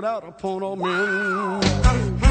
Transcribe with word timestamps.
Poured 0.00 0.04
out 0.04 0.22
upon 0.28 0.62
all 0.62 0.76
men. 0.76 2.27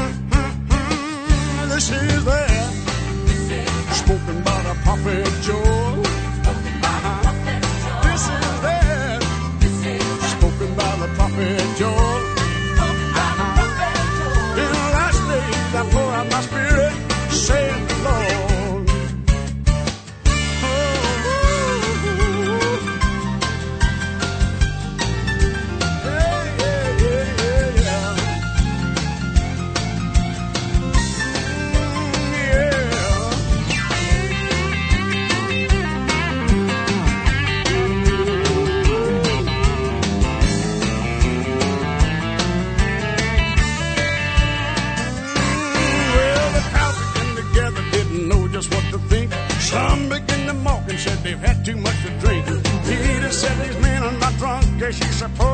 Said 53.38 53.56
these 53.64 53.80
men 53.80 54.02
are 54.02 54.18
not 54.18 54.36
drunk 54.36 54.82
as 54.82 54.98
you 54.98 55.06
suppose. 55.12 55.47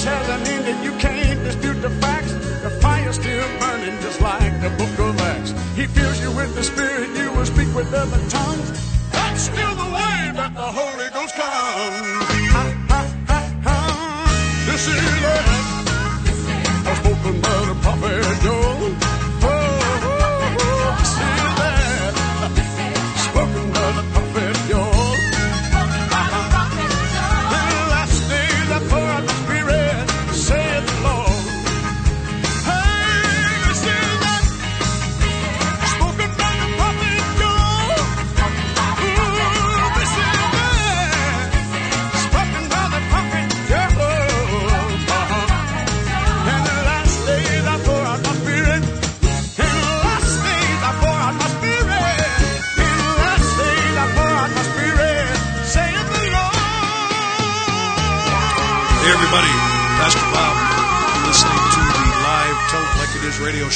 Promise 0.00 0.28
hasn't 0.28 0.48
ended, 0.48 0.82
you 0.82 0.92
can't 0.98 1.44
dispute 1.44 1.82
the 1.82 1.90
facts. 2.00 2.32
The 2.62 2.70
fire's 2.80 3.16
still 3.16 3.46
burning 3.58 4.00
just 4.00 4.18
like 4.20 4.58
the 4.62 4.70
book 4.70 4.98
of 4.98 5.20
Acts. 5.20 5.50
He 5.76 5.86
fills 5.86 6.18
you 6.22 6.30
with 6.32 6.54
the 6.54 6.62
Spirit, 6.62 7.10
you 7.18 7.30
will 7.32 7.44
speak 7.44 7.68
with 7.74 7.92
other 7.92 8.18
tongues. 8.30 8.70
That's 9.12 9.42
still 9.42 9.74
the 9.74 9.90
way 9.92 10.32
that 10.40 10.52
the 10.54 10.68
Holy 10.80 11.08
Ghost 11.10 11.34
comes. 11.34 12.24
Ha, 12.48 12.64
ha, 12.88 13.02
ha, 13.28 13.40
ha. 13.62 14.64
This 14.66 14.88
is 14.88 15.19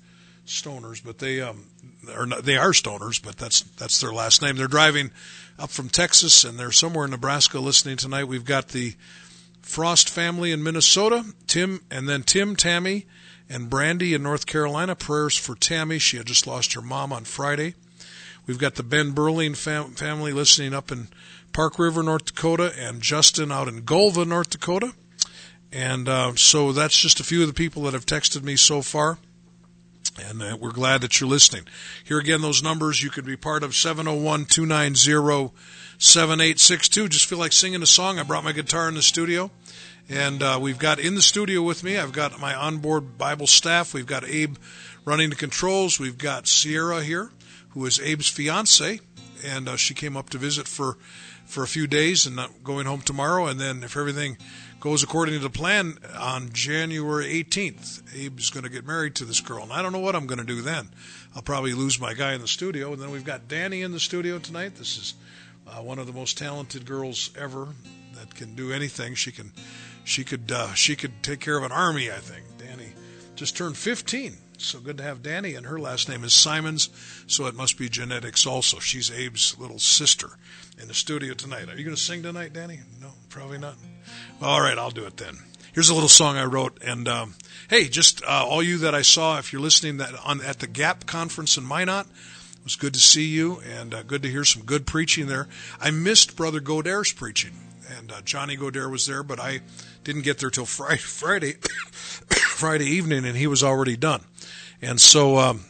stoners, 0.45 1.03
but 1.03 1.19
they 1.19 1.41
um 1.41 1.65
or 2.15 2.25
not, 2.25 2.43
they 2.43 2.57
are 2.57 2.71
stoners, 2.71 3.21
but 3.21 3.37
that's 3.37 3.61
that's 3.61 3.99
their 3.99 4.13
last 4.13 4.41
name. 4.41 4.55
They're 4.55 4.67
driving 4.67 5.11
up 5.57 5.69
from 5.69 5.89
Texas, 5.89 6.43
and 6.43 6.57
they're 6.57 6.71
somewhere 6.71 7.05
in 7.05 7.11
Nebraska 7.11 7.59
listening 7.59 7.97
tonight. 7.97 8.25
We've 8.25 8.45
got 8.45 8.69
the 8.69 8.95
Frost 9.61 10.09
family 10.09 10.51
in 10.51 10.63
Minnesota, 10.63 11.25
Tim, 11.45 11.81
and 11.91 12.09
then 12.09 12.23
Tim, 12.23 12.55
Tammy, 12.55 13.05
and 13.49 13.69
Brandy 13.69 14.13
in 14.13 14.23
North 14.23 14.45
Carolina. 14.45 14.95
Prayers 14.95 15.35
for 15.35 15.55
Tammy. 15.55 15.99
She 15.99 16.17
had 16.17 16.27
just 16.27 16.47
lost 16.47 16.73
her 16.73 16.81
mom 16.81 17.11
on 17.11 17.23
Friday. 17.23 17.73
We've 18.45 18.59
got 18.59 18.75
the 18.75 18.83
Ben 18.83 19.11
Burling 19.11 19.55
fam- 19.55 19.93
family 19.93 20.31
listening 20.31 20.73
up 20.73 20.91
in 20.91 21.07
Park 21.51 21.79
River, 21.79 22.03
North 22.03 22.25
Dakota, 22.25 22.73
and 22.77 23.01
Justin 23.01 23.51
out 23.51 23.67
in 23.67 23.81
Golva, 23.81 24.25
North 24.25 24.49
Dakota. 24.51 24.93
And 25.71 26.07
uh, 26.07 26.35
so 26.35 26.71
that's 26.71 26.97
just 26.97 27.19
a 27.19 27.23
few 27.23 27.41
of 27.41 27.47
the 27.47 27.53
people 27.53 27.83
that 27.83 27.93
have 27.93 28.05
texted 28.05 28.43
me 28.43 28.55
so 28.55 28.81
far. 28.81 29.17
And 30.17 30.41
uh, 30.41 30.57
we're 30.59 30.71
glad 30.71 31.01
that 31.01 31.19
you're 31.19 31.29
listening. 31.29 31.65
Here 32.03 32.17
again, 32.17 32.41
those 32.41 32.63
numbers. 32.63 33.03
You 33.03 33.09
could 33.09 33.25
be 33.25 33.37
part 33.37 33.63
of 33.63 33.75
701 33.75 34.45
290 34.45 35.53
7862. 35.99 37.09
Just 37.09 37.25
feel 37.25 37.37
like 37.37 37.51
singing 37.51 37.83
a 37.83 37.85
song. 37.85 38.19
I 38.19 38.23
brought 38.23 38.43
my 38.43 38.51
guitar 38.51 38.87
in 38.87 38.95
the 38.95 39.01
studio. 39.01 39.51
And 40.09 40.41
uh, 40.41 40.57
we've 40.59 40.79
got 40.79 40.99
in 40.99 41.13
the 41.13 41.21
studio 41.21 41.61
with 41.61 41.83
me, 41.83 41.97
I've 41.97 42.11
got 42.11 42.39
my 42.39 42.55
onboard 42.55 43.17
Bible 43.17 43.45
staff. 43.45 43.93
We've 43.93 44.07
got 44.07 44.25
Abe 44.25 44.57
running 45.05 45.29
the 45.29 45.35
controls. 45.35 45.99
We've 45.99 46.17
got 46.17 46.47
Sierra 46.47 47.03
here, 47.03 47.29
who 47.69 47.85
is 47.85 47.99
Abe's 47.99 48.27
fiance. 48.27 48.99
And 49.45 49.69
uh, 49.69 49.77
she 49.77 49.93
came 49.93 50.17
up 50.17 50.29
to 50.31 50.37
visit 50.39 50.67
for, 50.67 50.97
for 51.45 51.63
a 51.63 51.67
few 51.67 51.85
days 51.85 52.25
and 52.25 52.39
going 52.63 52.87
home 52.87 53.01
tomorrow. 53.01 53.45
And 53.45 53.59
then 53.59 53.83
if 53.83 53.95
everything 53.95 54.37
goes 54.79 55.03
according 55.03 55.35
to 55.35 55.39
the 55.39 55.49
plan 55.49 55.97
on 56.17 56.49
January 56.53 57.43
18th. 57.43 58.01
Abe's 58.15 58.49
going 58.49 58.63
to 58.63 58.69
get 58.69 58.87
married 58.87 59.15
to 59.15 59.25
this 59.25 59.41
girl, 59.41 59.63
and 59.63 59.73
I 59.73 59.81
don't 59.81 59.91
know 59.91 59.99
what 59.99 60.15
I'm 60.15 60.25
going 60.25 60.39
to 60.39 60.45
do 60.45 60.61
then. 60.61 60.89
I'll 61.35 61.41
probably 61.41 61.73
lose 61.73 61.99
my 61.99 62.13
guy 62.13 62.33
in 62.33 62.41
the 62.41 62.47
studio, 62.47 62.93
and 62.93 63.01
then 63.01 63.11
we've 63.11 63.25
got 63.25 63.47
Danny 63.47 63.81
in 63.81 63.91
the 63.91 63.99
studio 63.99 64.39
tonight. 64.39 64.75
This 64.75 64.97
is 64.97 65.13
uh, 65.67 65.81
one 65.81 65.99
of 65.99 66.07
the 66.07 66.13
most 66.13 66.37
talented 66.37 66.85
girls 66.85 67.29
ever 67.37 67.67
that 68.19 68.35
can 68.35 68.55
do 68.55 68.71
anything. 68.71 69.15
She 69.15 69.31
can, 69.31 69.51
she 70.03 70.23
could, 70.23 70.51
uh, 70.51 70.73
she 70.73 70.95
could 70.95 71.23
take 71.23 71.39
care 71.39 71.57
of 71.57 71.63
an 71.63 71.71
army. 71.71 72.11
I 72.11 72.17
think 72.17 72.45
Danny 72.57 72.93
just 73.35 73.55
turned 73.55 73.77
15. 73.77 74.37
So 74.57 74.81
good 74.81 74.97
to 74.97 75.03
have 75.03 75.23
Danny, 75.23 75.55
and 75.55 75.65
her 75.65 75.79
last 75.79 76.09
name 76.09 76.25
is 76.25 76.33
Simons, 76.33 76.89
so 77.27 77.45
it 77.45 77.55
must 77.55 77.77
be 77.77 77.87
genetics 77.87 78.45
also. 78.45 78.79
She's 78.79 79.09
Abe's 79.09 79.57
little 79.57 79.79
sister 79.79 80.31
in 80.77 80.89
the 80.89 80.93
studio 80.93 81.33
tonight. 81.33 81.69
Are 81.69 81.77
you 81.77 81.85
going 81.85 81.95
to 81.95 82.01
sing 82.01 82.23
tonight, 82.23 82.51
Danny? 82.51 82.79
No, 82.99 83.11
probably 83.29 83.57
not. 83.57 83.75
All 84.41 84.59
right, 84.59 84.77
I'll 84.77 84.91
do 84.91 85.05
it 85.05 85.15
then. 85.15 85.37
Here's 85.71 85.87
a 85.87 85.93
little 85.93 86.09
song 86.09 86.35
I 86.35 86.43
wrote, 86.43 86.77
and 86.83 87.07
um, 87.07 87.35
hey, 87.69 87.87
just 87.87 88.21
uh, 88.23 88.45
all 88.45 88.61
you 88.61 88.79
that 88.79 88.93
I 88.93 89.01
saw, 89.01 89.37
if 89.37 89.53
you're 89.53 89.61
listening 89.61 89.97
that 89.97 90.13
on 90.25 90.41
at 90.41 90.59
the 90.59 90.67
Gap 90.67 91.05
conference 91.05 91.55
in 91.55 91.63
Minot, 91.63 92.05
it 92.05 92.63
was 92.65 92.75
good 92.75 92.93
to 92.95 92.99
see 92.99 93.27
you, 93.27 93.61
and 93.61 93.93
uh, 93.93 94.03
good 94.03 94.23
to 94.23 94.29
hear 94.29 94.43
some 94.43 94.63
good 94.63 94.85
preaching 94.85 95.27
there. 95.27 95.47
I 95.79 95.91
missed 95.91 96.35
Brother 96.35 96.59
Godaire's 96.59 97.13
preaching, 97.13 97.53
and 97.97 98.11
uh, 98.11 98.21
Johnny 98.21 98.57
Godaire 98.57 98.91
was 98.91 99.05
there, 99.05 99.23
but 99.23 99.39
I 99.39 99.61
didn't 100.03 100.21
get 100.23 100.39
there 100.39 100.49
till 100.49 100.65
Friday, 100.65 100.97
Friday, 100.97 101.53
Friday 102.29 102.85
evening, 102.85 103.25
and 103.25 103.35
he 103.35 103.47
was 103.47 103.63
already 103.63 103.97
done. 103.97 104.23
And 104.81 104.99
so, 104.99 105.37
um, 105.37 105.65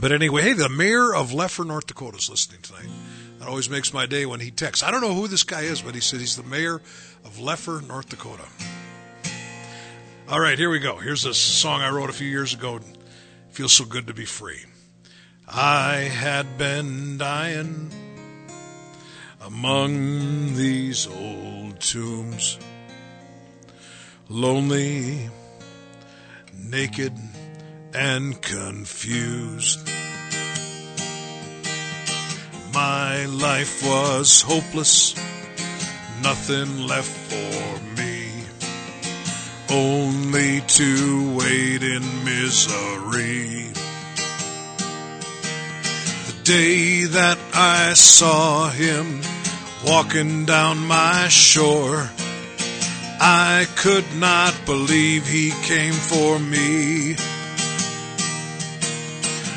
but 0.00 0.12
anyway, 0.12 0.42
hey, 0.42 0.52
the 0.52 0.68
mayor 0.68 1.14
of 1.14 1.32
Leffler, 1.32 1.64
North 1.64 1.86
Dakota 1.86 2.18
is 2.18 2.30
listening 2.30 2.62
tonight. 2.62 2.88
That 3.38 3.48
always 3.48 3.70
makes 3.70 3.92
my 3.92 4.06
day 4.06 4.26
when 4.26 4.40
he 4.40 4.50
texts. 4.50 4.84
I 4.84 4.90
don't 4.90 5.00
know 5.00 5.14
who 5.14 5.28
this 5.28 5.44
guy 5.44 5.62
is, 5.62 5.80
but 5.82 5.94
he 5.94 6.00
said 6.00 6.20
he's 6.20 6.36
the 6.36 6.42
mayor 6.42 6.82
of 7.24 7.38
Leffler, 7.38 7.80
North 7.80 8.08
Dakota. 8.08 8.44
All 10.28 10.38
right, 10.38 10.58
here 10.58 10.70
we 10.70 10.78
go. 10.78 10.96
Here's 10.96 11.24
a 11.24 11.34
song 11.34 11.80
I 11.80 11.90
wrote 11.90 12.10
a 12.10 12.12
few 12.12 12.28
years 12.28 12.54
ago. 12.54 12.80
Feels 13.50 13.72
so 13.72 13.84
good 13.84 14.06
to 14.06 14.14
be 14.14 14.24
free. 14.24 14.64
I 15.48 15.94
had 15.94 16.56
been 16.56 17.18
dying 17.18 17.90
among 19.40 20.54
these 20.54 21.06
old 21.06 21.80
tombs, 21.80 22.58
lonely, 24.28 25.30
naked, 26.54 27.12
and 27.94 28.40
confused. 28.42 29.88
My 32.74 33.24
life 33.26 33.82
was 33.82 34.42
hopeless, 34.42 35.14
nothing 36.22 36.86
left 36.86 37.10
for 37.30 37.80
me, 37.98 38.30
only 39.70 40.60
to 40.60 41.34
wait 41.34 41.82
in 41.82 42.24
misery. 42.24 43.79
Day 46.44 47.04
that 47.04 47.38
I 47.52 47.92
saw 47.92 48.70
him 48.70 49.20
walking 49.86 50.46
down 50.46 50.78
my 50.86 51.28
shore, 51.28 52.10
I 53.20 53.66
could 53.76 54.06
not 54.16 54.54
believe 54.64 55.26
he 55.26 55.50
came 55.62 55.92
for 55.92 56.38
me. 56.38 57.14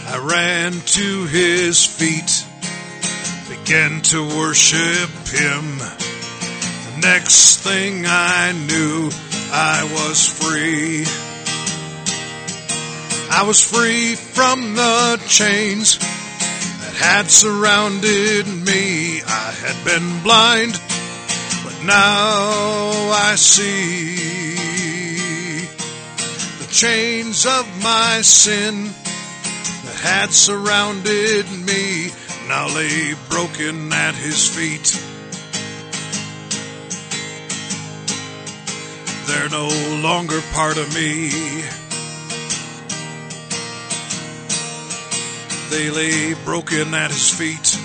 I 0.08 0.18
ran 0.22 0.74
to 0.74 1.26
his 1.28 1.86
feet, 1.86 2.46
began 3.50 4.02
to 4.02 4.28
worship 4.38 5.10
him. 5.30 5.78
The 5.78 7.00
next 7.02 7.60
thing 7.60 8.04
I 8.06 8.52
knew, 8.68 9.10
I 9.54 9.84
was 9.94 10.28
free. 10.28 11.06
I 13.32 13.44
was 13.48 13.64
free 13.64 14.16
from 14.16 14.76
the 14.76 15.24
chains 15.28 15.98
had 17.04 17.30
surrounded 17.30 18.48
me. 18.48 19.22
I 19.22 19.52
had 19.64 19.78
been 19.84 20.24
blind, 20.24 20.72
but 21.66 21.84
now 21.84 23.12
I 23.12 23.36
see 23.36 24.16
the 26.60 26.68
chains 26.72 27.46
of 27.46 27.68
my 27.84 28.22
sin 28.22 28.86
that 28.86 30.00
had 30.02 30.32
surrounded 30.32 31.46
me 31.52 32.10
now 32.48 32.68
lay 32.74 33.16
broken 33.30 33.92
at 33.92 34.16
his 34.16 34.48
feet. 34.48 34.98
They're 39.28 39.50
no 39.50 39.68
longer 40.02 40.40
part 40.54 40.78
of 40.78 40.94
me. 40.96 41.83
They 45.74 45.90
lay 45.90 46.36
broken 46.46 46.94
at 46.94 47.10
his 47.10 47.32
feet. 47.32 47.80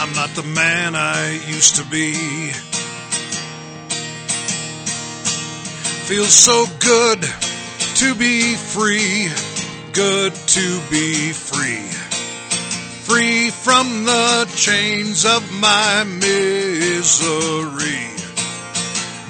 I'm 0.00 0.14
not 0.14 0.30
the 0.30 0.42
man 0.42 0.94
I 0.94 1.32
used 1.48 1.76
to 1.76 1.84
be. 1.90 2.14
Feels 6.06 6.32
so 6.32 6.64
good 6.80 7.20
to 7.96 8.14
be 8.14 8.54
free, 8.54 9.28
good 9.92 10.34
to 10.34 10.80
be 10.90 11.32
free. 11.32 11.86
Free 13.04 13.50
from 13.50 14.06
the 14.06 14.50
chains 14.56 15.26
of 15.26 15.42
my 15.60 16.04
misery. 16.04 17.34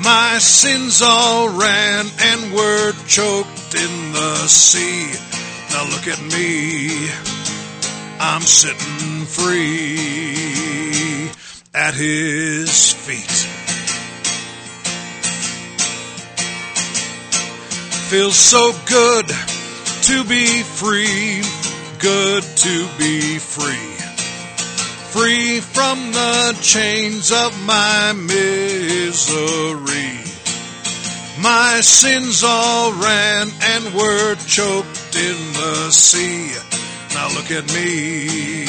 My 0.00 0.38
sins 0.38 1.02
all 1.02 1.49
ran 1.49 2.06
and 2.20 2.52
were 2.52 2.92
choked 3.08 3.53
in 3.76 4.12
the 4.12 4.47
sea. 4.47 5.12
Now 5.71 5.85
look 5.90 6.07
at 6.07 6.21
me, 6.33 7.11
I'm 8.21 8.43
sitting 8.43 9.25
free 9.26 10.75
at 11.75 11.95
his 11.95 12.93
feet. 12.93 13.49
Feels 18.11 18.37
so 18.37 18.73
good 18.87 19.26
to 19.26 20.25
be 20.25 20.62
free, 20.62 21.43
good 21.99 22.43
to 22.43 22.88
be 22.99 23.38
free. 23.38 23.95
Free 25.11 25.61
from 25.61 26.12
the 26.12 26.57
chains 26.61 27.33
of 27.33 27.57
my 27.64 28.12
misery. 28.12 29.14
My 31.44 31.82
sins 31.82 32.42
all 32.42 32.90
ran 32.94 33.50
and 33.60 33.94
were 33.94 34.34
choked 34.46 35.14
in 35.14 35.36
the 35.52 35.90
sea. 35.90 36.50
Now 37.12 37.28
look 37.36 37.50
at 37.50 37.70
me, 37.74 38.66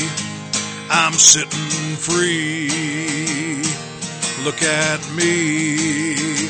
I'm 0.90 1.14
sitting 1.14 1.96
free. 1.96 3.64
Look 4.44 4.62
at 4.62 5.00
me, 5.16 6.50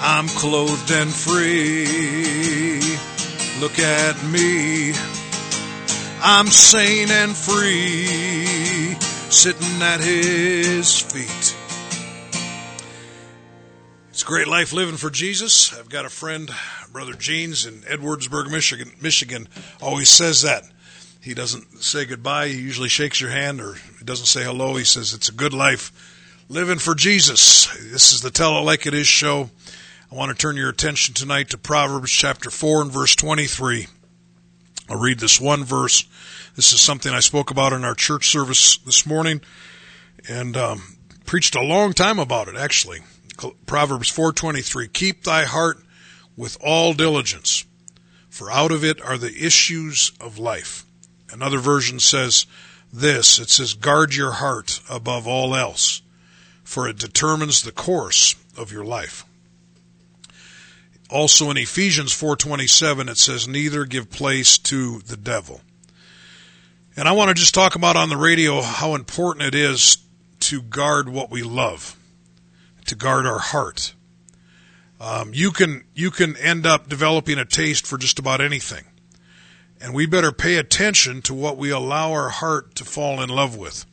I'm 0.00 0.26
clothed 0.26 0.90
and 0.90 1.08
free. 1.08 1.86
Look 3.60 3.78
at 3.78 4.20
me. 4.24 4.92
I'm 6.20 6.46
sane 6.48 7.12
and 7.12 7.36
free, 7.36 8.96
sitting 9.30 9.80
at 9.80 10.00
his 10.00 11.00
feet. 11.00 11.59
Great 14.30 14.46
life 14.46 14.72
living 14.72 14.96
for 14.96 15.10
Jesus. 15.10 15.76
I've 15.76 15.88
got 15.88 16.04
a 16.04 16.08
friend, 16.08 16.52
Brother 16.92 17.14
Jeans 17.14 17.66
in 17.66 17.80
Edwardsburg, 17.80 18.48
Michigan, 18.48 18.92
Michigan 19.00 19.48
always 19.82 20.08
says 20.08 20.42
that. 20.42 20.62
He 21.20 21.34
doesn't 21.34 21.82
say 21.82 22.04
goodbye. 22.04 22.46
He 22.46 22.60
usually 22.60 22.88
shakes 22.88 23.20
your 23.20 23.30
hand 23.30 23.60
or 23.60 23.74
he 23.74 24.04
doesn't 24.04 24.26
say 24.26 24.44
hello. 24.44 24.76
He 24.76 24.84
says 24.84 25.14
it's 25.14 25.28
a 25.28 25.32
good 25.32 25.52
life 25.52 25.90
living 26.48 26.78
for 26.78 26.94
Jesus. 26.94 27.66
This 27.90 28.12
is 28.12 28.20
the 28.20 28.30
Tell 28.30 28.56
It 28.58 28.60
Like 28.60 28.86
It 28.86 28.94
Is 28.94 29.08
show. 29.08 29.50
I 30.12 30.14
want 30.14 30.30
to 30.30 30.40
turn 30.40 30.56
your 30.56 30.70
attention 30.70 31.12
tonight 31.12 31.50
to 31.50 31.58
Proverbs 31.58 32.12
chapter 32.12 32.50
4 32.50 32.82
and 32.82 32.92
verse 32.92 33.16
23. 33.16 33.88
I'll 34.88 35.00
read 35.00 35.18
this 35.18 35.40
one 35.40 35.64
verse. 35.64 36.04
This 36.54 36.72
is 36.72 36.80
something 36.80 37.12
I 37.12 37.18
spoke 37.18 37.50
about 37.50 37.72
in 37.72 37.84
our 37.84 37.96
church 37.96 38.30
service 38.30 38.76
this 38.76 39.04
morning 39.04 39.40
and 40.28 40.56
um, 40.56 40.98
preached 41.26 41.56
a 41.56 41.64
long 41.64 41.94
time 41.94 42.20
about 42.20 42.46
it 42.46 42.54
actually. 42.54 43.00
Proverbs 43.66 44.10
4:23 44.10 44.92
Keep 44.92 45.24
thy 45.24 45.44
heart 45.44 45.82
with 46.36 46.56
all 46.60 46.94
diligence 46.94 47.64
for 48.28 48.50
out 48.50 48.72
of 48.72 48.84
it 48.84 49.02
are 49.02 49.18
the 49.18 49.44
issues 49.44 50.12
of 50.20 50.38
life. 50.38 50.86
Another 51.30 51.58
version 51.58 52.00
says 52.00 52.46
this 52.92 53.38
it 53.38 53.50
says 53.50 53.74
guard 53.74 54.14
your 54.14 54.32
heart 54.32 54.80
above 54.88 55.26
all 55.26 55.54
else 55.54 56.02
for 56.70 56.88
it 56.88 56.98
determines 56.98 57.62
the 57.62 57.72
course 57.72 58.36
of 58.56 58.70
your 58.70 58.84
life. 58.84 59.24
Also 61.10 61.50
in 61.50 61.56
Ephesians 61.56 62.12
4:27 62.12 63.08
it 63.08 63.18
says 63.18 63.48
neither 63.48 63.84
give 63.84 64.10
place 64.10 64.56
to 64.58 65.00
the 65.00 65.16
devil. 65.16 65.60
And 66.96 67.08
I 67.08 67.12
want 67.12 67.28
to 67.28 67.34
just 67.34 67.54
talk 67.54 67.74
about 67.74 67.96
on 67.96 68.08
the 68.08 68.16
radio 68.16 68.62
how 68.62 68.94
important 68.94 69.46
it 69.46 69.54
is 69.54 69.98
to 70.40 70.62
guard 70.62 71.08
what 71.08 71.30
we 71.30 71.42
love, 71.42 71.96
to 72.90 72.96
guard 72.96 73.24
our 73.24 73.38
heart. 73.38 73.94
Um, 75.00 75.30
you 75.32 75.52
can 75.52 75.84
you 75.94 76.10
can 76.10 76.36
end 76.36 76.66
up 76.66 76.88
developing 76.88 77.38
a 77.38 77.44
taste 77.44 77.86
for 77.86 77.96
just 77.96 78.18
about 78.18 78.40
anything, 78.40 78.84
and 79.80 79.94
we 79.94 80.06
better 80.06 80.32
pay 80.32 80.56
attention 80.56 81.22
to 81.22 81.32
what 81.32 81.56
we 81.56 81.70
allow 81.70 82.10
our 82.12 82.28
heart 82.28 82.74
to 82.74 82.84
fall 82.84 83.22
in 83.22 83.30
love 83.30 83.56
with, 83.56 83.86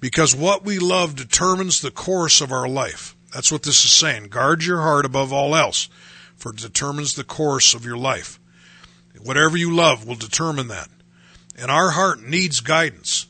because 0.00 0.34
what 0.34 0.64
we 0.64 0.78
love 0.78 1.14
determines 1.14 1.80
the 1.80 1.90
course 1.90 2.40
of 2.40 2.50
our 2.50 2.66
life. 2.66 3.14
That's 3.32 3.52
what 3.52 3.62
this 3.62 3.84
is 3.84 3.92
saying. 3.92 4.28
Guard 4.28 4.64
your 4.64 4.80
heart 4.80 5.04
above 5.04 5.32
all 5.32 5.54
else, 5.54 5.88
for 6.36 6.52
it 6.52 6.56
determines 6.56 7.14
the 7.14 7.22
course 7.22 7.74
of 7.74 7.84
your 7.84 7.98
life. 7.98 8.40
Whatever 9.22 9.56
you 9.56 9.74
love 9.74 10.06
will 10.06 10.16
determine 10.16 10.68
that, 10.68 10.88
and 11.56 11.70
our 11.70 11.90
heart 11.90 12.22
needs 12.22 12.60
guidance. 12.60 13.26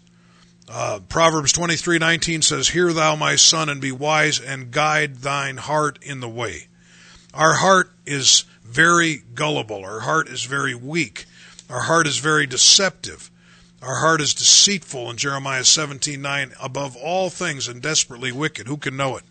Uh, 0.68 1.00
Proverbs 1.08 1.52
23:19 1.52 2.42
says, 2.42 2.68
"Hear 2.68 2.92
thou 2.92 3.16
my 3.16 3.36
son 3.36 3.68
and 3.68 3.80
be 3.80 3.92
wise 3.92 4.40
and 4.40 4.70
guide 4.70 5.22
thine 5.22 5.58
heart 5.58 5.98
in 6.02 6.20
the 6.20 6.28
way." 6.28 6.68
Our 7.34 7.54
heart 7.54 7.92
is 8.06 8.44
very 8.64 9.22
gullible. 9.34 9.84
Our 9.84 10.00
heart 10.00 10.28
is 10.28 10.44
very 10.44 10.74
weak. 10.74 11.26
Our 11.68 11.82
heart 11.82 12.06
is 12.06 12.18
very 12.18 12.46
deceptive. 12.46 13.30
Our 13.82 13.96
heart 13.96 14.22
is 14.22 14.32
deceitful 14.32 15.10
in 15.10 15.18
Jeremiah 15.18 15.64
17:9 15.64 16.54
above 16.58 16.96
all 16.96 17.28
things 17.28 17.68
and 17.68 17.82
desperately 17.82 18.32
wicked. 18.32 18.66
Who 18.66 18.78
can 18.78 18.96
know 18.96 19.16
it? 19.18 19.24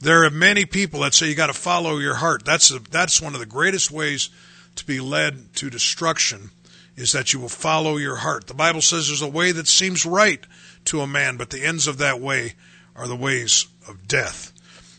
There 0.00 0.24
are 0.24 0.30
many 0.30 0.64
people 0.64 1.00
that 1.00 1.14
say 1.14 1.28
you 1.28 1.34
got 1.34 1.48
to 1.48 1.52
follow 1.52 1.98
your 1.98 2.16
heart. 2.16 2.44
That's 2.44 2.70
a, 2.70 2.78
that's 2.78 3.20
one 3.20 3.34
of 3.34 3.40
the 3.40 3.46
greatest 3.46 3.90
ways 3.90 4.30
to 4.76 4.86
be 4.86 5.00
led 5.00 5.54
to 5.56 5.68
destruction 5.68 6.50
is 6.96 7.12
that 7.12 7.32
you 7.32 7.40
will 7.40 7.48
follow 7.48 7.96
your 7.96 8.16
heart. 8.16 8.46
The 8.46 8.54
Bible 8.54 8.80
says 8.80 9.08
there's 9.08 9.22
a 9.22 9.28
way 9.28 9.52
that 9.52 9.68
seems 9.68 10.06
right 10.06 10.44
to 10.86 11.00
a 11.00 11.06
man, 11.06 11.36
but 11.36 11.50
the 11.50 11.64
ends 11.64 11.86
of 11.86 11.98
that 11.98 12.20
way 12.20 12.54
are 12.94 13.08
the 13.08 13.16
ways 13.16 13.66
of 13.88 14.06
death. 14.06 14.52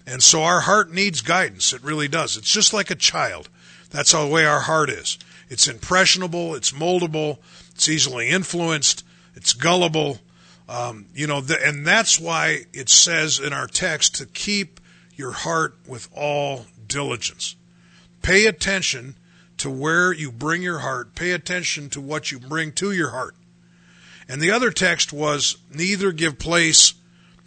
And 0.06 0.22
so 0.22 0.44
our 0.44 0.62
heart 0.62 0.92
needs 0.92 1.22
guidance. 1.22 1.74
It 1.74 1.84
really 1.84 2.08
does. 2.08 2.38
It's 2.38 2.52
just 2.52 2.74
like 2.74 2.92
a 2.92 2.96
child. 2.96 3.50
That's 3.90 4.12
how 4.12 4.26
the 4.26 4.32
way 4.32 4.46
our 4.46 4.60
heart 4.60 4.90
is. 4.90 5.18
It's 5.50 5.68
impressionable. 5.68 6.56
It's 6.56 6.72
moldable. 6.72 7.38
It's 7.72 7.90
easily 7.90 8.30
influenced. 8.30 9.04
It's 9.36 9.54
gullible. 9.54 10.20
Um, 10.68 11.06
you 11.14 11.28
know, 11.28 11.42
the, 11.42 11.66
and 11.66 11.86
that's 11.86 12.20
why 12.20 12.66
it 12.74 12.90
says 12.90 13.40
in 13.40 13.54
our 13.54 13.68
text 13.68 14.16
to 14.16 14.26
keep 14.26 14.80
your 15.16 15.32
heart 15.32 15.76
with 15.88 16.10
all 16.16 16.66
diligence. 16.88 17.56
Pay 18.22 18.48
attention 18.48 19.16
to 19.58 19.70
where 19.70 20.14
you 20.14 20.32
bring 20.32 20.62
your 20.62 20.80
heart. 20.80 21.16
Pay 21.16 21.32
attention 21.32 21.90
to 21.92 22.02
what 22.02 22.32
you 22.32 22.40
bring 22.40 22.72
to 22.74 22.92
your 22.92 23.12
heart. 23.12 23.36
And 24.28 24.42
the 24.42 24.52
other 24.52 24.72
text 24.72 25.14
was, 25.14 25.58
neither 25.74 26.12
give 26.12 26.40
place 26.40 26.96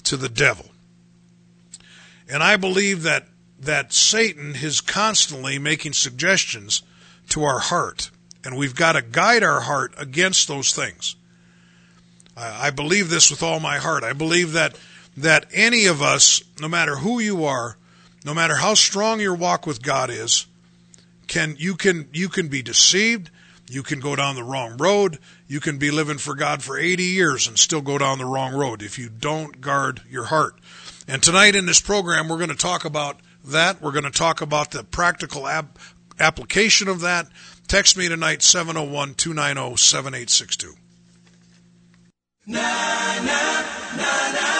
to 0.05 0.17
the 0.17 0.29
devil. 0.29 0.67
And 2.29 2.43
I 2.43 2.57
believe 2.57 3.03
that, 3.03 3.27
that 3.61 3.93
Satan 3.93 4.55
is 4.55 4.81
constantly 4.81 5.59
making 5.59 5.95
suggestions 5.95 6.83
to 7.31 7.45
our 7.45 7.59
heart. 7.59 8.11
And 8.45 8.57
we've 8.57 8.75
got 8.75 8.93
to 8.93 9.03
guide 9.03 9.43
our 9.43 9.61
heart 9.61 9.95
against 9.99 10.47
those 10.47 10.73
things. 10.73 11.17
I, 12.37 12.69
I 12.69 12.71
believe 12.71 13.11
this 13.11 13.31
with 13.31 13.43
all 13.43 13.61
my 13.61 13.79
heart. 13.79 14.05
I 14.05 14.13
believe 14.13 14.53
that, 14.53 14.79
that 15.17 15.47
any 15.53 15.87
of 15.87 16.01
us, 16.01 16.43
no 16.61 16.69
matter 16.69 16.97
who 16.97 17.19
you 17.19 17.45
are, 17.45 17.77
no 18.25 18.35
matter 18.35 18.57
how 18.57 18.75
strong 18.75 19.21
your 19.21 19.35
walk 19.35 19.67
with 19.67 19.83
God 19.83 20.11
is, 20.11 20.47
can 21.29 21.55
you 21.59 21.77
can 21.77 22.09
you 22.13 22.29
can 22.29 22.49
be 22.49 22.63
deceived. 22.63 23.31
You 23.71 23.83
can 23.83 24.01
go 24.01 24.17
down 24.17 24.35
the 24.35 24.43
wrong 24.43 24.79
road. 24.79 25.19
You 25.47 25.61
can 25.61 25.77
be 25.79 25.91
living 25.91 26.17
for 26.19 26.35
god 26.35 26.63
for 26.63 26.79
80 26.79 27.03
years 27.03 27.47
and 27.47 27.59
still 27.59 27.83
go 27.83 27.99
down 27.99 28.17
the 28.19 28.25
wrong 28.25 28.55
road 28.55 28.83
if 28.83 28.99
you 28.99 29.11
don't 29.11 29.61
guard 29.61 30.01
your 30.09 30.25
heart. 30.25 30.55
And 31.07 31.23
tonight 31.23 31.55
in 31.55 31.67
this 31.67 31.81
program 31.81 32.29
we're 32.29 32.39
going 32.39 32.49
to 32.49 32.57
talk 32.57 32.85
about 32.85 33.21
that. 33.45 33.83
We're 33.83 33.93
going 33.93 34.05
to 34.05 34.11
talk 34.11 34.41
about 34.41 34.71
the 34.71 34.85
practical 34.85 35.47
ap- 35.47 35.79
application 36.19 36.89
of 36.89 37.01
that. 37.01 37.29
Text 37.69 37.97
me 37.97 38.09
tonight 38.09 38.41
701-290-7862 38.41 40.75
na, 42.49 43.21
na, 43.21 43.63
na, 43.97 44.58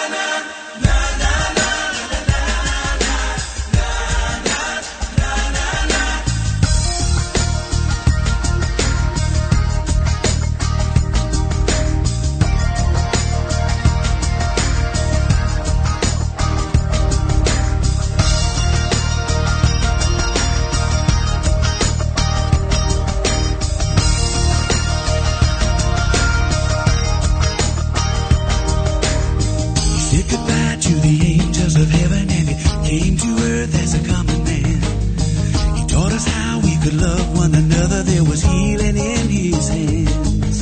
love 36.99 37.37
one 37.37 37.55
another. 37.55 38.03
There 38.03 38.23
was 38.23 38.41
healing 38.41 38.97
in 38.97 39.27
his 39.27 39.67
hands. 39.69 40.59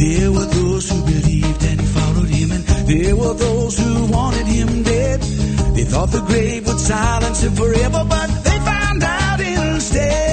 There 0.00 0.32
were 0.32 0.48
those 0.58 0.90
who 0.90 0.98
believed 1.04 1.62
and 1.64 1.80
followed 1.96 2.28
him, 2.28 2.52
and 2.52 2.64
there 2.86 3.16
were 3.16 3.34
those 3.34 3.78
who 3.78 4.06
wanted 4.06 4.46
him 4.46 4.82
dead. 4.82 5.20
They 5.76 5.84
thought 5.84 6.10
the 6.10 6.22
grave 6.22 6.66
would 6.66 6.80
silence 6.80 7.42
him 7.42 7.54
forever, 7.54 8.04
but 8.08 8.28
they 8.44 8.58
found 8.70 9.02
out 9.02 9.40
instead. 9.40 10.25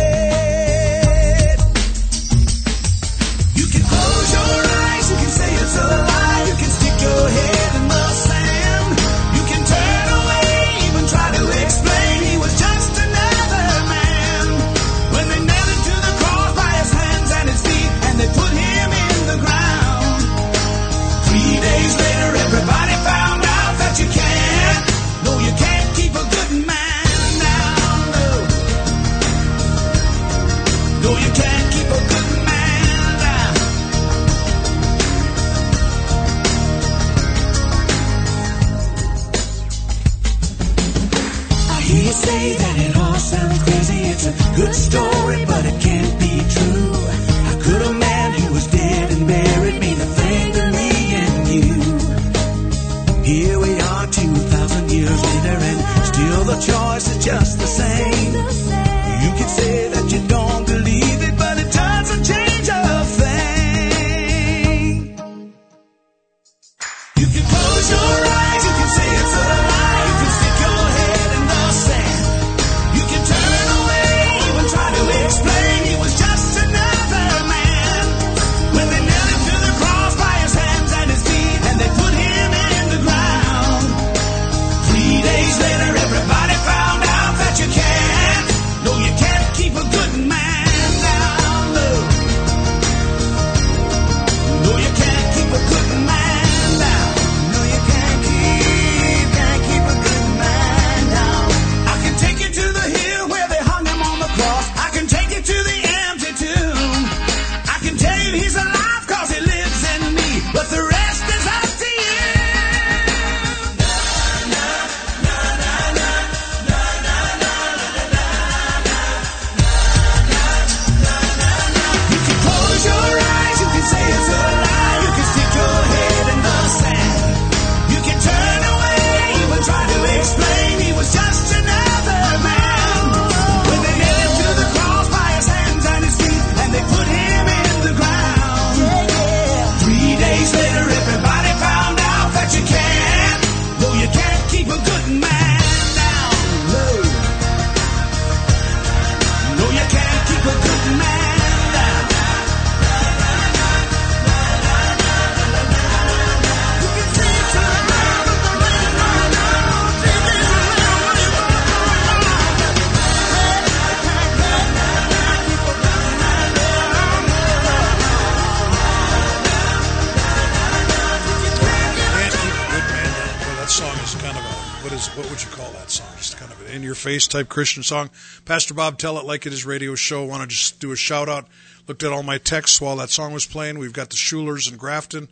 Type 177.20 177.50
Christian 177.50 177.84
song. 177.84 178.10
Pastor 178.46 178.74
Bob 178.74 178.98
Tell 178.98 179.17
It 179.17 179.25
Like 179.25 179.46
It 179.46 179.53
Is 179.53 179.65
radio 179.65 179.96
show. 179.96 180.24
Want 180.24 180.41
to 180.41 180.48
just 180.48 180.79
do 180.79 180.91
a 180.91 180.96
shout 180.96 181.29
out. 181.29 181.48
Looked 181.88 182.03
at 182.03 182.12
all 182.12 182.24
my 182.24 182.38
texts 182.38 182.79
while 182.79 182.96
that 182.98 183.10
song 183.10 183.34
was 183.34 183.46
playing. 183.46 183.77
We've 183.77 183.93
got 183.93 184.10
the 184.10 184.15
Schulers 184.15 184.70
and 184.70 184.79
Grafton. 184.79 185.29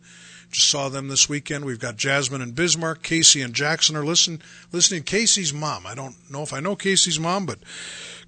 Just 0.50 0.68
saw 0.68 0.88
them 0.88 1.08
this 1.08 1.28
weekend. 1.28 1.64
We've 1.64 1.78
got 1.78 1.96
Jasmine 1.96 2.42
and 2.42 2.54
Bismarck. 2.54 3.02
Casey 3.02 3.40
and 3.40 3.54
Jackson 3.54 3.96
are 3.96 4.04
listen, 4.04 4.42
listening. 4.70 5.02
Casey's 5.02 5.52
mom. 5.52 5.86
I 5.86 5.94
don't 5.94 6.14
know 6.30 6.42
if 6.42 6.52
I 6.52 6.60
know 6.60 6.76
Casey's 6.76 7.18
mom, 7.18 7.46
but 7.46 7.58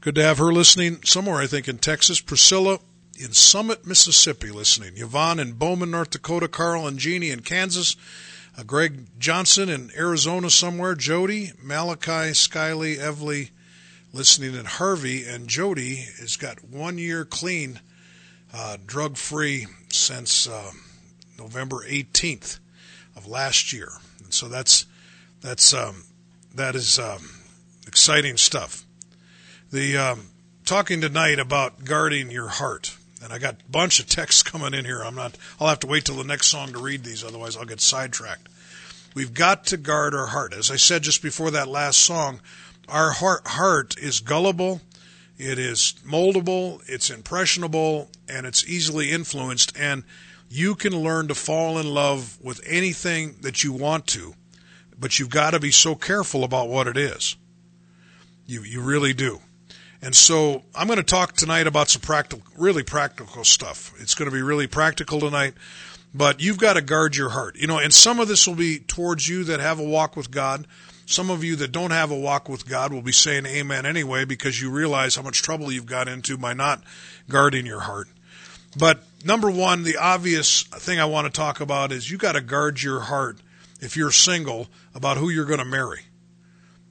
good 0.01 0.15
to 0.15 0.23
have 0.23 0.39
her 0.39 0.53
listening 0.53 1.03
somewhere, 1.05 1.41
I 1.41 1.47
think, 1.47 1.69
in 1.69 1.79
Texas. 1.79 2.21
Priscilla 2.21 2.79
in 3.19 3.33
Summit, 3.33 3.87
Mississippi, 3.87 4.51
listening. 4.51 4.95
Yvonne 4.97 5.39
in 5.39 5.53
Bowman, 5.53 5.91
North 5.91 6.11
Dakota. 6.11 6.49
Carl 6.49 6.87
and 6.87 6.99
Jeannie 6.99 7.31
in 7.31 7.41
Kansas. 7.41 7.95
Uh, 8.57 8.63
Greg 8.63 9.07
Johnson 9.19 9.69
in 9.69 9.91
Arizona 9.97 10.51
somewhere. 10.51 10.95
Jody, 10.95 11.53
Malachi, 11.63 12.33
Skyly, 12.33 12.99
Evely 12.99 13.51
listening 14.13 14.55
in 14.55 14.65
Harvey. 14.65 15.25
And 15.25 15.49
Jody 15.49 15.97
has 16.21 16.37
got 16.37 16.65
one 16.65 16.99
year 16.99 17.25
clean, 17.25 17.81
uh, 18.53 18.77
drug 18.87 19.17
free 19.17 19.67
since. 19.91 20.49
Uh, 20.49 20.71
November 21.39 21.85
18th 21.87 22.59
of 23.17 23.27
last 23.27 23.73
year. 23.73 23.91
And 24.23 24.33
so 24.33 24.49
that's 24.49 24.87
that's 25.41 25.75
um, 25.75 26.05
that 26.55 26.75
is 26.75 26.99
um, 26.99 27.29
exciting 27.87 28.37
stuff. 28.37 28.85
The 29.71 29.97
um, 29.97 30.27
talking 30.65 31.01
tonight 31.01 31.39
about 31.39 31.85
guarding 31.85 32.31
your 32.31 32.49
heart, 32.49 32.97
and 33.25 33.33
I 33.33 33.39
got 33.39 33.55
a 33.55 33.71
bunch 33.71 34.01
of 34.01 34.07
texts 34.07 34.43
coming 34.43 34.75
in 34.75 34.85
here. 34.85 35.03
I'm 35.03 35.15
not. 35.15 35.39
I'll 35.59 35.69
have 35.69 35.81
to 35.81 35.87
wait 35.87 36.05
till 36.05 36.17
the 36.17 36.25
next 36.25 36.49
song 36.49 36.75
to 36.75 36.79
read 36.79 37.03
these, 37.03 37.25
otherwise 37.25 37.57
I'll 37.57 37.65
get 37.65 37.81
sidetracked. 37.81 38.51
We've 39.15 39.33
got 39.33 39.67
to 39.67 39.79
guard 39.79 40.15
our 40.15 40.27
heart. 40.27 40.53
As 40.53 40.71
I 40.71 40.77
said 40.77 41.03
just 41.03 41.23
before 41.23 41.51
that 41.53 41.67
last 41.67 42.01
song, 42.01 42.41
our 42.87 43.13
heart, 43.13 43.47
heart 43.47 43.97
is 43.97 44.21
gullible, 44.21 44.83
it 45.39 45.59
is 45.59 45.95
moldable, 46.07 46.83
it's 46.87 47.09
impressionable, 47.09 48.11
and 48.29 48.47
it's 48.47 48.69
easily 48.69 49.11
influenced. 49.11 49.73
And 49.79 50.05
you 50.51 50.75
can 50.75 50.95
learn 50.95 51.29
to 51.29 51.35
fall 51.35 51.79
in 51.79 51.95
love 51.95 52.39
with 52.43 52.61
anything 52.67 53.37
that 53.41 53.65
you 53.65 53.73
want 53.73 54.07
to, 54.09 54.35
but 54.99 55.19
you've 55.19 55.31
got 55.31 55.53
to 55.53 55.61
be 55.61 55.71
so 55.71 55.95
careful 55.95 56.45
about 56.45 56.69
what 56.69 56.87
it 56.87 56.99
is. 56.99 57.37
You 58.47 58.63
you 58.63 58.83
really 58.83 59.15
do. 59.15 59.41
And 60.05 60.15
so 60.15 60.63
I'm 60.75 60.87
going 60.87 60.99
to 60.99 61.03
talk 61.03 61.33
tonight 61.33 61.67
about 61.67 61.89
some 61.89 62.03
practical, 62.03 62.45
really 62.59 62.83
practical 62.83 63.43
stuff. 63.43 63.95
It's 63.99 64.15
going 64.15 64.31
to 64.31 64.37
be 64.37 64.43
really 64.43 64.67
practical 64.67 65.19
tonight, 65.19 65.55
but 66.13 66.43
you've 66.43 66.59
got 66.59 66.75
to 66.75 66.83
guard 66.83 67.17
your 67.17 67.31
heart. 67.31 67.57
You 67.57 67.69
know, 67.69 67.79
and 67.79 67.91
some 67.91 68.21
of 68.21 68.29
this 68.29 68.47
will 68.47 68.55
be 68.55 68.81
towards 68.81 69.27
you 69.27 69.45
that 69.45 69.61
have 69.61 69.79
a 69.79 69.83
walk 69.83 70.15
with 70.15 70.31
God. 70.31 70.67
Some 71.07 71.31
of 71.31 71.43
you 71.43 71.57
that 71.57 71.73
don't 71.73 71.91
have 71.91 72.11
a 72.11 72.19
walk 72.19 72.51
with 72.51 72.69
God 72.69 72.93
will 72.93 73.01
be 73.01 73.13
saying 73.13 73.47
amen 73.47 73.87
anyway 73.87 74.27
because 74.27 74.61
you 74.61 74.71
realize 74.71 75.17
how 75.17 75.23
much 75.23 75.41
trouble 75.41 75.73
you've 75.73 75.87
got 75.87 76.07
into 76.07 76.37
by 76.37 76.53
not 76.53 76.83
guarding 77.31 77.65
your 77.65 77.81
heart. 77.81 78.09
But 78.77 79.01
number 79.25 79.51
one, 79.51 79.85
the 79.85 79.97
obvious 79.97 80.65
thing 80.65 81.01
I 81.01 81.07
want 81.07 81.33
to 81.33 81.33
talk 81.33 81.61
about 81.63 81.93
is 81.93 82.11
you 82.11 82.19
got 82.19 82.33
to 82.33 82.43
guard 82.43 82.83
your 82.83 83.01
heart 83.01 83.39
if 83.81 83.97
you're 83.97 84.11
single 84.11 84.69
about 84.95 85.17
who 85.17 85.31
you're 85.31 85.47
going 85.47 85.61
to 85.61 85.65
marry. 85.65 86.01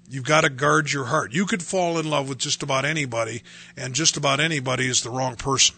You've 0.10 0.26
got 0.26 0.42
to 0.42 0.50
guard 0.50 0.92
your 0.92 1.06
heart. 1.06 1.34
You 1.34 1.46
could 1.46 1.64
fall 1.64 1.98
in 1.98 2.10
love 2.10 2.30
with 2.30 2.38
just 2.38 2.62
about 2.62 2.86
anybody, 2.86 3.44
and 3.78 3.94
just 3.94 4.18
about 4.18 4.40
anybody 4.40 4.88
is 4.88 5.02
the 5.02 5.10
wrong 5.10 5.36
person. 5.36 5.76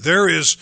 There 0.00 0.28
is, 0.28 0.56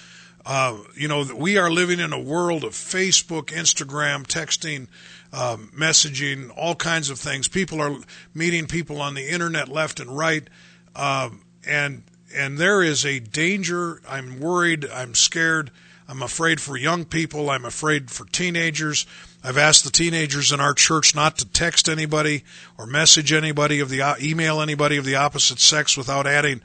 uh, 0.45 0.79
you 0.95 1.09
know, 1.09 1.27
we 1.35 1.59
are 1.59 1.71
living 1.71 2.01
in 2.01 2.13
a 2.13 2.21
world 2.21 2.65
of 2.65 2.73
Facebook, 2.73 3.47
Instagram, 3.47 4.27
texting, 4.27 4.89
um, 5.33 5.71
messaging, 5.77 6.51
all 6.57 6.75
kinds 6.75 7.11
of 7.11 7.19
things. 7.19 7.47
People 7.49 7.81
are 7.81 7.97
meeting 8.35 8.67
people 8.67 9.01
on 9.01 9.15
the 9.15 9.29
internet 9.29 9.69
left 9.69 10.01
and 10.01 10.17
right, 10.17 10.49
um, 10.95 11.43
and 11.67 12.03
and 12.35 12.59
there 12.59 12.83
is 12.83 13.05
a 13.05 13.21
danger. 13.21 14.01
I'm 14.09 14.41
worried. 14.41 14.89
I'm 14.91 15.15
scared. 15.15 15.71
I'm 16.09 16.23
afraid 16.23 16.61
for 16.61 16.77
young 16.77 17.05
people. 17.05 17.51
I'm 17.51 17.65
afraid 17.65 18.11
for 18.11 18.25
teenagers. 18.27 19.07
I've 19.47 19.59
asked 19.59 19.85
the 19.85 19.93
teenagers 19.93 20.51
in 20.51 20.59
our 20.59 20.75
church 20.75 21.15
not 21.15 21.39
to 21.39 21.47
text 21.47 21.89
anybody 21.89 22.43
or 22.77 22.85
message 22.85 23.33
anybody 23.33 23.79
of 23.79 23.89
the 23.89 24.03
uh, 24.03 24.17
email 24.21 24.61
anybody 24.61 24.97
of 24.97 25.05
the 25.05 25.15
opposite 25.15 25.61
sex 25.61 25.97
without 25.97 26.27
adding 26.27 26.63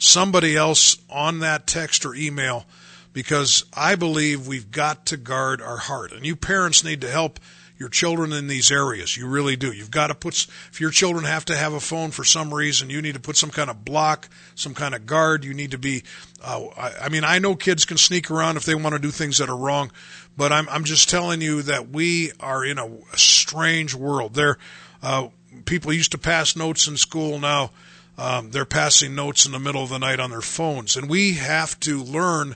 somebody 0.00 0.56
else 0.56 0.96
on 1.08 1.38
that 1.38 1.68
text 1.68 2.04
or 2.04 2.12
email 2.12 2.66
because 3.12 3.64
I 3.72 3.94
believe 3.94 4.48
we've 4.48 4.72
got 4.72 5.06
to 5.06 5.16
guard 5.16 5.62
our 5.62 5.76
heart. 5.76 6.10
And 6.10 6.26
you 6.26 6.34
parents 6.34 6.82
need 6.82 7.02
to 7.02 7.08
help 7.08 7.38
your 7.76 7.88
children 7.88 8.32
in 8.32 8.46
these 8.46 8.70
areas. 8.70 9.16
You 9.16 9.26
really 9.26 9.56
do. 9.56 9.72
You've 9.72 9.90
got 9.90 10.06
to 10.06 10.14
put, 10.14 10.46
if 10.70 10.80
your 10.80 10.90
children 10.90 11.24
have 11.24 11.44
to 11.46 11.56
have 11.56 11.72
a 11.72 11.80
phone 11.80 12.12
for 12.12 12.22
some 12.22 12.54
reason, 12.54 12.88
you 12.88 13.02
need 13.02 13.14
to 13.14 13.20
put 13.20 13.36
some 13.36 13.50
kind 13.50 13.68
of 13.68 13.84
block, 13.84 14.28
some 14.54 14.74
kind 14.74 14.94
of 14.94 15.06
guard. 15.06 15.44
You 15.44 15.54
need 15.54 15.72
to 15.72 15.78
be, 15.78 16.04
uh, 16.42 16.66
I, 16.76 16.92
I 17.02 17.08
mean, 17.08 17.24
I 17.24 17.40
know 17.40 17.56
kids 17.56 17.84
can 17.84 17.96
sneak 17.96 18.30
around 18.30 18.56
if 18.56 18.64
they 18.64 18.76
want 18.76 18.94
to 18.94 19.00
do 19.00 19.10
things 19.10 19.38
that 19.38 19.48
are 19.48 19.56
wrong, 19.56 19.90
but 20.36 20.52
I'm, 20.52 20.68
I'm 20.68 20.84
just 20.84 21.08
telling 21.08 21.40
you 21.40 21.62
that 21.62 21.90
we 21.90 22.32
are 22.40 22.64
in 22.64 22.78
a, 22.78 22.86
a 22.86 23.18
strange 23.18 23.94
world. 23.94 24.34
There, 24.34 24.58
uh, 25.02 25.28
people 25.64 25.92
used 25.92 26.12
to 26.12 26.18
pass 26.18 26.56
notes 26.56 26.86
in 26.86 26.96
school 26.96 27.38
now. 27.38 27.70
Um, 28.16 28.50
they're 28.50 28.64
passing 28.64 29.14
notes 29.14 29.44
in 29.44 29.52
the 29.52 29.58
middle 29.58 29.82
of 29.82 29.90
the 29.90 29.98
night 29.98 30.20
on 30.20 30.30
their 30.30 30.40
phones, 30.40 30.96
and 30.96 31.08
we 31.08 31.34
have 31.34 31.78
to 31.80 32.02
learn 32.02 32.54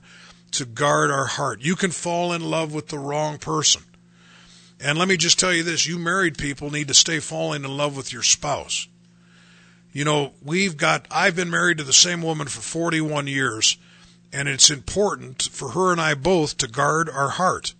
to 0.52 0.64
guard 0.64 1.10
our 1.10 1.26
heart. 1.26 1.60
You 1.62 1.76
can 1.76 1.90
fall 1.90 2.32
in 2.32 2.42
love 2.42 2.72
with 2.72 2.88
the 2.88 2.98
wrong 2.98 3.38
person. 3.38 3.82
And 4.80 4.98
let 4.98 5.08
me 5.08 5.16
just 5.16 5.38
tell 5.38 5.52
you 5.52 5.62
this 5.62 5.86
you 5.86 5.98
married 5.98 6.38
people 6.38 6.70
need 6.70 6.88
to 6.88 6.94
stay 6.94 7.18
falling 7.18 7.64
in 7.64 7.76
love 7.76 7.96
with 7.96 8.12
your 8.12 8.22
spouse. 8.22 8.86
You 9.92 10.04
know, 10.04 10.32
we've 10.42 10.76
got, 10.76 11.06
I've 11.10 11.34
been 11.34 11.50
married 11.50 11.78
to 11.78 11.84
the 11.84 11.92
same 11.92 12.22
woman 12.22 12.46
for 12.46 12.60
41 12.60 13.26
years, 13.26 13.76
and 14.32 14.48
it's 14.48 14.70
important 14.70 15.42
for 15.42 15.70
her 15.70 15.92
and 15.92 16.00
I 16.00 16.14
both 16.14 16.56
to 16.58 16.68
guard 16.68 17.08
our 17.08 17.30
heart. 17.30 17.74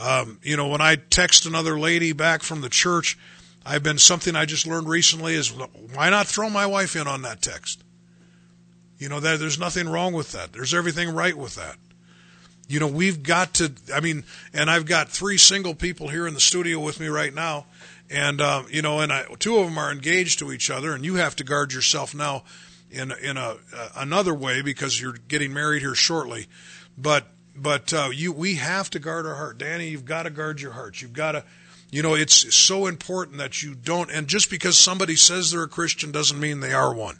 Um, 0.00 0.38
you 0.42 0.56
know, 0.56 0.68
when 0.68 0.80
I 0.80 0.96
text 0.96 1.46
another 1.46 1.78
lady 1.78 2.12
back 2.12 2.42
from 2.42 2.60
the 2.60 2.68
church, 2.68 3.18
I've 3.64 3.82
been 3.82 3.98
something 3.98 4.36
I 4.36 4.44
just 4.44 4.66
learned 4.66 4.88
recently 4.88 5.34
is 5.34 5.52
why 5.52 6.10
not 6.10 6.26
throw 6.26 6.50
my 6.50 6.66
wife 6.66 6.94
in 6.94 7.08
on 7.08 7.22
that 7.22 7.42
text? 7.42 7.82
You 8.98 9.08
know, 9.08 9.20
there's 9.20 9.58
nothing 9.58 9.88
wrong 9.88 10.12
with 10.12 10.32
that. 10.32 10.52
There's 10.52 10.72
everything 10.72 11.10
right 11.10 11.36
with 11.36 11.56
that. 11.56 11.76
You 12.68 12.80
know, 12.80 12.86
we've 12.86 13.22
got 13.22 13.54
to, 13.54 13.72
I 13.94 14.00
mean, 14.00 14.24
and 14.52 14.70
I've 14.70 14.86
got 14.86 15.08
three 15.08 15.36
single 15.36 15.74
people 15.74 16.08
here 16.08 16.26
in 16.26 16.34
the 16.34 16.40
studio 16.40 16.80
with 16.80 16.98
me 16.98 17.08
right 17.08 17.32
now. 17.32 17.66
And, 18.10 18.40
uh, 18.40 18.64
you 18.70 18.82
know, 18.82 19.00
and 19.00 19.12
I, 19.12 19.24
two 19.38 19.58
of 19.58 19.66
them 19.66 19.78
are 19.78 19.90
engaged 19.90 20.38
to 20.38 20.52
each 20.52 20.70
other, 20.70 20.94
and 20.94 21.04
you 21.04 21.16
have 21.16 21.36
to 21.36 21.44
guard 21.44 21.72
yourself 21.72 22.14
now 22.14 22.44
in, 22.96 23.12
in 23.12 23.36
a, 23.36 23.56
uh, 23.74 23.88
another 23.96 24.34
way 24.34 24.62
because 24.62 25.00
you're 25.00 25.12
getting 25.28 25.52
married 25.52 25.82
here 25.82 25.94
shortly. 25.94 26.46
But, 26.96 27.26
but, 27.54 27.92
uh, 27.92 28.08
you, 28.12 28.32
we 28.32 28.56
have 28.56 28.90
to 28.90 28.98
guard 28.98 29.26
our 29.26 29.34
heart. 29.34 29.58
Danny, 29.58 29.88
you've 29.88 30.04
got 30.04 30.24
to 30.24 30.30
guard 30.30 30.60
your 30.60 30.72
heart. 30.72 31.00
You've 31.02 31.12
got 31.12 31.32
to, 31.32 31.44
you 31.90 32.02
know, 32.02 32.14
it's 32.14 32.54
so 32.54 32.86
important 32.86 33.38
that 33.38 33.62
you 33.62 33.74
don't, 33.74 34.10
and 34.10 34.26
just 34.26 34.50
because 34.50 34.76
somebody 34.76 35.14
says 35.16 35.50
they're 35.50 35.62
a 35.62 35.68
Christian 35.68 36.10
doesn't 36.10 36.40
mean 36.40 36.60
they 36.60 36.72
are 36.72 36.94
one. 36.94 37.18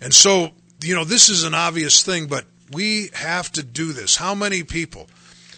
And 0.00 0.14
so, 0.14 0.50
you 0.80 0.94
know, 0.94 1.04
this 1.04 1.28
is 1.28 1.44
an 1.44 1.54
obvious 1.54 2.02
thing, 2.02 2.26
but 2.26 2.44
we 2.72 3.10
have 3.12 3.52
to 3.52 3.62
do 3.62 3.92
this. 3.92 4.16
How 4.16 4.34
many 4.34 4.62
people, 4.62 5.08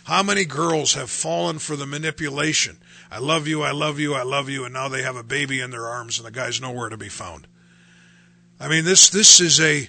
how 0.04 0.22
many 0.22 0.44
girls 0.44 0.94
have 0.94 1.10
fallen 1.10 1.58
for 1.58 1.76
the 1.76 1.86
manipulation? 1.86 2.78
I 3.10 3.18
love 3.18 3.46
you, 3.46 3.62
I 3.62 3.70
love 3.70 4.00
you, 4.00 4.14
I 4.14 4.22
love 4.22 4.48
you, 4.48 4.64
and 4.64 4.74
now 4.74 4.88
they 4.88 5.02
have 5.02 5.16
a 5.16 5.22
baby 5.22 5.60
in 5.60 5.70
their 5.70 5.86
arms 5.86 6.18
and 6.18 6.26
the 6.26 6.32
guy's 6.32 6.60
nowhere 6.60 6.88
to 6.88 6.96
be 6.96 7.08
found. 7.08 7.46
I 8.64 8.68
mean, 8.68 8.86
this 8.86 9.10
this 9.10 9.40
is 9.40 9.60
a 9.60 9.86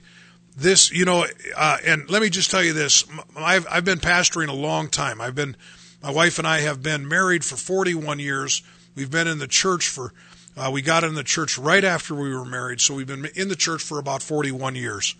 this 0.57 0.91
you 0.91 1.05
know, 1.05 1.25
uh, 1.55 1.77
and 1.85 2.09
let 2.09 2.21
me 2.21 2.29
just 2.29 2.51
tell 2.51 2.61
you 2.61 2.73
this: 2.73 3.05
I've 3.37 3.65
I've 3.71 3.85
been 3.85 3.99
pastoring 3.99 4.49
a 4.49 4.53
long 4.53 4.89
time. 4.89 5.21
I've 5.21 5.33
been 5.33 5.55
my 6.03 6.11
wife 6.11 6.39
and 6.39 6.47
I 6.47 6.59
have 6.59 6.83
been 6.83 7.07
married 7.07 7.45
for 7.45 7.55
41 7.55 8.19
years. 8.19 8.63
We've 8.93 9.09
been 9.09 9.29
in 9.29 9.39
the 9.39 9.47
church 9.47 9.87
for 9.87 10.11
uh, 10.57 10.71
we 10.73 10.81
got 10.81 11.05
in 11.05 11.13
the 11.13 11.23
church 11.23 11.57
right 11.57 11.85
after 11.85 12.13
we 12.13 12.35
were 12.35 12.43
married, 12.43 12.81
so 12.81 12.95
we've 12.95 13.07
been 13.07 13.27
in 13.33 13.47
the 13.47 13.55
church 13.55 13.81
for 13.81 13.97
about 13.97 14.21
41 14.21 14.75
years. 14.75 15.15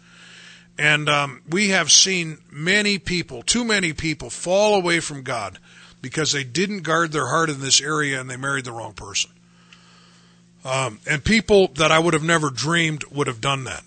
And 0.78 1.08
um, 1.08 1.42
we 1.50 1.70
have 1.70 1.90
seen 1.94 2.40
many 2.52 3.00
people, 3.00 3.42
too 3.42 3.64
many 3.64 3.94
people, 3.94 4.30
fall 4.30 4.76
away 4.76 5.00
from 5.00 5.24
God 5.24 5.60
because 6.02 6.34
they 6.34 6.44
didn't 6.44 6.82
guard 6.82 7.14
their 7.14 7.28
heart 7.28 7.50
in 7.50 7.62
this 7.62 7.80
area 7.80 8.20
and 8.20 8.30
they 8.30 8.36
married 8.36 8.66
the 8.66 8.74
wrong 8.74 8.92
person. 8.92 9.32
Um, 10.66 11.00
and 11.08 11.24
people 11.24 11.68
that 11.76 11.92
I 11.92 12.00
would 12.00 12.16
have 12.16 12.24
never 12.24 12.50
dreamed 12.50 13.04
would 13.06 13.28
have 13.28 13.40
done 13.40 13.66
that. 13.66 13.84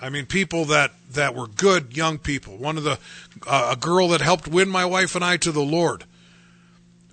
I 0.00 0.10
mean, 0.10 0.26
people 0.26 0.64
that, 0.66 0.90
that 1.12 1.36
were 1.36 1.46
good 1.46 1.96
young 1.96 2.18
people. 2.18 2.56
One 2.56 2.76
of 2.76 2.82
the, 2.82 2.98
uh, 3.46 3.68
a 3.72 3.76
girl 3.76 4.08
that 4.08 4.20
helped 4.20 4.48
win 4.48 4.68
my 4.68 4.84
wife 4.84 5.14
and 5.14 5.24
I 5.24 5.36
to 5.36 5.52
the 5.52 5.62
Lord 5.62 6.04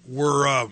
were, 0.08 0.48
uh, 0.48 0.68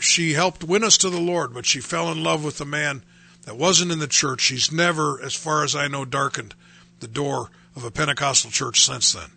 she 0.00 0.32
helped 0.32 0.64
win 0.64 0.82
us 0.82 0.96
to 0.98 1.10
the 1.10 1.20
Lord, 1.20 1.52
but 1.52 1.66
she 1.66 1.80
fell 1.80 2.10
in 2.10 2.24
love 2.24 2.42
with 2.42 2.58
a 2.62 2.64
man 2.64 3.02
that 3.44 3.56
wasn't 3.56 3.92
in 3.92 3.98
the 3.98 4.06
church. 4.06 4.40
She's 4.40 4.72
never, 4.72 5.20
as 5.22 5.34
far 5.34 5.62
as 5.62 5.76
I 5.76 5.86
know, 5.86 6.06
darkened 6.06 6.54
the 7.00 7.08
door 7.08 7.50
of 7.76 7.84
a 7.84 7.90
Pentecostal 7.90 8.50
church 8.50 8.86
since 8.86 9.12
then. 9.12 9.30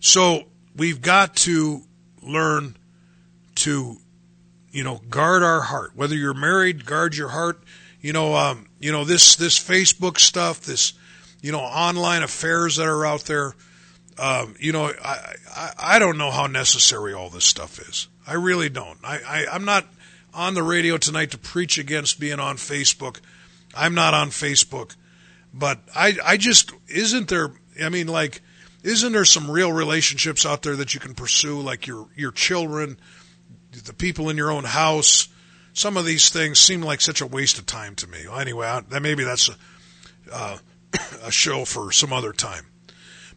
So 0.00 0.48
we've 0.74 1.00
got 1.00 1.36
to 1.36 1.82
learn 2.20 2.76
to, 3.56 3.98
you 4.78 4.84
know, 4.84 5.00
guard 5.10 5.42
our 5.42 5.60
heart. 5.60 5.90
Whether 5.96 6.14
you're 6.14 6.32
married, 6.32 6.86
guard 6.86 7.16
your 7.16 7.30
heart. 7.30 7.60
You 8.00 8.12
know, 8.12 8.36
um, 8.36 8.68
you 8.78 8.92
know 8.92 9.04
this 9.04 9.34
this 9.34 9.58
Facebook 9.58 10.20
stuff, 10.20 10.60
this 10.60 10.92
you 11.42 11.50
know 11.50 11.58
online 11.58 12.22
affairs 12.22 12.76
that 12.76 12.86
are 12.86 13.04
out 13.04 13.24
there. 13.24 13.54
Um, 14.16 14.54
you 14.60 14.70
know, 14.70 14.92
I, 15.04 15.34
I 15.56 15.72
I 15.78 15.98
don't 15.98 16.16
know 16.16 16.30
how 16.30 16.46
necessary 16.46 17.12
all 17.12 17.28
this 17.28 17.44
stuff 17.44 17.80
is. 17.80 18.06
I 18.24 18.34
really 18.34 18.68
don't. 18.68 18.98
I, 19.02 19.18
I 19.26 19.46
I'm 19.52 19.64
not 19.64 19.84
on 20.32 20.54
the 20.54 20.62
radio 20.62 20.96
tonight 20.96 21.32
to 21.32 21.38
preach 21.38 21.76
against 21.76 22.20
being 22.20 22.38
on 22.38 22.54
Facebook. 22.54 23.18
I'm 23.74 23.94
not 23.94 24.14
on 24.14 24.28
Facebook, 24.28 24.94
but 25.52 25.80
I 25.92 26.16
I 26.24 26.36
just 26.36 26.70
isn't 26.86 27.26
there. 27.26 27.50
I 27.82 27.88
mean, 27.88 28.06
like, 28.06 28.42
isn't 28.84 29.10
there 29.10 29.24
some 29.24 29.50
real 29.50 29.72
relationships 29.72 30.46
out 30.46 30.62
there 30.62 30.76
that 30.76 30.94
you 30.94 31.00
can 31.00 31.16
pursue, 31.16 31.60
like 31.60 31.88
your 31.88 32.06
your 32.14 32.30
children, 32.30 32.96
the 33.72 33.92
people 33.92 34.28
in 34.28 34.36
your 34.36 34.50
own 34.50 34.64
house? 34.64 35.28
Some 35.72 35.96
of 35.96 36.04
these 36.04 36.28
things 36.30 36.58
seem 36.58 36.82
like 36.82 37.00
such 37.00 37.20
a 37.20 37.26
waste 37.26 37.58
of 37.58 37.66
time 37.66 37.94
to 37.96 38.06
me. 38.06 38.24
Anyway, 38.32 38.66
I, 38.66 38.80
that 38.80 39.02
maybe 39.02 39.24
that's 39.24 39.48
a 39.48 39.54
uh, 40.32 40.58
a 41.22 41.30
show 41.30 41.64
for 41.64 41.92
some 41.92 42.12
other 42.12 42.32
time. 42.32 42.66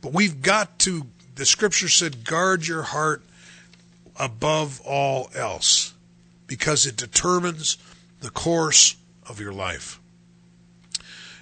But 0.01 0.13
we've 0.13 0.41
got 0.41 0.79
to. 0.79 1.07
The 1.35 1.45
scripture 1.45 1.89
said, 1.89 2.23
"Guard 2.23 2.67
your 2.67 2.83
heart 2.83 3.23
above 4.17 4.81
all 4.81 5.29
else." 5.35 5.93
because 6.51 6.85
it 6.85 6.97
determines 6.97 7.77
the 8.19 8.29
course 8.29 8.97
of 9.25 9.39
your 9.39 9.53
life. 9.53 10.01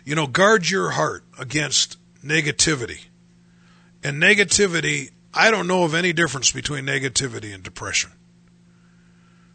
You 0.06 0.14
know, 0.14 0.28
guard 0.28 0.70
your 0.70 0.92
heart 0.92 1.24
against 1.40 1.98
negativity. 2.24 3.06
And 4.04 4.22
negativity, 4.22 5.10
I 5.34 5.50
don't 5.50 5.66
know 5.66 5.82
of 5.82 5.96
any 5.96 6.14
difference 6.14 6.52
between 6.52 6.86
negativity 6.86 7.56
and 7.56 7.64
depression. 7.64 8.12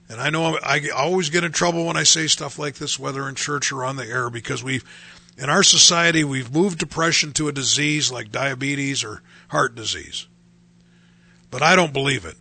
And 0.08 0.20
I 0.20 0.30
know 0.30 0.58
I 0.62 0.88
always 0.94 1.30
get 1.30 1.44
in 1.44 1.52
trouble 1.52 1.86
when 1.86 1.96
I 1.96 2.02
say 2.02 2.26
stuff 2.26 2.58
like 2.58 2.74
this, 2.74 2.98
whether 2.98 3.28
in 3.28 3.34
church 3.34 3.72
or 3.72 3.84
on 3.84 3.96
the 3.96 4.06
air, 4.06 4.28
because 4.28 4.62
we've, 4.62 4.84
in 5.38 5.48
our 5.48 5.62
society, 5.62 6.24
we've 6.24 6.52
moved 6.52 6.78
depression 6.78 7.32
to 7.34 7.48
a 7.48 7.52
disease 7.52 8.12
like 8.12 8.30
diabetes 8.30 9.02
or 9.02 9.22
heart 9.48 9.74
disease. 9.74 10.26
But 11.50 11.62
I 11.62 11.74
don't 11.76 11.92
believe 11.92 12.24
it, 12.24 12.36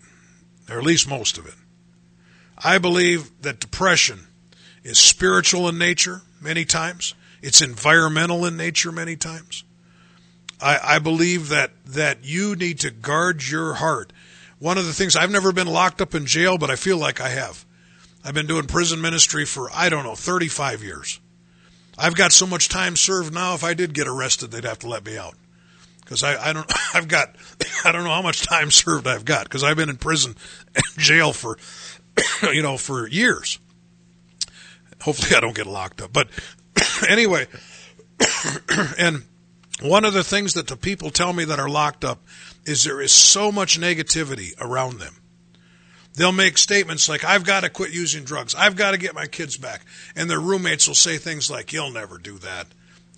or 0.70 0.78
at 0.78 0.84
least 0.84 1.08
most 1.08 1.38
of 1.38 1.46
it. 1.46 1.56
I 2.58 2.78
believe 2.78 3.30
that 3.42 3.60
depression 3.60 4.28
is 4.84 5.00
spiritual 5.00 5.70
in 5.70 5.78
nature 5.78 6.22
many 6.42 6.66
times. 6.66 7.14
It's 7.42 7.62
environmental 7.62 8.46
in 8.46 8.58
nature 8.58 8.92
many 8.92 9.16
times. 9.16 9.64
I, 10.62 10.96
I, 10.96 11.00
believe 11.00 11.50
that, 11.50 11.72
that 11.88 12.24
you 12.24 12.56
need 12.56 12.80
to 12.80 12.92
guard 12.92 13.48
your 13.48 13.76
heart. 13.76 14.14
One 14.64 14.78
of 14.78 14.86
the 14.86 14.94
things, 14.94 15.18
I've 15.18 15.30
never 15.30 15.52
been 15.52 15.68
locked 15.68 16.00
up 16.00 16.16
in 16.16 16.26
jail, 16.26 16.58
but 16.58 16.72
I 16.72 16.78
feel 16.78 16.96
like 16.96 17.20
I 17.20 17.28
have. 17.28 17.66
I've 18.24 18.34
been 18.34 18.48
doing 18.48 18.66
prison 18.66 19.02
ministry 19.02 19.44
for, 19.44 19.70
I 19.74 19.90
don't 19.90 20.06
know, 20.06 20.16
35 20.16 20.82
years. 20.82 21.20
I've 21.98 22.16
got 22.16 22.32
so 22.32 22.48
much 22.48 22.70
time 22.70 22.96
served 22.96 23.34
now, 23.34 23.56
if 23.56 23.66
I 23.66 23.74
did 23.74 23.94
get 23.94 24.08
arrested, 24.08 24.52
they'd 24.52 24.64
have 24.64 24.80
to 24.80 24.88
let 24.88 25.06
me 25.06 25.18
out. 25.18 25.36
Because 26.00 26.24
I, 26.24 26.52
I 26.52 26.54
don't, 26.54 26.72
I've 26.96 27.10
got, 27.10 27.36
I 27.84 27.92
don't 27.92 28.06
know 28.06 28.12
how 28.12 28.22
much 28.22 28.44
time 28.44 28.72
served 28.72 29.06
I've 29.06 29.26
got, 29.26 29.44
because 29.44 29.66
I've 29.66 29.76
been 29.76 29.90
in 29.90 29.98
prison 29.98 30.38
and 30.76 30.86
jail 30.98 31.34
for 31.34 31.58
you 32.54 32.62
know, 32.62 32.78
for 32.78 33.06
years. 33.06 33.60
Hopefully, 35.02 35.36
I 35.36 35.42
don't 35.42 35.58
get 35.58 35.68
locked 35.68 36.02
up. 36.02 36.14
But 36.14 36.30
anyway, 37.10 37.48
and 38.98 39.24
one 39.84 40.06
of 40.06 40.14
the 40.14 40.24
things 40.24 40.54
that 40.54 40.68
the 40.68 40.78
people 40.78 41.10
tell 41.10 41.34
me 41.34 41.46
that 41.46 41.60
are 41.60 41.70
locked 41.70 42.06
up 42.06 42.20
is 42.66 42.84
there 42.84 43.02
is 43.02 43.12
so 43.12 43.52
much 43.52 43.80
negativity 43.80 44.54
around 44.60 45.00
them. 45.00 45.16
They'll 46.16 46.32
make 46.32 46.58
statements 46.58 47.10
like, 47.10 47.24
I've 47.24 47.44
got 47.44 47.64
to 47.64 47.70
quit 47.70 47.92
using 47.92 48.24
drugs. 48.24 48.56
I've 48.56 48.76
got 48.76 48.92
to 48.92 48.98
get 48.98 49.16
my 49.16 49.26
kids 49.26 49.58
back. 49.58 49.82
And 50.16 50.30
their 50.30 50.40
roommates 50.40 50.88
will 50.88 50.96
say 50.96 51.18
things 51.18 51.50
like, 51.50 51.74
You'll 51.74 51.92
never 51.92 52.18
do 52.18 52.38
that. 52.40 52.68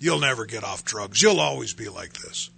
You'll 0.00 0.18
never 0.18 0.44
get 0.44 0.64
off 0.64 0.84
drugs. 0.84 1.22
You'll 1.22 1.40
always 1.40 1.72
be 1.72 1.88
like 1.88 2.14
this. 2.14 2.50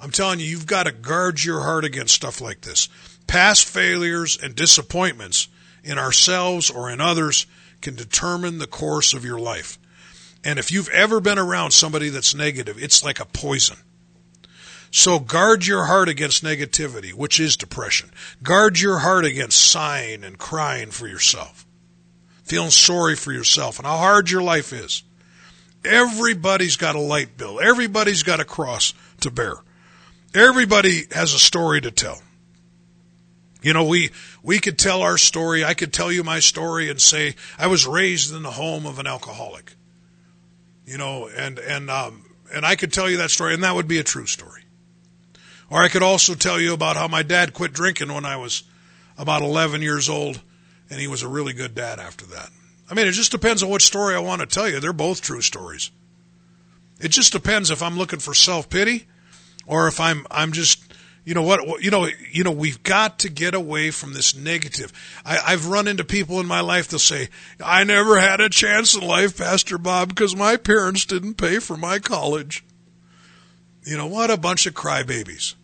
I'm 0.00 0.10
telling 0.10 0.38
you, 0.40 0.46
you've 0.46 0.66
got 0.66 0.84
to 0.84 0.92
guard 0.92 1.42
your 1.42 1.60
heart 1.60 1.84
against 1.84 2.14
stuff 2.14 2.40
like 2.40 2.60
this. 2.60 2.88
Past 3.26 3.66
failures 3.66 4.38
and 4.40 4.54
disappointments 4.54 5.48
in 5.82 5.98
ourselves 5.98 6.70
or 6.70 6.90
in 6.90 7.00
others 7.00 7.46
can 7.80 7.96
determine 7.96 8.58
the 8.58 8.66
course 8.66 9.14
of 9.14 9.24
your 9.24 9.38
life. 9.38 9.78
And 10.44 10.58
if 10.58 10.72
you've 10.72 10.88
ever 10.88 11.20
been 11.20 11.38
around 11.38 11.72
somebody 11.72 12.08
that's 12.08 12.34
negative, 12.34 12.82
it's 12.82 13.04
like 13.04 13.20
a 13.20 13.26
poison. 13.26 13.76
So 14.90 15.20
guard 15.20 15.66
your 15.66 15.84
heart 15.84 16.08
against 16.08 16.42
negativity, 16.42 17.12
which 17.12 17.38
is 17.38 17.56
depression. 17.56 18.10
Guard 18.42 18.80
your 18.80 18.98
heart 18.98 19.24
against 19.24 19.70
sighing 19.70 20.24
and 20.24 20.38
crying 20.38 20.90
for 20.90 21.06
yourself, 21.06 21.64
feeling 22.42 22.70
sorry 22.70 23.14
for 23.14 23.32
yourself 23.32 23.78
and 23.78 23.86
how 23.86 23.98
hard 23.98 24.30
your 24.30 24.42
life 24.42 24.72
is. 24.72 25.04
Everybody's 25.84 26.76
got 26.76 26.96
a 26.96 27.00
light 27.00 27.36
bill. 27.36 27.60
Everybody's 27.60 28.22
got 28.22 28.40
a 28.40 28.44
cross 28.44 28.92
to 29.20 29.30
bear. 29.30 29.54
Everybody 30.34 31.04
has 31.12 31.34
a 31.34 31.38
story 31.38 31.80
to 31.82 31.90
tell. 31.90 32.20
You 33.62 33.74
know, 33.74 33.84
we, 33.84 34.10
we 34.42 34.58
could 34.58 34.78
tell 34.78 35.02
our 35.02 35.18
story. 35.18 35.64
I 35.64 35.74
could 35.74 35.92
tell 35.92 36.10
you 36.10 36.24
my 36.24 36.40
story 36.40 36.90
and 36.90 37.00
say, 37.00 37.34
I 37.58 37.66
was 37.66 37.86
raised 37.86 38.34
in 38.34 38.42
the 38.42 38.52
home 38.52 38.86
of 38.86 38.98
an 38.98 39.06
alcoholic. 39.06 39.74
You 40.86 40.98
know, 40.98 41.28
and, 41.28 41.58
and, 41.58 41.90
um, 41.90 42.24
and 42.52 42.66
I 42.66 42.76
could 42.76 42.92
tell 42.92 43.08
you 43.08 43.18
that 43.18 43.30
story 43.30 43.54
and 43.54 43.62
that 43.62 43.74
would 43.74 43.88
be 43.88 43.98
a 43.98 44.04
true 44.04 44.26
story. 44.26 44.62
Or 45.70 45.82
I 45.82 45.88
could 45.88 46.02
also 46.02 46.34
tell 46.34 46.60
you 46.60 46.74
about 46.74 46.96
how 46.96 47.06
my 47.06 47.22
dad 47.22 47.54
quit 47.54 47.72
drinking 47.72 48.12
when 48.12 48.24
I 48.24 48.36
was 48.36 48.64
about 49.16 49.42
11 49.42 49.82
years 49.82 50.08
old 50.08 50.40
and 50.90 50.98
he 50.98 51.06
was 51.06 51.22
a 51.22 51.28
really 51.28 51.52
good 51.52 51.74
dad 51.74 52.00
after 52.00 52.26
that. 52.26 52.50
I 52.90 52.94
mean, 52.94 53.06
it 53.06 53.12
just 53.12 53.30
depends 53.30 53.62
on 53.62 53.68
what 53.68 53.82
story 53.82 54.16
I 54.16 54.18
want 54.18 54.40
to 54.40 54.46
tell 54.46 54.68
you. 54.68 54.80
They're 54.80 54.92
both 54.92 55.22
true 55.22 55.42
stories. 55.42 55.92
It 57.00 57.08
just 57.08 57.32
depends 57.32 57.70
if 57.70 57.82
I'm 57.82 57.96
looking 57.96 58.18
for 58.18 58.34
self-pity 58.34 59.06
or 59.66 59.86
if 59.86 60.00
I'm, 60.00 60.26
I'm 60.30 60.52
just, 60.52 60.89
you 61.24 61.34
know 61.34 61.42
what 61.42 61.82
you 61.82 61.90
know 61.90 62.08
you 62.30 62.44
know 62.44 62.50
we've 62.50 62.82
got 62.82 63.18
to 63.20 63.28
get 63.28 63.54
away 63.54 63.90
from 63.90 64.12
this 64.12 64.34
negative. 64.34 64.92
I, 65.24 65.38
i've 65.46 65.66
run 65.66 65.86
into 65.86 66.04
people 66.04 66.40
in 66.40 66.46
my 66.46 66.60
life 66.60 66.88
that 66.88 66.98
say 66.98 67.28
i 67.62 67.84
never 67.84 68.18
had 68.18 68.40
a 68.40 68.48
chance 68.48 68.94
in 68.94 69.06
life 69.06 69.38
pastor 69.38 69.78
bob 69.78 70.08
because 70.08 70.34
my 70.34 70.56
parents 70.56 71.04
didn't 71.04 71.34
pay 71.34 71.58
for 71.58 71.76
my 71.76 71.98
college. 71.98 72.64
You 73.84 73.96
know 73.96 74.06
what 74.06 74.30
a 74.30 74.36
bunch 74.36 74.66
of 74.66 74.74
crybabies. 74.74 75.54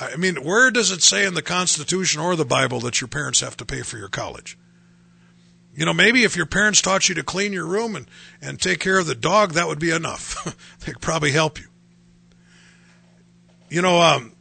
I 0.00 0.16
mean 0.16 0.36
where 0.36 0.70
does 0.70 0.90
it 0.90 1.02
say 1.02 1.26
in 1.26 1.34
the 1.34 1.42
constitution 1.42 2.20
or 2.20 2.36
the 2.36 2.44
bible 2.44 2.80
that 2.80 3.00
your 3.00 3.08
parents 3.08 3.40
have 3.40 3.56
to 3.58 3.66
pay 3.66 3.82
for 3.82 3.98
your 3.98 4.08
college? 4.08 4.56
You 5.74 5.84
know 5.86 5.94
maybe 5.94 6.22
if 6.22 6.36
your 6.36 6.46
parents 6.46 6.80
taught 6.80 7.08
you 7.08 7.16
to 7.16 7.24
clean 7.24 7.52
your 7.52 7.66
room 7.66 7.96
and, 7.96 8.06
and 8.40 8.60
take 8.60 8.78
care 8.78 8.98
of 8.98 9.06
the 9.06 9.14
dog 9.14 9.52
that 9.52 9.66
would 9.66 9.80
be 9.80 9.90
enough. 9.90 10.56
They'd 10.86 11.00
probably 11.00 11.32
help 11.32 11.58
you. 11.58 11.66
You 13.70 13.82
know 13.82 14.00
um, 14.00 14.32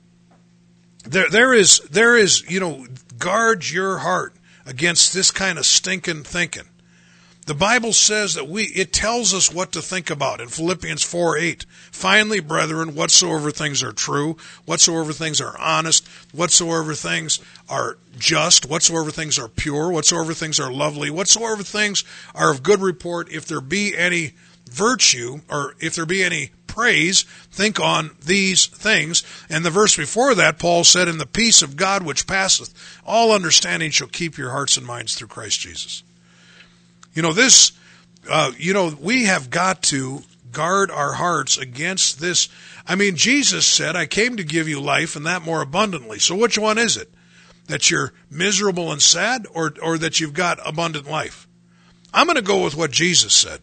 there, 1.07 1.29
there 1.29 1.53
is, 1.53 1.79
there 1.89 2.17
is, 2.17 2.49
you 2.49 2.59
know, 2.59 2.85
guard 3.17 3.69
your 3.69 3.99
heart 3.99 4.33
against 4.65 5.13
this 5.13 5.31
kind 5.31 5.57
of 5.57 5.65
stinking 5.65 6.23
thinking. 6.23 6.65
The 7.47 7.53
Bible 7.53 7.93
says 7.93 8.33
that 8.33 8.49
we, 8.49 8.63
it 8.63 8.91
tells 8.91 9.33
us 9.33 9.53
what 9.53 9.71
to 9.71 9.81
think 9.81 10.09
about 10.09 10.41
in 10.41 10.49
Philippians 10.49 11.01
4 11.01 11.37
8. 11.37 11.65
Finally, 11.93 12.41
brethren, 12.41 12.93
whatsoever 12.93 13.51
things 13.51 13.81
are 13.81 13.93
true, 13.93 14.35
whatsoever 14.65 15.13
things 15.13 15.39
are 15.39 15.57
honest, 15.57 16.05
whatsoever 16.33 16.93
things 16.93 17.39
are 17.69 17.97
just, 18.17 18.65
whatsoever 18.65 19.11
things 19.11 19.39
are 19.39 19.47
pure, 19.47 19.89
whatsoever 19.89 20.33
things 20.33 20.59
are 20.59 20.73
lovely, 20.73 21.09
whatsoever 21.09 21.63
things 21.63 22.03
are 22.35 22.51
of 22.51 22.63
good 22.63 22.81
report, 22.81 23.31
if 23.31 23.45
there 23.45 23.61
be 23.61 23.95
any 23.95 24.33
virtue, 24.67 25.41
or 25.49 25.75
if 25.79 25.95
there 25.95 26.05
be 26.05 26.23
any 26.23 26.51
praise, 26.67 27.23
think 27.51 27.79
on 27.79 28.11
these 28.23 28.67
things. 28.67 29.23
And 29.49 29.65
the 29.65 29.71
verse 29.71 29.97
before 29.97 30.35
that, 30.35 30.59
Paul 30.59 30.83
said, 30.83 31.07
In 31.07 31.17
the 31.17 31.25
peace 31.25 31.61
of 31.63 31.75
God 31.75 32.03
which 32.03 32.27
passeth 32.27 32.73
all 33.05 33.31
understanding 33.31 33.89
shall 33.89 34.07
keep 34.07 34.37
your 34.37 34.51
hearts 34.51 34.77
and 34.77 34.85
minds 34.85 35.15
through 35.15 35.29
Christ 35.29 35.59
Jesus. 35.59 36.03
You 37.15 37.23
know, 37.23 37.33
this, 37.33 37.71
uh, 38.29 38.51
you 38.59 38.73
know, 38.73 38.95
we 39.01 39.25
have 39.25 39.49
got 39.49 39.81
to 39.83 40.21
guard 40.51 40.91
our 40.91 41.13
hearts 41.13 41.57
against 41.57 42.19
this. 42.19 42.47
I 42.85 42.95
mean, 42.95 43.15
Jesus 43.15 43.65
said, 43.65 43.95
I 43.95 44.05
came 44.05 44.37
to 44.37 44.43
give 44.43 44.67
you 44.67 44.79
life 44.79 45.15
and 45.15 45.25
that 45.25 45.41
more 45.41 45.61
abundantly. 45.61 46.19
So 46.19 46.35
which 46.35 46.59
one 46.59 46.77
is 46.77 46.95
it? 46.95 47.09
That 47.67 47.89
you're 47.89 48.13
miserable 48.29 48.91
and 48.91 49.01
sad 49.01 49.47
or, 49.51 49.73
or 49.81 49.97
that 49.97 50.19
you've 50.19 50.33
got 50.33 50.59
abundant 50.63 51.09
life? 51.09 51.47
I'm 52.13 52.27
going 52.27 52.35
to 52.35 52.43
go 52.43 52.63
with 52.63 52.75
what 52.75 52.91
Jesus 52.91 53.33
said. 53.33 53.61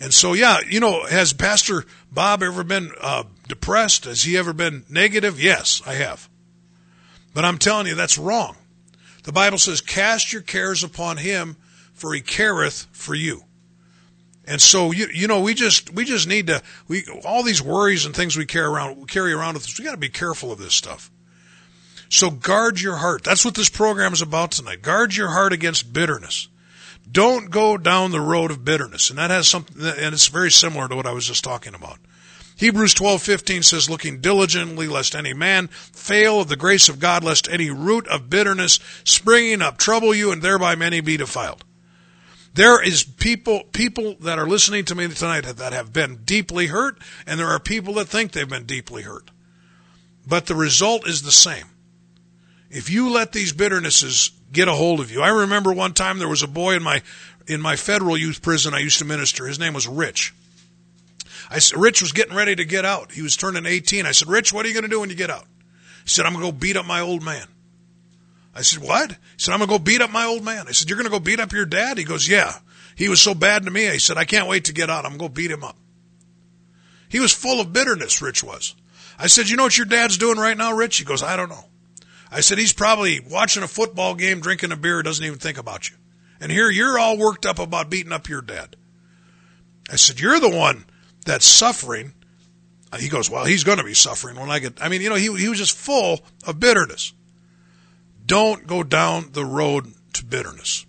And 0.00 0.14
so, 0.14 0.32
yeah, 0.32 0.58
you 0.66 0.80
know, 0.80 1.04
has 1.06 1.32
Pastor 1.32 1.84
Bob 2.10 2.42
ever 2.42 2.62
been 2.62 2.92
uh, 3.00 3.24
depressed? 3.48 4.04
Has 4.04 4.22
he 4.22 4.36
ever 4.36 4.52
been 4.52 4.84
negative? 4.88 5.40
Yes, 5.40 5.82
I 5.84 5.94
have. 5.94 6.28
But 7.34 7.44
I'm 7.44 7.58
telling 7.58 7.86
you, 7.86 7.94
that's 7.94 8.18
wrong. 8.18 8.56
The 9.24 9.32
Bible 9.32 9.58
says, 9.58 9.80
cast 9.80 10.32
your 10.32 10.42
cares 10.42 10.84
upon 10.84 11.16
him, 11.16 11.56
for 11.94 12.14
he 12.14 12.20
careth 12.20 12.86
for 12.92 13.14
you. 13.14 13.42
And 14.46 14.62
so, 14.62 14.92
you, 14.92 15.08
you 15.12 15.26
know, 15.26 15.42
we 15.42 15.52
just, 15.52 15.92
we 15.92 16.04
just 16.04 16.26
need 16.26 16.46
to, 16.46 16.62
we, 16.86 17.04
all 17.24 17.42
these 17.42 17.60
worries 17.60 18.06
and 18.06 18.16
things 18.16 18.36
we 18.36 18.46
carry 18.46 18.66
around, 18.66 18.96
we 18.96 19.04
carry 19.04 19.32
around 19.32 19.54
with 19.54 19.64
us, 19.64 19.78
we 19.78 19.84
got 19.84 19.90
to 19.90 19.98
be 19.98 20.08
careful 20.08 20.50
of 20.50 20.58
this 20.58 20.74
stuff. 20.74 21.10
So 22.08 22.30
guard 22.30 22.80
your 22.80 22.96
heart. 22.96 23.24
That's 23.24 23.44
what 23.44 23.54
this 23.54 23.68
program 23.68 24.14
is 24.14 24.22
about 24.22 24.52
tonight. 24.52 24.80
Guard 24.80 25.14
your 25.14 25.28
heart 25.28 25.52
against 25.52 25.92
bitterness. 25.92 26.48
Don't 27.10 27.50
go 27.50 27.76
down 27.76 28.10
the 28.10 28.20
road 28.20 28.50
of 28.50 28.64
bitterness. 28.64 29.10
And 29.10 29.18
that 29.18 29.30
has 29.30 29.48
something, 29.48 29.82
and 29.82 30.12
it's 30.14 30.28
very 30.28 30.50
similar 30.50 30.88
to 30.88 30.96
what 30.96 31.06
I 31.06 31.12
was 31.12 31.26
just 31.26 31.44
talking 31.44 31.74
about. 31.74 31.98
Hebrews 32.56 32.94
12:15 32.94 33.62
says 33.62 33.88
looking 33.88 34.20
diligently 34.20 34.88
lest 34.88 35.14
any 35.14 35.32
man 35.32 35.68
fail 35.68 36.40
of 36.40 36.48
the 36.48 36.56
grace 36.56 36.88
of 36.88 36.98
God 36.98 37.22
lest 37.22 37.48
any 37.48 37.70
root 37.70 38.08
of 38.08 38.28
bitterness 38.28 38.80
springing 39.04 39.62
up 39.62 39.78
trouble 39.78 40.12
you 40.12 40.32
and 40.32 40.42
thereby 40.42 40.74
many 40.74 41.00
be 41.00 41.16
defiled. 41.16 41.62
There 42.54 42.82
is 42.82 43.04
people 43.04 43.62
people 43.72 44.16
that 44.20 44.40
are 44.40 44.48
listening 44.48 44.84
to 44.86 44.96
me 44.96 45.06
tonight 45.06 45.44
that 45.44 45.72
have 45.72 45.92
been 45.92 46.22
deeply 46.24 46.66
hurt 46.66 46.98
and 47.28 47.38
there 47.38 47.46
are 47.46 47.60
people 47.60 47.94
that 47.94 48.08
think 48.08 48.32
they've 48.32 48.48
been 48.48 48.66
deeply 48.66 49.02
hurt. 49.02 49.30
But 50.26 50.46
the 50.46 50.56
result 50.56 51.06
is 51.06 51.22
the 51.22 51.30
same. 51.30 51.66
If 52.70 52.90
you 52.90 53.10
let 53.10 53.32
these 53.32 53.52
bitternesses 53.52 54.30
get 54.52 54.68
a 54.68 54.72
hold 54.72 55.00
of 55.00 55.10
you. 55.10 55.22
I 55.22 55.28
remember 55.28 55.72
one 55.72 55.94
time 55.94 56.18
there 56.18 56.28
was 56.28 56.42
a 56.42 56.48
boy 56.48 56.74
in 56.74 56.82
my 56.82 57.02
in 57.46 57.60
my 57.60 57.76
federal 57.76 58.16
youth 58.16 58.42
prison 58.42 58.74
I 58.74 58.80
used 58.80 58.98
to 58.98 59.04
minister. 59.04 59.46
His 59.46 59.58
name 59.58 59.74
was 59.74 59.88
Rich. 59.88 60.34
I 61.50 61.60
said, 61.60 61.80
Rich 61.80 62.02
was 62.02 62.12
getting 62.12 62.36
ready 62.36 62.54
to 62.54 62.64
get 62.64 62.84
out. 62.84 63.12
He 63.12 63.22
was 63.22 63.36
turning 63.36 63.64
18. 63.64 64.04
I 64.04 64.12
said, 64.12 64.28
Rich, 64.28 64.52
what 64.52 64.66
are 64.66 64.68
you 64.68 64.74
going 64.74 64.84
to 64.84 64.90
do 64.90 65.00
when 65.00 65.08
you 65.08 65.16
get 65.16 65.30
out? 65.30 65.46
He 66.04 66.10
said, 66.10 66.26
I'm 66.26 66.34
going 66.34 66.44
to 66.44 66.52
go 66.52 66.58
beat 66.58 66.76
up 66.76 66.84
my 66.84 67.00
old 67.00 67.22
man. 67.22 67.46
I 68.54 68.60
said, 68.60 68.82
what? 68.82 69.12
He 69.12 69.16
said, 69.38 69.52
I'm 69.52 69.60
going 69.60 69.68
to 69.68 69.78
go 69.78 69.82
beat 69.82 70.02
up 70.02 70.10
my 70.10 70.26
old 70.26 70.44
man. 70.44 70.66
I 70.68 70.72
said, 70.72 70.90
you're 70.90 70.98
going 70.98 71.10
to 71.10 71.16
go 71.16 71.20
beat 71.20 71.40
up 71.40 71.52
your 71.52 71.64
dad? 71.64 71.96
He 71.96 72.04
goes, 72.04 72.28
yeah. 72.28 72.52
He 72.96 73.08
was 73.08 73.22
so 73.22 73.34
bad 73.34 73.64
to 73.64 73.70
me. 73.70 73.86
He 73.86 73.98
said, 73.98 74.18
I 74.18 74.26
can't 74.26 74.48
wait 74.48 74.66
to 74.66 74.74
get 74.74 74.90
out. 74.90 75.06
I'm 75.06 75.16
going 75.16 75.30
to 75.30 75.34
beat 75.34 75.50
him 75.50 75.64
up. 75.64 75.76
He 77.08 77.20
was 77.20 77.32
full 77.32 77.62
of 77.62 77.72
bitterness, 77.72 78.20
Rich 78.20 78.44
was. 78.44 78.74
I 79.18 79.28
said, 79.28 79.48
you 79.48 79.56
know 79.56 79.62
what 79.62 79.78
your 79.78 79.86
dad's 79.86 80.18
doing 80.18 80.36
right 80.36 80.56
now, 80.56 80.74
Rich? 80.74 80.98
He 80.98 81.04
goes, 81.04 81.22
I 81.22 81.36
don't 81.36 81.48
know. 81.48 81.64
I 82.30 82.40
said, 82.40 82.58
he's 82.58 82.72
probably 82.72 83.20
watching 83.20 83.62
a 83.62 83.68
football 83.68 84.14
game, 84.14 84.40
drinking 84.40 84.72
a 84.72 84.76
beer, 84.76 85.02
doesn't 85.02 85.24
even 85.24 85.38
think 85.38 85.58
about 85.58 85.90
you. 85.90 85.96
And 86.40 86.52
here 86.52 86.70
you're 86.70 86.98
all 86.98 87.16
worked 87.16 87.46
up 87.46 87.58
about 87.58 87.90
beating 87.90 88.12
up 88.12 88.28
your 88.28 88.42
dad. 88.42 88.76
I 89.90 89.96
said, 89.96 90.20
you're 90.20 90.40
the 90.40 90.50
one 90.50 90.84
that's 91.24 91.46
suffering. 91.46 92.12
Uh, 92.92 92.98
he 92.98 93.08
goes, 93.08 93.30
well, 93.30 93.44
he's 93.44 93.64
going 93.64 93.78
to 93.78 93.84
be 93.84 93.94
suffering 93.94 94.36
when 94.36 94.50
I 94.50 94.58
get, 94.58 94.82
I 94.82 94.88
mean, 94.88 95.00
you 95.00 95.08
know, 95.08 95.16
he, 95.16 95.34
he 95.36 95.48
was 95.48 95.58
just 95.58 95.76
full 95.76 96.20
of 96.46 96.60
bitterness. 96.60 97.12
Don't 98.24 98.66
go 98.66 98.82
down 98.82 99.30
the 99.32 99.44
road 99.44 99.92
to 100.12 100.24
bitterness. 100.24 100.84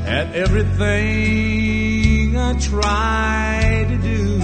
at 0.07 0.35
everything 0.35 2.37
I 2.37 2.53
try 2.59 3.87
to 3.89 3.97
do. 3.97 4.39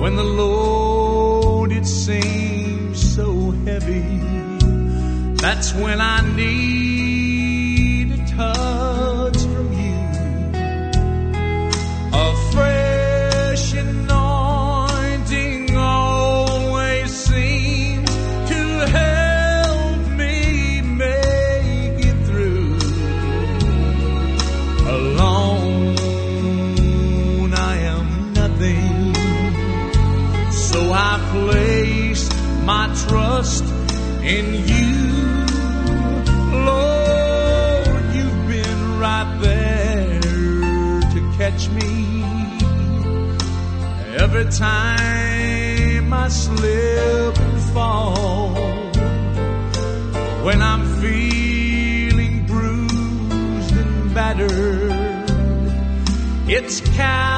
When 0.00 0.14
the 0.14 0.22
load 0.22 1.72
it 1.72 1.86
seems 1.86 3.16
so 3.16 3.50
heavy, 3.66 4.20
that's 5.42 5.74
when 5.74 6.00
I 6.00 6.20
need 6.36 7.07
in 34.28 34.46
you. 34.70 34.94
Lord, 36.66 38.04
you've 38.14 38.46
been 38.46 38.98
right 38.98 39.38
there 39.40 40.20
to 41.14 41.20
catch 41.38 41.70
me 41.70 42.22
every 44.18 44.44
time 44.50 46.12
I 46.12 46.28
slip 46.28 47.38
and 47.38 47.60
fall. 47.72 48.52
When 50.44 50.60
I'm 50.60 50.84
feeling 51.00 52.44
bruised 52.46 53.76
and 53.76 54.14
battered, 54.14 54.92
it's 56.46 56.80
Calvary 56.80 57.37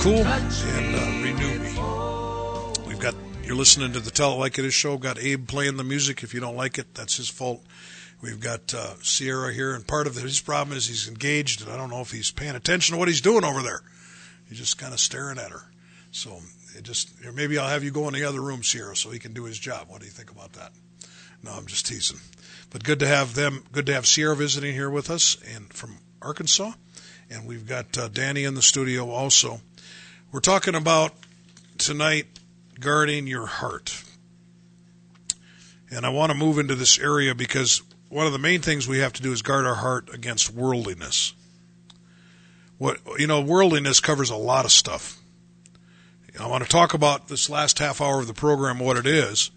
McCool 0.00 0.24
and 0.24 0.94
uh, 0.96 1.22
Renew 1.22 1.58
Me. 1.58 2.88
We've 2.88 2.98
got 2.98 3.14
You're 3.44 3.54
listening 3.54 3.92
to 3.92 4.00
the 4.00 4.10
Tell 4.10 4.32
It 4.32 4.36
Like 4.36 4.58
It 4.58 4.64
Is 4.64 4.72
show. 4.72 4.96
Got 4.96 5.18
Abe 5.18 5.46
playing 5.46 5.76
the 5.76 5.84
music. 5.84 6.22
If 6.22 6.32
you 6.32 6.40
don't 6.40 6.56
like 6.56 6.78
it, 6.78 6.94
that's 6.94 7.18
his 7.18 7.28
fault. 7.28 7.62
We've 8.22 8.40
got 8.40 8.72
uh, 8.72 8.94
Sierra 9.02 9.52
here, 9.52 9.74
and 9.74 9.86
part 9.86 10.06
of 10.06 10.14
his 10.14 10.40
problem 10.40 10.74
is 10.74 10.86
he's 10.86 11.06
engaged, 11.06 11.60
and 11.60 11.70
I 11.70 11.76
don't 11.76 11.90
know 11.90 12.00
if 12.00 12.12
he's 12.12 12.30
paying 12.30 12.54
attention 12.54 12.94
to 12.94 12.98
what 12.98 13.08
he's 13.08 13.20
doing 13.20 13.44
over 13.44 13.60
there. 13.60 13.82
He's 14.48 14.56
just 14.56 14.78
kind 14.78 14.94
of 14.94 15.00
staring 15.00 15.38
at 15.38 15.50
her. 15.50 15.70
So 16.12 16.38
it 16.74 16.84
just 16.84 17.10
maybe 17.34 17.58
I'll 17.58 17.68
have 17.68 17.84
you 17.84 17.90
go 17.90 18.08
in 18.08 18.14
the 18.14 18.24
other 18.24 18.40
room, 18.40 18.62
Sierra, 18.62 18.96
so 18.96 19.10
he 19.10 19.18
can 19.18 19.34
do 19.34 19.44
his 19.44 19.58
job. 19.58 19.90
What 19.90 20.00
do 20.00 20.06
you 20.06 20.12
think 20.12 20.30
about 20.30 20.54
that? 20.54 20.72
No, 21.42 21.50
I'm 21.50 21.66
just 21.66 21.84
teasing. 21.84 22.20
But 22.70 22.84
good 22.84 23.00
to 23.00 23.06
have 23.06 23.34
them. 23.34 23.64
Good 23.70 23.84
to 23.84 23.92
have 23.92 24.06
Sierra 24.06 24.34
visiting 24.34 24.72
here 24.72 24.88
with 24.88 25.10
us, 25.10 25.36
and 25.54 25.70
from 25.74 25.98
Arkansas, 26.22 26.72
and 27.28 27.46
we've 27.46 27.66
got 27.66 27.98
uh, 27.98 28.08
Danny 28.08 28.44
in 28.44 28.54
the 28.54 28.62
studio 28.62 29.10
also. 29.10 29.60
We're 30.32 30.38
talking 30.38 30.76
about 30.76 31.12
tonight 31.76 32.26
guarding 32.78 33.26
your 33.26 33.46
heart. 33.46 34.04
And 35.90 36.06
I 36.06 36.10
want 36.10 36.30
to 36.30 36.38
move 36.38 36.56
into 36.60 36.76
this 36.76 37.00
area 37.00 37.34
because 37.34 37.82
one 38.08 38.28
of 38.28 38.32
the 38.32 38.38
main 38.38 38.60
things 38.60 38.86
we 38.86 38.98
have 38.98 39.12
to 39.14 39.22
do 39.22 39.32
is 39.32 39.42
guard 39.42 39.66
our 39.66 39.74
heart 39.74 40.08
against 40.14 40.54
worldliness. 40.54 41.34
What 42.78 42.98
you 43.18 43.26
know, 43.26 43.40
worldliness 43.40 43.98
covers 43.98 44.30
a 44.30 44.36
lot 44.36 44.64
of 44.64 44.70
stuff. 44.70 45.18
I 46.38 46.46
want 46.46 46.62
to 46.62 46.70
talk 46.70 46.94
about 46.94 47.26
this 47.26 47.50
last 47.50 47.80
half 47.80 48.00
hour 48.00 48.20
of 48.20 48.28
the 48.28 48.32
program, 48.32 48.78
what 48.78 48.96
it 48.96 49.08
is, 49.08 49.50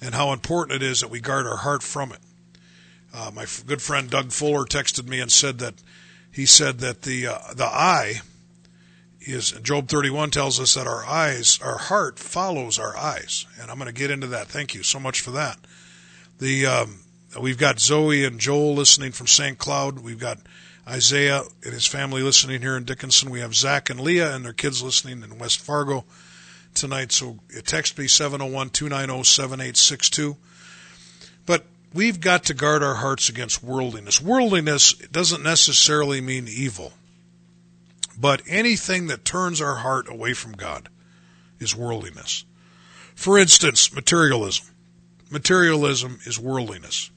and 0.00 0.14
how 0.14 0.32
important 0.32 0.80
it 0.80 0.86
is 0.86 1.00
that 1.00 1.10
we 1.10 1.20
guard 1.20 1.44
our 1.44 1.56
heart 1.56 1.82
from 1.82 2.12
it. 2.12 2.20
Uh, 3.12 3.32
my 3.34 3.46
good 3.66 3.82
friend 3.82 4.08
Doug 4.10 4.30
Fuller 4.30 4.64
texted 4.64 5.08
me 5.08 5.18
and 5.18 5.32
said 5.32 5.58
that 5.58 5.74
he 6.30 6.46
said 6.46 6.78
that 6.78 7.02
the 7.02 7.26
uh, 7.26 7.38
the 7.54 7.66
eye 7.66 8.20
is 9.26 9.52
Job 9.62 9.88
31 9.88 10.30
tells 10.30 10.60
us 10.60 10.74
that 10.74 10.86
our 10.86 11.04
eyes, 11.04 11.58
our 11.62 11.78
heart 11.78 12.18
follows 12.18 12.78
our 12.78 12.96
eyes, 12.96 13.46
and 13.60 13.70
I'm 13.70 13.78
going 13.78 13.92
to 13.92 13.98
get 13.98 14.10
into 14.10 14.26
that. 14.28 14.48
Thank 14.48 14.74
you 14.74 14.82
so 14.82 15.00
much 15.00 15.20
for 15.20 15.30
that. 15.32 15.58
The 16.38 16.66
um, 16.66 16.98
we've 17.40 17.58
got 17.58 17.80
Zoe 17.80 18.24
and 18.24 18.38
Joel 18.38 18.74
listening 18.74 19.12
from 19.12 19.26
St. 19.26 19.58
Cloud. 19.58 20.00
We've 20.00 20.18
got 20.18 20.38
Isaiah 20.86 21.42
and 21.62 21.72
his 21.72 21.86
family 21.86 22.22
listening 22.22 22.60
here 22.60 22.76
in 22.76 22.84
Dickinson. 22.84 23.30
We 23.30 23.40
have 23.40 23.54
Zach 23.54 23.88
and 23.90 24.00
Leah 24.00 24.34
and 24.34 24.44
their 24.44 24.52
kids 24.52 24.82
listening 24.82 25.22
in 25.22 25.38
West 25.38 25.60
Fargo 25.60 26.04
tonight. 26.74 27.12
So 27.12 27.38
text 27.64 27.98
me 27.98 28.06
701 28.06 28.70
290 28.70 29.24
7862. 29.24 30.36
But 31.46 31.64
we've 31.92 32.20
got 32.20 32.44
to 32.44 32.54
guard 32.54 32.82
our 32.82 32.96
hearts 32.96 33.28
against 33.28 33.62
worldliness. 33.62 34.20
Worldliness 34.20 34.94
doesn't 34.94 35.42
necessarily 35.42 36.20
mean 36.20 36.48
evil, 36.48 36.92
but 38.18 38.42
anything 38.46 39.06
that 39.08 39.24
turns 39.24 39.60
our 39.60 39.76
heart 39.76 40.08
away 40.08 40.34
from 40.34 40.52
God 40.52 40.88
is 41.58 41.74
worldliness. 41.74 42.44
For 43.14 43.38
instance, 43.38 43.92
materialism. 43.92 44.66
Materialism 45.30 46.18
is 46.24 46.38
worldliness. 46.38 47.10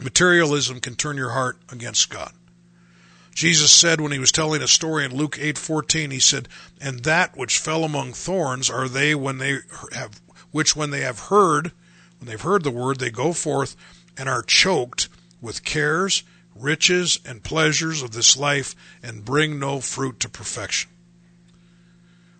Materialism 0.00 0.80
can 0.80 0.94
turn 0.94 1.16
your 1.16 1.30
heart 1.30 1.58
against 1.70 2.10
God. 2.10 2.32
Jesus 3.34 3.70
said 3.70 4.00
when 4.00 4.10
he 4.10 4.18
was 4.18 4.32
telling 4.32 4.62
a 4.62 4.68
story 4.68 5.04
in 5.04 5.14
Luke 5.14 5.38
8:14 5.38 6.10
he 6.10 6.18
said 6.18 6.48
and 6.80 7.04
that 7.04 7.36
which 7.36 7.58
fell 7.58 7.84
among 7.84 8.12
thorns 8.12 8.68
are 8.68 8.88
they 8.88 9.14
when 9.14 9.38
they 9.38 9.60
have 9.92 10.20
which 10.50 10.74
when 10.74 10.90
they 10.90 11.02
have 11.02 11.20
heard 11.20 11.70
when 12.18 12.28
they've 12.28 12.40
heard 12.40 12.64
the 12.64 12.70
word 12.72 12.98
they 12.98 13.10
go 13.10 13.32
forth 13.32 13.76
and 14.16 14.28
are 14.28 14.42
choked 14.42 15.08
with 15.40 15.64
cares 15.64 16.24
riches 16.58 17.18
and 17.24 17.42
pleasures 17.42 18.02
of 18.02 18.12
this 18.12 18.36
life 18.36 18.74
and 19.02 19.24
bring 19.24 19.58
no 19.58 19.80
fruit 19.80 20.20
to 20.20 20.28
perfection. 20.28 20.90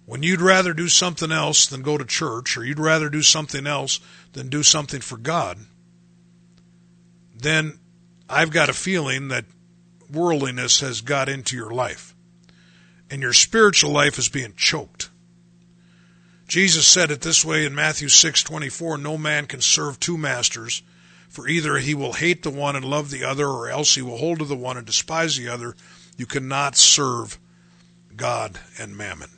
When 0.07 0.22
you'd 0.22 0.40
rather 0.40 0.72
do 0.72 0.88
something 0.88 1.31
else 1.31 1.66
than 1.66 1.83
go 1.83 1.98
to 1.98 2.04
church 2.04 2.57
or 2.57 2.64
you'd 2.64 2.78
rather 2.78 3.09
do 3.11 3.22
something 3.22 3.66
else 3.66 4.00
than 4.33 4.48
do 4.48 4.62
something 4.62 5.00
for 5.00 5.16
God 5.16 5.59
then 7.40 7.78
I've 8.28 8.50
got 8.50 8.68
a 8.68 8.74
feeling 8.74 9.28
that 9.28 9.44
worldliness 10.11 10.81
has 10.81 11.00
got 11.00 11.28
into 11.28 11.57
your 11.57 11.70
life 11.70 12.14
and 13.11 13.22
your 13.22 13.33
spiritual 13.33 13.90
life 13.90 14.18
is 14.18 14.28
being 14.28 14.54
choked. 14.57 15.09
Jesus 16.46 16.87
said 16.87 17.11
it 17.11 17.20
this 17.20 17.44
way 17.44 17.64
in 17.64 17.74
Matthew 17.74 18.09
6:24, 18.09 18.98
no 18.98 19.16
man 19.16 19.46
can 19.46 19.61
serve 19.61 20.00
two 20.00 20.18
masters, 20.18 20.83
for 21.28 21.48
either 21.48 21.78
he 21.78 21.94
will 21.94 22.14
hate 22.14 22.42
the 22.42 22.50
one 22.50 22.76
and 22.76 22.84
love 22.84 23.10
the 23.10 23.24
other 23.24 23.46
or 23.46 23.68
else 23.68 23.94
he 23.94 24.02
will 24.02 24.16
hold 24.16 24.38
to 24.40 24.44
the 24.44 24.56
one 24.56 24.76
and 24.76 24.86
despise 24.86 25.36
the 25.36 25.48
other. 25.48 25.76
You 26.16 26.26
cannot 26.26 26.76
serve 26.76 27.38
God 28.16 28.59
and 28.78 28.96
mammon. 28.96 29.30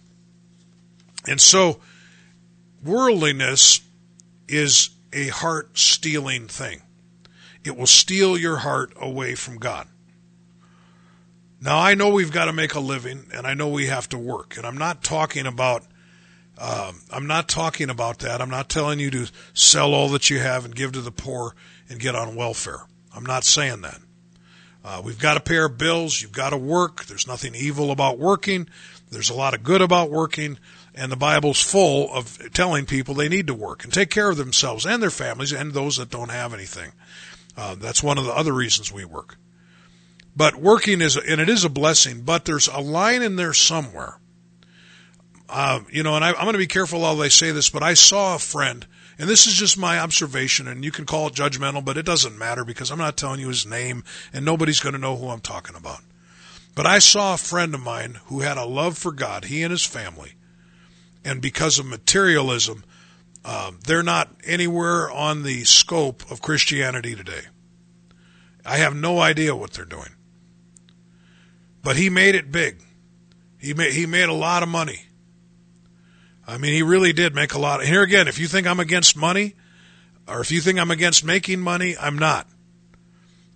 And 1.27 1.41
so 1.41 1.81
worldliness 2.83 3.81
is 4.49 4.91
a 5.13 5.29
heart 5.29 5.79
stealing 5.79 6.49
thing. 6.49 6.83
It 7.65 7.77
will 7.77 7.87
steal 7.87 8.39
your 8.39 8.59
heart 8.59 8.93
away 8.97 9.35
from 9.35 9.59
God. 9.59 9.87
Now, 11.61 11.79
I 11.79 11.95
know 11.95 12.09
we've 12.09 12.33
got 12.33 12.47
to 12.47 12.55
make 12.55 12.75
a 12.75 12.81
living, 12.81 13.27
and 13.35 13.47
I 13.47 13.53
know 13.53 13.69
we 13.69 13.87
have 13.87 14.09
to 14.11 14.19
work, 14.19 14.57
and 14.57 14.67
I'm 14.67 14.79
not 14.79 15.05
talking 15.05 15.47
about. 15.47 15.85
Um, 16.57 17.01
I'm 17.11 17.27
not 17.27 17.49
talking 17.49 17.89
about 17.89 18.19
that. 18.19 18.43
I'm 18.43 18.51
not 18.51 18.69
telling 18.69 18.99
you 18.99 19.11
to 19.13 19.29
sell 19.55 19.95
all 19.95 20.11
that 20.11 20.29
you 20.29 20.41
have 20.41 20.67
and 20.67 20.75
give 20.75 20.93
to 20.93 21.01
the 21.01 21.11
poor 21.11 21.55
and 21.91 22.01
get 22.01 22.15
on 22.15 22.37
welfare. 22.37 22.81
I'm 23.15 23.27
not 23.27 23.45
saying 23.45 23.83
that. 23.83 23.99
Uh, 24.83 25.03
we've 25.05 25.19
got 25.19 25.35
to 25.35 25.41
pay 25.41 25.59
our 25.59 25.69
bills. 25.69 26.23
You've 26.23 26.33
got 26.33 26.51
to 26.51 26.57
work. 26.57 27.05
There's 27.05 27.27
nothing 27.27 27.55
evil 27.55 27.91
about 27.91 28.19
working. 28.19 28.69
There's 29.11 29.29
a 29.29 29.35
lot 29.35 29.53
of 29.53 29.63
good 29.63 29.83
about 29.83 30.11
working. 30.11 30.59
And 30.95 31.13
the 31.13 31.17
Bible's 31.17 31.61
full 31.61 32.13
of 32.15 32.53
telling 32.55 32.87
people 32.87 33.15
they 33.15 33.29
need 33.29 33.49
to 33.49 33.55
work 33.55 33.85
and 33.85 33.93
take 33.93 34.11
care 34.11 34.31
of 34.31 34.39
themselves 34.39 34.87
and 34.87 35.03
their 35.03 35.11
families 35.11 35.53
and 35.53 35.73
those 35.73 35.99
that 35.99 36.11
don't 36.11 36.31
have 36.31 36.55
anything. 36.55 36.93
Uh, 37.57 37.75
that's 37.75 38.03
one 38.03 38.17
of 38.17 38.25
the 38.25 38.33
other 38.33 38.53
reasons 38.53 38.91
we 38.91 39.05
work. 39.05 39.37
But 40.35 40.57
working 40.57 41.01
is, 41.01 41.17
and 41.17 41.41
it 41.41 41.49
is 41.49 41.65
a 41.65 41.69
blessing, 41.69 42.23
but 42.23 42.45
there's 42.45 42.69
a 42.69 42.81
line 42.81 43.23
in 43.23 43.37
there 43.37 43.53
somewhere. 43.53 44.19
Uh, 45.49 45.81
you 45.91 46.03
know, 46.03 46.15
and 46.15 46.25
I, 46.25 46.29
I'm 46.29 46.45
going 46.45 46.53
to 46.53 46.59
be 46.59 46.67
careful 46.67 47.05
how 47.05 47.21
I 47.21 47.29
say 47.29 47.51
this, 47.51 47.69
but 47.71 47.83
I 47.83 47.95
saw 47.95 48.37
a 48.37 48.39
friend, 48.39 48.87
and 49.21 49.29
this 49.29 49.47
is 49.47 49.53
just 49.53 49.77
my 49.77 49.99
observation, 49.99 50.67
and 50.67 50.83
you 50.83 50.91
can 50.91 51.05
call 51.05 51.27
it 51.27 51.35
judgmental, 51.35 51.85
but 51.85 51.99
it 51.99 52.07
doesn't 52.07 52.39
matter 52.39 52.65
because 52.65 52.91
I'm 52.91 52.97
not 52.97 53.19
telling 53.19 53.39
you 53.39 53.49
his 53.49 53.67
name, 53.67 54.03
and 54.33 54.47
nobody's 54.47 54.81
going 54.81 54.95
to 54.95 54.99
know 54.99 55.15
who 55.15 55.29
I'm 55.29 55.43
talking 55.43 55.77
about. 55.77 56.01
But 56.75 56.87
I 56.87 57.01
saw 57.01 57.35
a 57.35 57.37
friend 57.37 57.75
of 57.75 57.83
mine 57.83 58.19
who 58.27 58.41
had 58.41 58.57
a 58.57 58.65
love 58.65 58.97
for 58.97 59.13
God, 59.13 59.45
he 59.45 59.63
and 59.63 59.71
his 59.71 59.85
family, 59.85 60.37
and 61.23 61.43
because 61.43 61.79
of 61.79 61.85
materialism, 61.85 62.83
uh, 63.45 63.73
they're 63.85 64.03
not 64.03 64.35
anywhere 64.47 65.11
on 65.11 65.43
the 65.43 65.65
scope 65.65 66.31
of 66.31 66.41
Christianity 66.41 67.15
today. 67.15 67.43
I 68.65 68.79
have 68.79 68.97
no 68.97 69.19
idea 69.19 69.55
what 69.55 69.73
they're 69.73 69.85
doing. 69.85 70.15
But 71.83 71.97
he 71.97 72.09
made 72.09 72.35
it 72.37 72.51
big. 72.51 72.79
He 73.59 73.75
made, 73.75 73.93
he 73.93 74.07
made 74.07 74.31
a 74.31 74.35
lot 74.35 74.63
of 74.63 74.71
money. 74.71 75.03
I 76.51 76.59
mean, 76.59 76.73
he 76.73 76.83
really 76.83 77.13
did 77.13 77.35
make 77.35 77.55
a 77.55 77.59
lot. 77.59 77.85
Here 77.85 78.03
again, 78.03 78.27
if 78.27 78.39
you 78.39 78.49
think 78.49 78.67
I'm 78.67 78.81
against 78.81 79.17
money, 79.17 79.55
or 80.27 80.41
if 80.41 80.51
you 80.51 80.61
think 80.61 80.81
I'm 80.81 80.91
against 80.91 81.25
making 81.25 81.61
money, 81.61 81.97
I'm 81.97 82.19
not. 82.19 82.49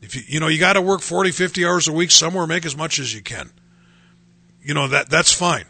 If 0.01 0.15
you, 0.15 0.23
you 0.27 0.41
know, 0.41 0.47
you 0.47 0.61
got 0.61 0.75
to 0.75 0.83
work 0.83 1.01
40, 1.01 1.33
50 1.33 1.65
hours 1.65 1.89
a 1.89 1.93
week 1.93 2.13
somewhere, 2.13 2.47
make 2.47 2.65
as 2.65 2.77
much 2.77 3.01
as 3.01 3.13
you 3.13 3.21
can. 3.21 3.51
You 4.63 4.75
know, 4.75 4.87
that, 4.89 5.11
that's 5.11 5.33
fine. 5.33 5.65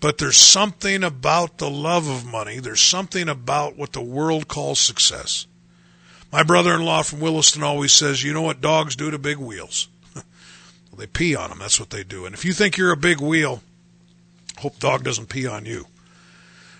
But 0.00 0.16
there's 0.16 0.36
something 0.36 1.04
about 1.04 1.58
the 1.58 1.68
love 1.68 2.08
of 2.08 2.24
money. 2.24 2.58
There's 2.58 2.80
something 2.80 3.28
about 3.28 3.76
what 3.76 3.92
the 3.92 4.00
world 4.00 4.48
calls 4.48 4.78
success. 4.80 5.46
My 6.32 6.42
brother-in-law 6.42 7.02
from 7.02 7.20
Williston 7.20 7.62
always 7.62 7.92
says, 7.92 8.22
you 8.22 8.32
know 8.32 8.42
what 8.42 8.60
dogs 8.60 8.96
do 8.96 9.10
to 9.10 9.18
big 9.18 9.38
wheels? 9.38 9.88
well, 10.14 10.24
they 10.96 11.06
pee 11.06 11.36
on 11.36 11.50
them. 11.50 11.58
That's 11.58 11.80
what 11.80 11.90
they 11.90 12.04
do. 12.04 12.24
And 12.24 12.34
if 12.34 12.44
you 12.44 12.52
think 12.52 12.76
you're 12.76 12.92
a 12.92 12.96
big 12.96 13.20
wheel, 13.20 13.62
hope 14.58 14.78
dog 14.78 15.04
doesn't 15.04 15.28
pee 15.28 15.46
on 15.46 15.66
you. 15.66 15.86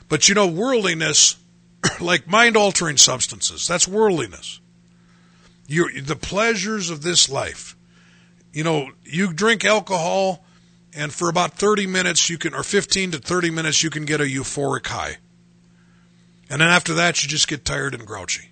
But 0.08 0.28
you 0.28 0.34
know, 0.34 0.46
worldliness, 0.46 1.36
like 2.00 2.26
mind-altering 2.26 2.96
substances, 2.96 3.66
that's 3.66 3.86
worldliness. 3.86 4.60
You, 5.66 6.00
the 6.00 6.16
pleasures 6.16 6.90
of 6.90 7.02
this 7.02 7.28
life. 7.28 7.76
You 8.52 8.64
know, 8.64 8.90
you 9.04 9.32
drink 9.32 9.64
alcohol, 9.64 10.42
and 10.94 11.12
for 11.12 11.28
about 11.28 11.54
30 11.54 11.86
minutes 11.86 12.28
you 12.28 12.38
can 12.38 12.54
or 12.54 12.62
15 12.62 13.12
to 13.12 13.18
30 13.18 13.50
minutes 13.50 13.82
you 13.82 13.90
can 13.90 14.04
get 14.04 14.20
a 14.20 14.24
euphoric 14.24 14.86
high 14.86 15.18
and 16.50 16.60
then 16.60 16.68
after 16.68 16.94
that 16.94 17.22
you 17.22 17.28
just 17.28 17.48
get 17.48 17.64
tired 17.64 17.94
and 17.94 18.06
grouchy 18.06 18.50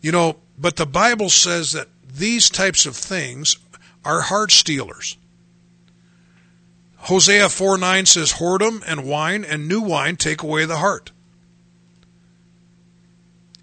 you 0.00 0.12
know 0.12 0.36
but 0.58 0.76
the 0.76 0.86
bible 0.86 1.28
says 1.28 1.72
that 1.72 1.88
these 2.14 2.50
types 2.50 2.86
of 2.86 2.96
things 2.96 3.56
are 4.04 4.20
heart 4.20 4.50
stealers 4.50 5.16
hosea 7.02 7.48
4 7.48 7.78
9 7.78 8.06
says 8.06 8.34
whoredom 8.34 8.82
and 8.86 9.06
wine 9.06 9.44
and 9.44 9.68
new 9.68 9.80
wine 9.80 10.16
take 10.16 10.42
away 10.42 10.64
the 10.64 10.78
heart 10.78 11.12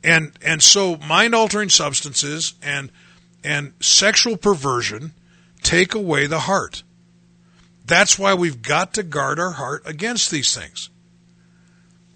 and 0.03 0.31
and 0.41 0.61
so 0.61 0.97
mind 0.97 1.35
altering 1.35 1.69
substances 1.69 2.53
and 2.61 2.91
and 3.43 3.73
sexual 3.79 4.37
perversion 4.37 5.13
take 5.61 5.93
away 5.93 6.27
the 6.27 6.39
heart 6.39 6.83
that's 7.89 8.19
why 8.19 8.35
we've 8.35 8.61
got 8.61 8.93
to 8.93 9.03
guard 9.03 9.39
our 9.39 9.49
heart 9.49 9.81
against 9.85 10.29
these 10.29 10.55
things. 10.55 10.91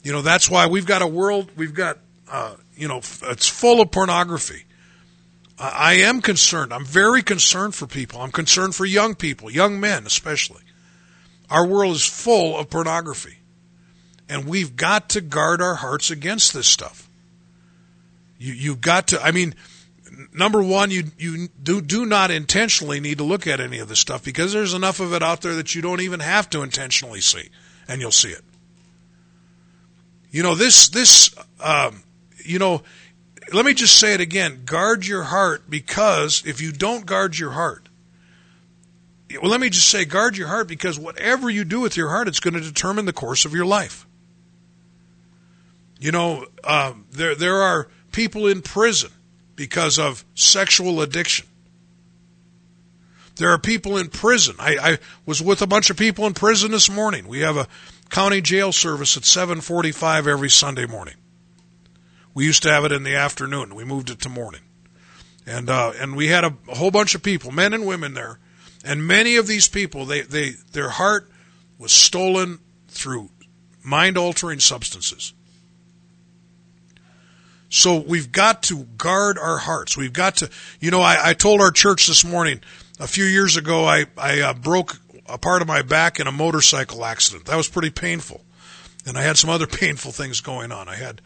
You 0.04 0.12
know, 0.12 0.22
that's 0.22 0.48
why 0.50 0.68
we've 0.68 0.86
got 0.86 1.02
a 1.02 1.08
world, 1.08 1.50
we've 1.56 1.74
got, 1.74 1.98
uh, 2.32 2.56
you 2.76 2.88
know, 2.88 2.98
it's 2.98 3.50
full 3.50 3.82
of 3.82 3.90
pornography. 3.90 4.66
I 5.58 5.72
I 5.76 5.94
am 5.94 6.22
concerned. 6.22 6.74
I'm 6.74 6.86
very 6.86 7.24
concerned 7.24 7.74
for 7.74 7.88
people. 7.88 8.22
I'm 8.22 8.32
concerned 8.32 8.76
for 8.76 8.86
young 8.86 9.16
people, 9.16 9.50
young 9.50 9.80
men 9.80 10.06
especially. 10.06 10.63
Our 11.54 11.68
world 11.68 11.96
is 11.96 12.04
full 12.04 12.58
of 12.58 12.72
pornography. 12.72 13.38
And 14.28 14.46
we've 14.46 14.76
got 14.76 15.10
to 15.10 15.22
guard 15.22 15.62
our 15.62 15.76
hearts 15.76 16.10
against 16.10 16.52
this 16.52 16.68
stuff. 16.68 17.08
You, 18.40 18.54
you've 18.54 18.82
got 18.82 19.10
to, 19.10 19.22
I 19.22 19.32
mean, 19.32 19.54
number 20.34 20.64
one, 20.64 20.90
you, 20.90 21.04
you 21.20 21.50
do, 21.62 21.80
do 21.80 22.08
not 22.08 22.32
intentionally 22.32 23.00
need 23.00 23.20
to 23.20 23.24
look 23.24 23.46
at 23.46 23.60
any 23.60 23.78
of 23.78 23.88
this 23.88 24.00
stuff 24.00 24.26
because 24.26 24.52
there's 24.52 24.74
enough 24.74 25.00
of 25.00 25.14
it 25.14 25.22
out 25.22 25.42
there 25.42 25.54
that 25.54 25.76
you 25.76 25.84
don't 25.84 26.02
even 26.02 26.22
have 26.22 26.50
to 26.50 26.64
intentionally 26.64 27.22
see, 27.22 27.50
and 27.88 28.02
you'll 28.02 28.10
see 28.10 28.32
it. 28.32 28.44
You 30.32 30.42
know, 30.42 30.56
this, 30.56 30.90
this, 30.90 31.36
um, 31.60 32.02
you 32.44 32.58
know, 32.58 32.82
let 33.54 33.64
me 33.64 33.76
just 33.76 34.00
say 34.00 34.16
it 34.16 34.22
again 34.22 34.64
guard 34.66 35.06
your 35.06 35.24
heart 35.24 35.70
because 35.70 36.42
if 36.48 36.62
you 36.62 36.72
don't 36.72 37.06
guard 37.06 37.38
your 37.38 37.52
heart, 37.52 37.83
well, 39.42 39.52
let 39.52 39.60
me 39.60 39.70
just 39.70 39.90
say 39.90 40.06
guard 40.06 40.38
your 40.38 40.48
heart 40.48 40.68
because 40.68 41.00
whatever 41.00 41.50
you 41.50 41.64
do 41.64 41.80
with 41.80 41.98
your 41.98 42.10
heart, 42.10 42.28
it's 42.28 42.40
going 42.40 42.54
to 42.54 42.62
determine 42.62 43.06
the 43.06 43.14
course 43.14 43.46
of 43.46 43.54
your 43.54 43.66
life. 43.66 44.06
You 46.00 46.12
know, 46.12 46.46
um, 46.64 47.06
there 47.12 47.36
there 47.36 47.62
are 47.62 47.88
people 48.12 48.48
in 48.48 48.62
prison 48.62 49.12
because 49.56 50.00
of 50.00 50.26
sexual 50.36 51.02
addiction. 51.02 51.48
There 53.36 53.50
are 53.50 53.58
people 53.58 53.98
in 53.98 54.10
prison. 54.10 54.56
I, 54.60 54.78
I 54.78 54.98
was 55.26 55.42
with 55.42 55.62
a 55.62 55.68
bunch 55.68 55.90
of 55.90 55.98
people 55.98 56.28
in 56.28 56.34
prison 56.34 56.72
this 56.72 56.90
morning. 56.90 57.28
We 57.28 57.40
have 57.40 57.58
a 57.58 57.68
county 58.10 58.42
jail 58.42 58.72
service 58.72 59.18
at 59.18 59.24
7:45 59.24 60.28
every 60.28 60.50
Sunday 60.50 60.86
morning. 60.86 61.16
We 62.34 62.46
used 62.46 62.64
to 62.64 62.72
have 62.72 62.86
it 62.86 62.92
in 62.92 63.04
the 63.04 63.16
afternoon. 63.16 63.76
We 63.76 63.84
moved 63.84 64.10
it 64.10 64.20
to 64.22 64.30
morning, 64.30 64.62
and 65.46 65.70
uh, 65.70 65.94
and 66.00 66.16
we 66.16 66.28
had 66.28 66.44
a, 66.44 66.56
a 66.68 66.76
whole 66.76 66.92
bunch 66.92 67.16
of 67.16 67.24
people, 67.24 67.52
men 67.52 67.74
and 67.74 67.86
women 67.86 68.14
there, 68.14 68.40
and 68.84 69.08
many 69.08 69.38
of 69.38 69.48
these 69.48 69.68
people, 69.68 70.06
they 70.06 70.22
they 70.22 70.52
their 70.72 70.90
heart 70.90 71.30
was 71.78 71.92
stolen 71.92 72.60
through 72.88 73.30
mind 73.84 74.18
altering 74.18 74.60
substances. 74.60 75.34
So 77.70 77.98
we've 77.98 78.32
got 78.32 78.62
to 78.64 78.84
guard 78.84 79.40
our 79.40 79.58
hearts. 79.58 79.98
We've 79.98 80.14
got 80.14 80.38
to, 80.38 80.50
you 80.80 80.92
know, 80.92 81.02
I, 81.02 81.30
I 81.30 81.34
told 81.34 81.60
our 81.60 81.72
church 81.72 82.06
this 82.06 82.24
morning, 82.24 82.62
a 83.00 83.08
few 83.08 83.26
years 83.26 83.58
ago, 83.58 83.86
I, 83.86 84.06
I 84.16 84.42
uh, 84.42 84.54
broke 84.54 85.00
a 85.26 85.40
part 85.40 85.64
of 85.64 85.68
my 85.68 85.82
back 85.82 86.20
in 86.20 86.28
a 86.28 86.32
motorcycle 86.32 87.04
accident. 87.04 87.46
That 87.46 87.56
was 87.56 87.68
pretty 87.68 87.90
painful. 87.90 88.42
And 89.08 89.18
I 89.18 89.24
had 89.24 89.38
some 89.38 89.50
other 89.50 89.66
painful 89.82 90.12
things 90.12 90.40
going 90.40 90.72
on. 90.72 90.88
I 90.88 90.96
had 90.96 91.20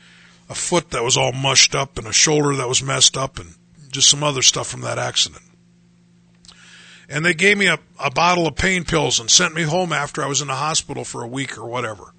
a 0.49 0.55
foot 0.55 0.91
that 0.91 1.03
was 1.03 1.17
all 1.17 1.33
mushed 1.33 1.75
up 1.75 1.97
and 1.97 2.07
a 2.07 2.13
shoulder 2.13 2.55
that 2.55 2.69
was 2.69 2.81
messed 2.81 3.17
up 3.17 3.39
and 3.39 3.53
just 3.91 4.09
some 4.09 4.23
other 4.23 4.41
stuff 4.41 4.67
from 4.67 4.81
that 4.81 4.97
accident. 4.97 5.43
And 7.09 7.25
they 7.25 7.33
gave 7.33 7.57
me 7.57 7.67
a, 7.67 7.79
a 7.99 8.11
bottle 8.11 8.47
of 8.47 8.55
pain 8.55 8.83
pills 8.83 9.19
and 9.19 9.31
sent 9.31 9.53
me 9.53 9.63
home 9.63 9.93
after 9.93 10.21
I 10.21 10.27
was 10.27 10.41
in 10.41 10.47
the 10.47 10.55
hospital 10.55 11.05
for 11.05 11.23
a 11.23 11.27
week 11.27 11.57
or 11.57 11.65
whatever. 11.65 12.13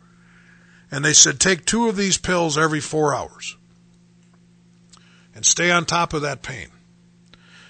And 0.91 1.05
they 1.05 1.12
said, 1.12 1.39
take 1.39 1.66
two 1.66 1.89
of 1.89 1.97
these 1.97 2.16
pills 2.16 2.57
every 2.57 2.80
four 2.80 3.14
hours 3.14 3.57
and 5.34 5.45
stay 5.45 5.70
on 5.70 5.84
top 5.84 6.14
of 6.14 6.22
that 6.22 6.43
pain. 6.43 6.68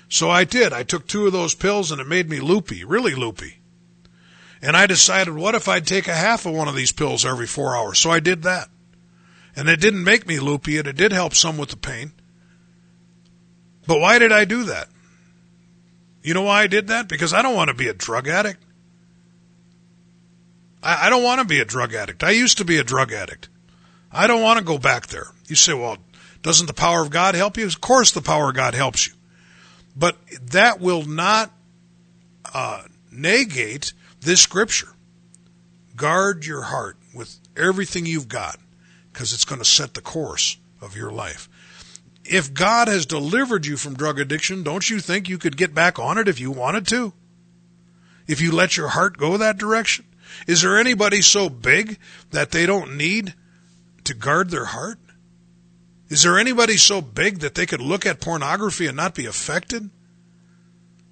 So 0.08 0.30
I 0.30 0.44
did. 0.44 0.72
I 0.72 0.84
took 0.84 1.06
two 1.06 1.26
of 1.26 1.32
those 1.32 1.54
pills 1.54 1.90
and 1.90 2.00
it 2.00 2.06
made 2.06 2.30
me 2.30 2.40
loopy, 2.40 2.84
really 2.84 3.14
loopy. 3.14 3.58
And 4.62 4.76
I 4.76 4.86
decided, 4.86 5.34
what 5.34 5.54
if 5.54 5.68
I'd 5.68 5.86
take 5.86 6.08
a 6.08 6.14
half 6.14 6.46
of 6.46 6.54
one 6.54 6.68
of 6.68 6.74
these 6.74 6.92
pills 6.92 7.24
every 7.24 7.46
four 7.46 7.76
hours? 7.76 7.98
So 7.98 8.10
I 8.10 8.20
did 8.20 8.44
that. 8.44 8.68
And 9.54 9.68
it 9.68 9.80
didn't 9.80 10.04
make 10.04 10.26
me 10.26 10.38
loopy 10.38 10.78
and 10.78 10.86
it 10.86 10.96
did 10.96 11.12
help 11.12 11.34
some 11.34 11.58
with 11.58 11.70
the 11.70 11.76
pain. 11.76 12.12
But 13.86 14.00
why 14.00 14.18
did 14.18 14.32
I 14.32 14.44
do 14.44 14.64
that? 14.64 14.88
You 16.22 16.34
know 16.34 16.42
why 16.42 16.62
I 16.62 16.66
did 16.66 16.88
that? 16.88 17.08
Because 17.08 17.32
I 17.32 17.42
don't 17.42 17.54
want 17.54 17.68
to 17.68 17.74
be 17.74 17.88
a 17.88 17.94
drug 17.94 18.28
addict. 18.28 18.62
I, 20.82 21.06
I 21.06 21.10
don't 21.10 21.22
want 21.22 21.40
to 21.40 21.46
be 21.46 21.60
a 21.60 21.64
drug 21.64 21.94
addict. 21.94 22.24
I 22.24 22.30
used 22.30 22.58
to 22.58 22.64
be 22.64 22.78
a 22.78 22.84
drug 22.84 23.12
addict. 23.12 23.48
I 24.10 24.26
don't 24.26 24.42
want 24.42 24.58
to 24.58 24.64
go 24.64 24.78
back 24.78 25.08
there. 25.08 25.28
You 25.46 25.56
say, 25.56 25.74
well, 25.74 25.98
doesn't 26.42 26.66
the 26.66 26.74
power 26.74 27.02
of 27.02 27.10
God 27.10 27.34
help 27.34 27.56
you? 27.56 27.66
Of 27.66 27.80
course, 27.80 28.12
the 28.12 28.22
power 28.22 28.50
of 28.50 28.56
God 28.56 28.74
helps 28.74 29.06
you. 29.06 29.12
But 29.96 30.16
that 30.50 30.80
will 30.80 31.04
not 31.04 31.50
uh, 32.54 32.82
negate 33.10 33.92
this 34.20 34.40
scripture. 34.40 34.88
Guard 35.96 36.46
your 36.46 36.62
heart 36.62 36.96
with 37.12 37.38
everything 37.56 38.06
you've 38.06 38.28
got 38.28 38.58
because 39.12 39.32
it's 39.32 39.44
going 39.44 39.60
to 39.60 39.64
set 39.64 39.94
the 39.94 40.00
course 40.00 40.56
of 40.80 40.96
your 40.96 41.10
life. 41.10 41.47
If 42.28 42.52
God 42.52 42.88
has 42.88 43.06
delivered 43.06 43.64
you 43.64 43.78
from 43.78 43.94
drug 43.94 44.20
addiction, 44.20 44.62
don't 44.62 44.88
you 44.88 45.00
think 45.00 45.28
you 45.28 45.38
could 45.38 45.56
get 45.56 45.74
back 45.74 45.98
on 45.98 46.18
it 46.18 46.28
if 46.28 46.38
you 46.38 46.50
wanted 46.50 46.86
to? 46.88 47.14
If 48.26 48.42
you 48.42 48.52
let 48.52 48.76
your 48.76 48.88
heart 48.88 49.16
go 49.16 49.38
that 49.38 49.56
direction? 49.56 50.04
Is 50.46 50.60
there 50.60 50.78
anybody 50.78 51.22
so 51.22 51.48
big 51.48 51.98
that 52.30 52.50
they 52.50 52.66
don't 52.66 52.98
need 52.98 53.32
to 54.04 54.12
guard 54.12 54.50
their 54.50 54.66
heart? 54.66 54.98
Is 56.10 56.22
there 56.22 56.38
anybody 56.38 56.76
so 56.76 57.00
big 57.00 57.38
that 57.38 57.54
they 57.54 57.64
could 57.64 57.80
look 57.80 58.04
at 58.04 58.20
pornography 58.20 58.86
and 58.86 58.96
not 58.96 59.14
be 59.14 59.24
affected? 59.24 59.88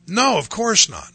No, 0.06 0.36
of 0.36 0.50
course 0.50 0.86
not. 0.86 1.10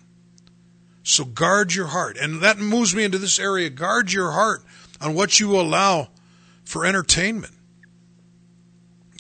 So 1.04 1.26
guard 1.26 1.76
your 1.76 1.88
heart. 1.88 2.18
And 2.18 2.42
that 2.42 2.58
moves 2.58 2.96
me 2.96 3.04
into 3.04 3.20
this 3.20 3.38
area. 3.38 3.70
Guard 3.70 4.12
your 4.12 4.32
heart 4.32 4.64
on 5.00 5.14
what 5.14 5.40
you 5.40 5.60
allow 5.60 6.10
for 6.64 6.88
entertainment. 6.88 7.54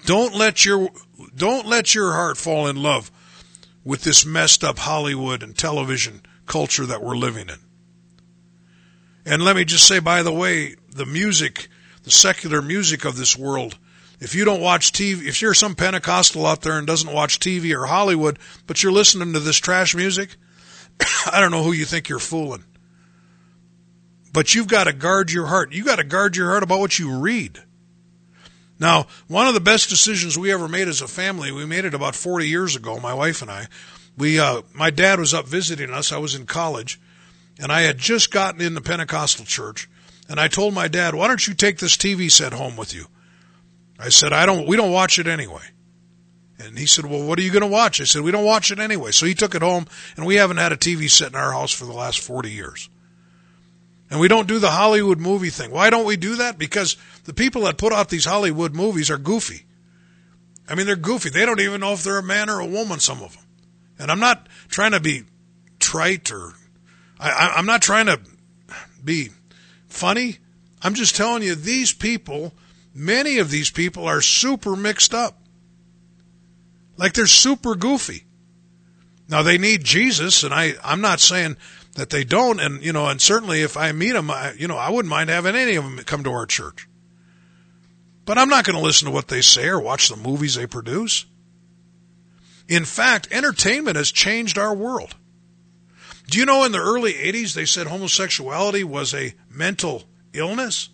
Don't 0.05 0.35
let 0.35 0.65
your 0.65 0.89
don't 1.35 1.67
let 1.67 1.93
your 1.93 2.13
heart 2.13 2.37
fall 2.37 2.67
in 2.67 2.75
love 2.75 3.11
with 3.83 4.03
this 4.03 4.25
messed 4.25 4.63
up 4.63 4.79
Hollywood 4.79 5.43
and 5.43 5.57
television 5.57 6.21
culture 6.45 6.85
that 6.85 7.03
we're 7.03 7.15
living 7.15 7.49
in. 7.49 7.59
And 9.25 9.43
let 9.43 9.55
me 9.55 9.65
just 9.65 9.87
say 9.87 9.99
by 9.99 10.23
the 10.23 10.33
way, 10.33 10.75
the 10.89 11.05
music, 11.05 11.67
the 12.03 12.11
secular 12.11 12.61
music 12.61 13.05
of 13.05 13.17
this 13.17 13.37
world 13.37 13.77
if 14.21 14.35
you 14.35 14.45
don't 14.45 14.61
watch 14.61 14.91
TV, 14.91 15.25
if 15.25 15.41
you're 15.41 15.55
some 15.55 15.73
Pentecostal 15.73 16.45
out 16.45 16.61
there 16.61 16.77
and 16.77 16.85
doesn't 16.85 17.11
watch 17.11 17.39
TV 17.39 17.75
or 17.75 17.87
Hollywood, 17.87 18.37
but 18.67 18.81
you're 18.81 18.91
listening 18.91 19.33
to 19.33 19.39
this 19.39 19.57
trash 19.57 19.95
music, 19.95 20.37
I 21.31 21.41
don't 21.41 21.49
know 21.49 21.63
who 21.63 21.71
you 21.71 21.85
think 21.85 22.07
you're 22.07 22.19
fooling. 22.19 22.63
But 24.31 24.53
you've 24.53 24.67
got 24.67 24.83
to 24.83 24.93
guard 24.93 25.31
your 25.31 25.47
heart. 25.47 25.73
You've 25.73 25.87
got 25.87 25.95
to 25.95 26.03
guard 26.03 26.37
your 26.37 26.51
heart 26.51 26.61
about 26.61 26.79
what 26.79 26.99
you 26.99 27.17
read. 27.17 27.59
Now, 28.81 29.05
one 29.27 29.45
of 29.45 29.53
the 29.53 29.59
best 29.59 29.89
decisions 29.89 30.39
we 30.39 30.51
ever 30.51 30.67
made 30.67 30.87
as 30.87 31.01
a 31.01 31.07
family, 31.07 31.51
we 31.51 31.67
made 31.67 31.85
it 31.85 31.93
about 31.93 32.15
40 32.15 32.49
years 32.49 32.75
ago, 32.75 32.99
my 32.99 33.13
wife 33.13 33.43
and 33.43 33.51
I. 33.51 33.67
We, 34.17 34.39
uh, 34.39 34.63
my 34.73 34.89
dad 34.89 35.19
was 35.19 35.35
up 35.35 35.45
visiting 35.45 35.91
us. 35.91 36.11
I 36.11 36.17
was 36.17 36.33
in 36.33 36.47
college 36.47 36.99
and 37.59 37.71
I 37.71 37.81
had 37.81 37.99
just 37.99 38.31
gotten 38.31 38.59
in 38.59 38.73
the 38.73 38.81
Pentecostal 38.81 39.45
church 39.45 39.87
and 40.27 40.39
I 40.39 40.47
told 40.47 40.73
my 40.73 40.87
dad, 40.87 41.13
why 41.13 41.27
don't 41.27 41.45
you 41.47 41.53
take 41.53 41.77
this 41.77 41.95
TV 41.95 42.31
set 42.31 42.53
home 42.53 42.75
with 42.75 42.91
you? 42.91 43.05
I 43.99 44.09
said, 44.09 44.33
I 44.33 44.47
don't, 44.47 44.67
we 44.67 44.77
don't 44.77 44.91
watch 44.91 45.19
it 45.19 45.27
anyway. 45.27 45.63
And 46.57 46.75
he 46.75 46.87
said, 46.87 47.05
well, 47.05 47.23
what 47.23 47.37
are 47.37 47.43
you 47.43 47.51
going 47.51 47.61
to 47.61 47.67
watch? 47.67 48.01
I 48.01 48.05
said, 48.05 48.23
we 48.23 48.31
don't 48.31 48.45
watch 48.45 48.71
it 48.71 48.79
anyway. 48.79 49.11
So 49.11 49.27
he 49.27 49.35
took 49.35 49.53
it 49.53 49.61
home 49.61 49.85
and 50.17 50.25
we 50.25 50.37
haven't 50.37 50.57
had 50.57 50.71
a 50.71 50.77
TV 50.77 51.07
set 51.07 51.29
in 51.29 51.35
our 51.35 51.51
house 51.51 51.71
for 51.71 51.85
the 51.85 51.93
last 51.93 52.19
40 52.19 52.49
years. 52.49 52.89
And 54.11 54.19
we 54.19 54.27
don't 54.27 54.47
do 54.47 54.59
the 54.59 54.69
Hollywood 54.69 55.19
movie 55.19 55.49
thing. 55.49 55.71
Why 55.71 55.89
don't 55.89 56.05
we 56.05 56.17
do 56.17 56.35
that? 56.35 56.59
Because 56.59 56.97
the 57.23 57.33
people 57.33 57.63
that 57.63 57.77
put 57.77 57.93
out 57.93 58.09
these 58.09 58.25
Hollywood 58.25 58.75
movies 58.75 59.09
are 59.09 59.17
goofy. 59.17 59.65
I 60.67 60.75
mean, 60.75 60.85
they're 60.85 60.95
goofy. 60.95 61.29
They 61.29 61.45
don't 61.45 61.59
even 61.59 61.81
know 61.81 61.93
if 61.93 62.03
they're 62.03 62.19
a 62.19 62.23
man 62.23 62.49
or 62.49 62.59
a 62.59 62.65
woman, 62.65 62.99
some 62.99 63.23
of 63.23 63.33
them. 63.33 63.45
And 63.97 64.11
I'm 64.11 64.19
not 64.19 64.47
trying 64.67 64.91
to 64.91 64.99
be 64.99 65.23
trite 65.79 66.31
or, 66.31 66.53
I, 67.19 67.53
I'm 67.55 67.65
not 67.65 67.81
trying 67.81 68.05
to 68.05 68.19
be 69.03 69.29
funny. 69.87 70.37
I'm 70.83 70.93
just 70.93 71.15
telling 71.15 71.41
you, 71.41 71.55
these 71.55 71.93
people 71.93 72.53
many 72.93 73.37
of 73.37 73.49
these 73.49 73.71
people 73.71 74.05
are 74.05 74.21
super 74.21 74.75
mixed 74.75 75.13
up. 75.13 75.39
Like 76.97 77.13
they're 77.13 77.25
super 77.25 77.75
goofy. 77.75 78.25
Now 79.27 79.43
they 79.43 79.57
need 79.57 79.83
Jesus, 79.83 80.43
and 80.43 80.53
I, 80.53 80.73
I'm 80.83 81.01
not 81.01 81.19
saying 81.19 81.57
that 81.95 82.09
they 82.09 82.23
don't, 82.23 82.59
and 82.59 82.83
you 82.83 82.93
know, 82.93 83.07
and 83.07 83.21
certainly 83.21 83.61
if 83.61 83.75
I 83.75 83.91
meet 83.91 84.13
them, 84.13 84.31
I, 84.31 84.53
you 84.53 84.67
know, 84.67 84.77
I 84.77 84.89
wouldn't 84.89 85.09
mind 85.09 85.29
having 85.29 85.55
any 85.55 85.75
of 85.75 85.83
them 85.83 85.97
come 85.99 86.23
to 86.23 86.31
our 86.31 86.45
church. 86.45 86.87
But 88.25 88.37
I'm 88.37 88.49
not 88.49 88.65
going 88.65 88.77
to 88.77 88.83
listen 88.83 89.07
to 89.07 89.11
what 89.11 89.27
they 89.27 89.41
say 89.41 89.67
or 89.67 89.79
watch 89.79 90.09
the 90.09 90.15
movies 90.15 90.55
they 90.55 90.67
produce. 90.67 91.25
In 92.67 92.85
fact, 92.85 93.27
entertainment 93.31 93.97
has 93.97 94.11
changed 94.11 94.57
our 94.57 94.73
world. 94.73 95.15
Do 96.27 96.39
you 96.39 96.45
know 96.45 96.63
in 96.63 96.71
the 96.71 96.79
early 96.79 97.13
80s 97.13 97.53
they 97.53 97.65
said 97.65 97.87
homosexuality 97.87 98.85
was 98.85 99.13
a 99.13 99.33
mental 99.49 100.03
illness? 100.31 100.89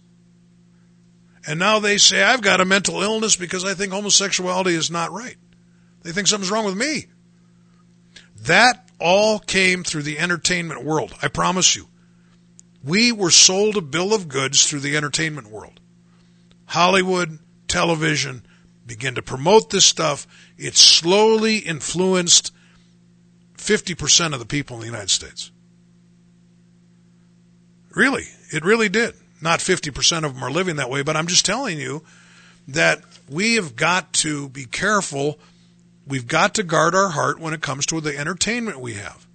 And 1.46 1.60
now 1.60 1.80
they 1.80 1.98
say, 1.98 2.24
I've 2.24 2.42
got 2.42 2.60
a 2.60 2.66
mental 2.66 3.04
illness 3.04 3.36
because 3.36 3.64
I 3.64 3.74
think 3.74 3.94
homosexuality 3.94 4.74
is 4.74 4.90
not 4.90 5.12
right. 5.12 5.38
They 6.02 6.12
think 6.12 6.28
something's 6.28 6.52
wrong 6.52 6.66
with 6.66 6.76
me. 6.76 7.06
That 8.42 8.87
all 9.00 9.40
came 9.40 9.84
through 9.84 10.04
the 10.04 10.20
entertainment 10.20 10.84
world. 10.84 11.14
I 11.22 11.28
promise 11.28 11.76
you. 11.76 11.88
We 12.84 13.12
were 13.12 13.32
sold 13.32 13.76
a 13.76 13.82
bill 13.82 14.14
of 14.14 14.28
goods 14.28 14.66
through 14.66 14.80
the 14.80 14.96
entertainment 14.96 15.48
world. 15.48 15.80
Hollywood, 16.66 17.40
television 17.68 18.44
begin 18.88 19.16
to 19.16 19.22
promote 19.22 19.70
this 19.70 19.86
stuff, 19.86 20.26
it 20.58 20.76
slowly 20.76 21.58
influenced 21.58 22.54
50% 23.58 24.34
of 24.34 24.40
the 24.40 24.46
people 24.46 24.78
in 24.78 24.80
the 24.80 24.88
United 24.88 25.10
States. 25.10 25.52
Really, 27.94 28.24
it 28.52 28.64
really 28.64 28.90
did. 28.90 29.14
Not 29.42 29.60
50% 29.60 30.24
of 30.24 30.34
them 30.34 30.44
are 30.44 30.52
living 30.52 30.78
that 30.78 30.90
way, 30.90 31.04
but 31.04 31.18
I'm 31.18 31.28
just 31.28 31.46
telling 31.46 31.78
you 31.78 32.04
that 32.70 33.02
we 33.30 33.56
have 33.56 33.76
got 33.76 34.14
to 34.14 34.50
be 34.50 34.66
careful. 34.66 35.38
We've 36.08 36.28
got 36.28 36.56
to 36.56 36.64
guard 36.64 36.96
our 36.96 37.10
heart 37.10 37.40
when 37.40 37.54
it 37.54 37.62
comes 37.62 37.86
to 37.88 38.00
the 38.00 38.18
entertainment 38.18 38.80
we 38.80 38.94
have. 38.94 39.28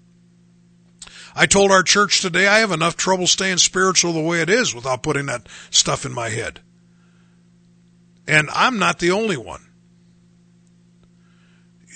I 1.35 1.47
told 1.47 1.71
our 1.71 1.83
church 1.83 2.21
today 2.21 2.47
I 2.47 2.59
have 2.59 2.73
enough 2.73 2.97
trouble 2.97 3.27
staying 3.27 3.59
spiritual 3.59 4.13
the 4.13 4.21
way 4.21 4.41
it 4.41 4.51
is 4.51 4.75
without 4.75 5.03
putting 5.03 5.27
that 5.27 5.47
stuff 5.71 6.05
in 6.05 6.13
my 6.13 6.29
head. 6.29 6.61
And 8.27 8.49
I'm 8.53 8.79
not 8.79 8.99
the 8.99 9.11
only 9.11 9.37
one. 9.37 9.67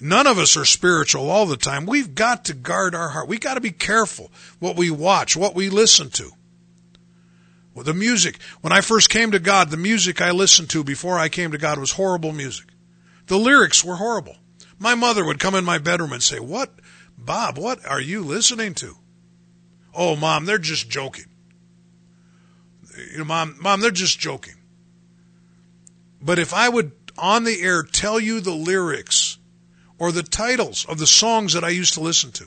None 0.01 0.27
of 0.27 0.39
us 0.39 0.57
are 0.57 0.65
spiritual 0.65 1.31
all 1.31 1.47
the 1.47 1.57
time. 1.57 1.87
We've 1.87 2.15
got 2.15 2.47
to 2.47 2.55
guard 2.55 2.95
our 2.95 3.09
heart. 3.09 3.29
We've 3.29 3.41
got 3.41 3.55
to 3.55 3.61
be 3.61 3.71
careful 3.71 4.31
what 4.59 4.77
we 4.77 4.91
watch, 4.91 5.37
what 5.37 5.55
we 5.55 5.71
listen 5.71 6.11
to. 6.11 6.33
Well, 7.75 7.85
the 7.85 7.95
music. 7.95 8.39
When 8.61 8.73
I 8.73 8.81
first 8.83 9.09
came 9.09 9.31
to 9.33 9.39
God, 9.39 9.71
the 9.71 9.77
music 9.77 10.21
I 10.21 10.33
listened 10.33 10.71
to 10.71 10.85
before 10.85 11.19
I 11.19 11.29
came 11.29 11.53
to 11.53 11.59
God 11.59 11.79
was 11.79 11.93
horrible 11.93 12.33
music. 12.33 12.67
The 13.27 13.39
lyrics 13.39 13.85
were 13.85 13.97
horrible. 13.97 14.37
My 14.79 14.95
mother 14.95 15.25
would 15.25 15.41
come 15.41 15.55
in 15.55 15.65
my 15.65 15.79
bedroom 15.79 16.13
and 16.13 16.23
say, 16.23 16.39
What, 16.39 16.71
Bob, 17.17 17.59
what 17.59 17.85
are 17.87 18.01
you 18.01 18.23
listening 18.23 18.75
to? 18.75 18.97
Oh, 19.95 20.17
mom, 20.17 20.45
they're 20.45 20.59
just 20.59 20.91
joking. 20.91 21.27
You 23.11 23.19
know, 23.19 23.25
mom, 23.25 23.57
mom, 23.61 23.81
they're 23.81 23.91
just 23.91 24.19
joking. 24.19 24.55
But 26.21 26.39
if 26.39 26.53
I 26.53 26.69
would 26.69 26.93
on 27.19 27.45
the 27.45 27.63
air 27.63 27.83
tell 27.83 28.21
you 28.21 28.41
the 28.41 28.55
lyrics 28.55 29.39
or 29.99 30.13
the 30.13 30.23
titles 30.23 30.85
of 30.85 30.99
the 30.99 31.07
songs 31.07 31.55
that 31.55 31.65
I 31.65 31.71
used 31.71 31.95
to 31.95 32.01
listen 32.01 32.33
to, 32.33 32.47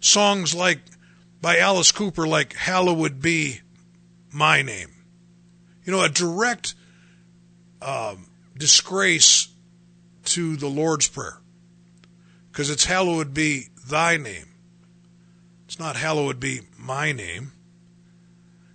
songs 0.00 0.54
like 0.54 0.80
by 1.40 1.58
Alice 1.58 1.92
Cooper, 1.92 2.26
like 2.26 2.54
Hallowed 2.54 3.20
Be 3.20 3.60
My 4.32 4.62
Name, 4.62 4.90
you 5.84 5.92
know, 5.92 6.02
a 6.02 6.08
direct 6.08 6.74
um, 7.82 8.26
disgrace 8.56 9.48
to 10.28 10.56
the 10.56 10.68
Lord's 10.68 11.08
Prayer 11.08 11.38
because 12.50 12.70
it's 12.70 12.84
Hallowed 12.84 13.34
Be 13.34 13.68
Thy 13.88 14.16
Name. 14.16 14.48
It's 15.68 15.78
not 15.78 15.96
hallowed 15.96 16.40
be 16.40 16.62
my 16.78 17.12
name. 17.12 17.52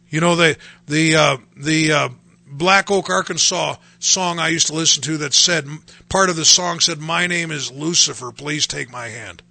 You 0.10 0.22
know 0.22 0.36
the 0.36 0.58
the 0.86 1.16
uh, 1.16 1.38
the 1.58 1.92
uh, 1.92 2.10
Black 2.48 2.92
Oak, 2.92 3.10
Arkansas 3.10 3.78
song 3.98 4.38
I 4.38 4.50
used 4.50 4.68
to 4.68 4.74
listen 4.74 5.02
to 5.02 5.18
that 5.18 5.34
said 5.34 5.68
part 6.08 6.30
of 6.30 6.36
the 6.36 6.46
song 6.46 6.80
said, 6.80 7.00
"My 7.00 7.26
name 7.26 7.50
is 7.50 7.72
Lucifer. 7.72 8.32
Please 8.32 8.68
take 8.68 8.92
my 8.92 9.08
hand." 9.08 9.42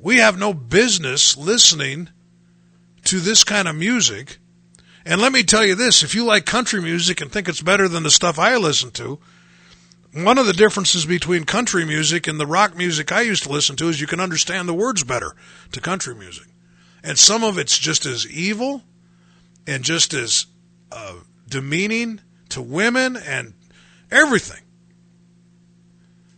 We 0.00 0.18
have 0.18 0.36
no 0.36 0.52
business 0.52 1.36
listening 1.36 2.08
to 3.04 3.20
this 3.20 3.44
kind 3.44 3.68
of 3.68 3.76
music. 3.76 4.38
And 5.06 5.20
let 5.20 5.30
me 5.30 5.44
tell 5.44 5.64
you 5.64 5.76
this: 5.76 6.02
if 6.02 6.16
you 6.16 6.24
like 6.24 6.46
country 6.46 6.82
music 6.82 7.20
and 7.20 7.30
think 7.30 7.48
it's 7.48 7.62
better 7.62 7.86
than 7.86 8.02
the 8.02 8.10
stuff 8.10 8.40
I 8.40 8.56
listen 8.56 8.90
to, 8.90 9.20
one 10.14 10.38
of 10.38 10.46
the 10.46 10.52
differences 10.52 11.04
between 11.04 11.44
country 11.44 11.84
music 11.84 12.28
and 12.28 12.38
the 12.38 12.46
rock 12.46 12.76
music 12.76 13.10
I 13.10 13.22
used 13.22 13.42
to 13.44 13.48
listen 13.50 13.74
to 13.76 13.88
is 13.88 14.00
you 14.00 14.06
can 14.06 14.20
understand 14.20 14.68
the 14.68 14.74
words 14.74 15.02
better 15.02 15.34
to 15.72 15.80
country 15.80 16.14
music. 16.14 16.46
And 17.02 17.18
some 17.18 17.42
of 17.42 17.58
it's 17.58 17.76
just 17.76 18.06
as 18.06 18.26
evil 18.30 18.82
and 19.66 19.82
just 19.82 20.14
as 20.14 20.46
uh, 20.92 21.14
demeaning 21.48 22.20
to 22.50 22.62
women 22.62 23.16
and 23.16 23.54
everything. 24.10 24.60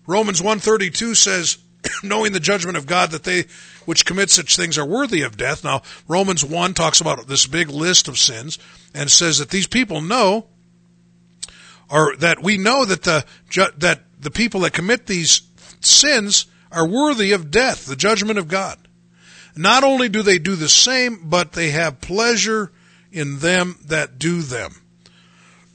Romans 0.07 0.41
132 0.41 1.15
says, 1.15 1.59
knowing 2.03 2.33
the 2.33 2.41
judgment 2.41 2.79
of 2.79 2.87
God 2.87 3.11
that 3.11 3.25
they 3.25 3.45
which 3.85 4.05
commit 4.07 4.31
such 4.31 4.57
things 4.57 4.79
are 4.79 4.87
worthy 4.87 5.23
of 5.23 5.37
death. 5.37 5.63
Now, 5.63 5.83
Romans 6.09 6.45
1 6.45 6.75
talks 6.75 7.01
about 7.01 7.27
this 7.29 7.47
big 7.47 7.69
list 7.69 8.09
of 8.09 8.19
sins 8.19 8.59
and 8.95 9.11
says 9.11 9.39
that 9.39 9.51
these 9.51 9.67
people 9.67 10.01
know 10.01 10.47
or 11.91 12.17
that 12.17 12.43
we 12.43 12.59
know 12.59 12.85
that 12.85 13.03
the 13.03 13.25
that 13.79 14.01
the 14.21 14.31
people 14.31 14.61
that 14.61 14.73
commit 14.73 15.07
these 15.07 15.43
sins 15.81 16.47
are 16.73 16.87
worthy 16.87 17.33
of 17.33 17.51
death, 17.51 17.87
the 17.87 17.97
judgment 17.97 18.39
of 18.39 18.49
God. 18.49 18.79
Not 19.57 19.85
only 19.85 20.09
do 20.09 20.23
they 20.23 20.39
do 20.39 20.57
the 20.57 20.69
same, 20.69 21.29
but 21.31 21.53
they 21.53 21.71
have 21.71 22.01
pleasure 22.01 22.73
in 23.11 23.39
them 23.39 23.79
that 23.87 24.19
do 24.19 24.43
them. 24.43 24.75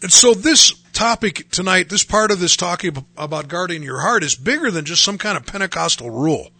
And 0.01 0.11
so 0.11 0.33
this 0.33 0.73
topic 0.93 1.49
tonight, 1.49 1.89
this 1.89 2.03
part 2.03 2.31
of 2.31 2.39
this 2.39 2.55
talking 2.55 3.05
about 3.17 3.47
guarding 3.47 3.81
your 3.81 3.99
heart 3.99 4.23
is 4.23 4.35
bigger 4.35 4.69
than 4.69 4.85
just 4.85 5.03
some 5.03 5.17
kind 5.17 5.37
of 5.37 5.45
Pentecostal 5.45 6.09
rule. 6.09 6.51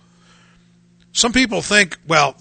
Some 1.12 1.34
people 1.34 1.62
think, 1.62 1.98
well, 2.08 2.36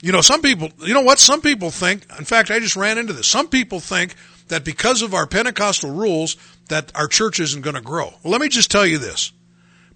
you 0.00 0.12
know, 0.12 0.20
some 0.20 0.42
people, 0.42 0.70
you 0.80 0.94
know 0.94 1.00
what? 1.02 1.18
Some 1.18 1.40
people 1.40 1.70
think, 1.70 2.06
in 2.18 2.24
fact, 2.24 2.50
I 2.50 2.60
just 2.60 2.76
ran 2.76 2.98
into 2.98 3.12
this. 3.12 3.26
Some 3.26 3.48
people 3.48 3.80
think 3.80 4.14
that 4.48 4.64
because 4.64 5.02
of 5.02 5.14
our 5.14 5.26
Pentecostal 5.26 5.90
rules, 5.90 6.36
that 6.68 6.92
our 6.94 7.08
church 7.08 7.40
isn't 7.40 7.62
going 7.62 7.76
to 7.76 7.82
grow. 7.82 8.12
Well, 8.22 8.32
let 8.32 8.40
me 8.40 8.48
just 8.48 8.70
tell 8.70 8.86
you 8.86 8.98
this. 8.98 9.32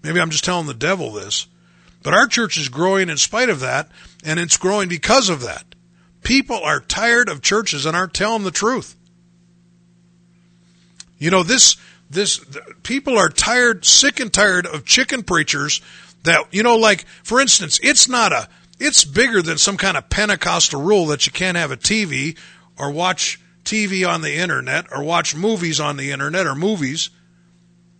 Maybe 0.01 0.19
I'm 0.19 0.29
just 0.29 0.45
telling 0.45 0.67
the 0.67 0.73
devil 0.73 1.11
this, 1.11 1.47
but 2.03 2.13
our 2.13 2.27
church 2.27 2.57
is 2.57 2.69
growing 2.69 3.09
in 3.09 3.17
spite 3.17 3.49
of 3.49 3.59
that, 3.59 3.89
and 4.23 4.39
it's 4.39 4.57
growing 4.57 4.87
because 4.87 5.29
of 5.29 5.41
that. 5.41 5.63
People 6.23 6.57
are 6.57 6.79
tired 6.79 7.29
of 7.29 7.41
churches 7.41 7.85
and 7.85 7.95
aren't 7.95 8.13
telling 8.13 8.43
the 8.43 8.51
truth. 8.51 8.95
You 11.17 11.31
know, 11.31 11.43
this, 11.43 11.75
this, 12.09 12.43
people 12.83 13.17
are 13.17 13.29
tired, 13.29 13.85
sick 13.85 14.19
and 14.19 14.31
tired 14.31 14.65
of 14.65 14.85
chicken 14.85 15.23
preachers 15.23 15.81
that, 16.23 16.53
you 16.53 16.63
know, 16.63 16.77
like, 16.77 17.05
for 17.23 17.41
instance, 17.41 17.79
it's 17.83 18.07
not 18.07 18.31
a, 18.31 18.47
it's 18.79 19.03
bigger 19.03 19.41
than 19.41 19.57
some 19.57 19.77
kind 19.77 19.97
of 19.97 20.09
Pentecostal 20.09 20.81
rule 20.81 21.07
that 21.07 21.25
you 21.25 21.31
can't 21.31 21.57
have 21.57 21.71
a 21.71 21.77
TV 21.77 22.37
or 22.77 22.91
watch 22.91 23.39
TV 23.69 24.07
on 24.07 24.21
the 24.21 24.33
internet 24.33 24.87
or 24.91 25.03
watch 25.03 25.35
movies 25.35 25.79
on 25.79 25.95
the 25.95 26.11
internet 26.11 26.47
or 26.47 26.55
movies. 26.55 27.11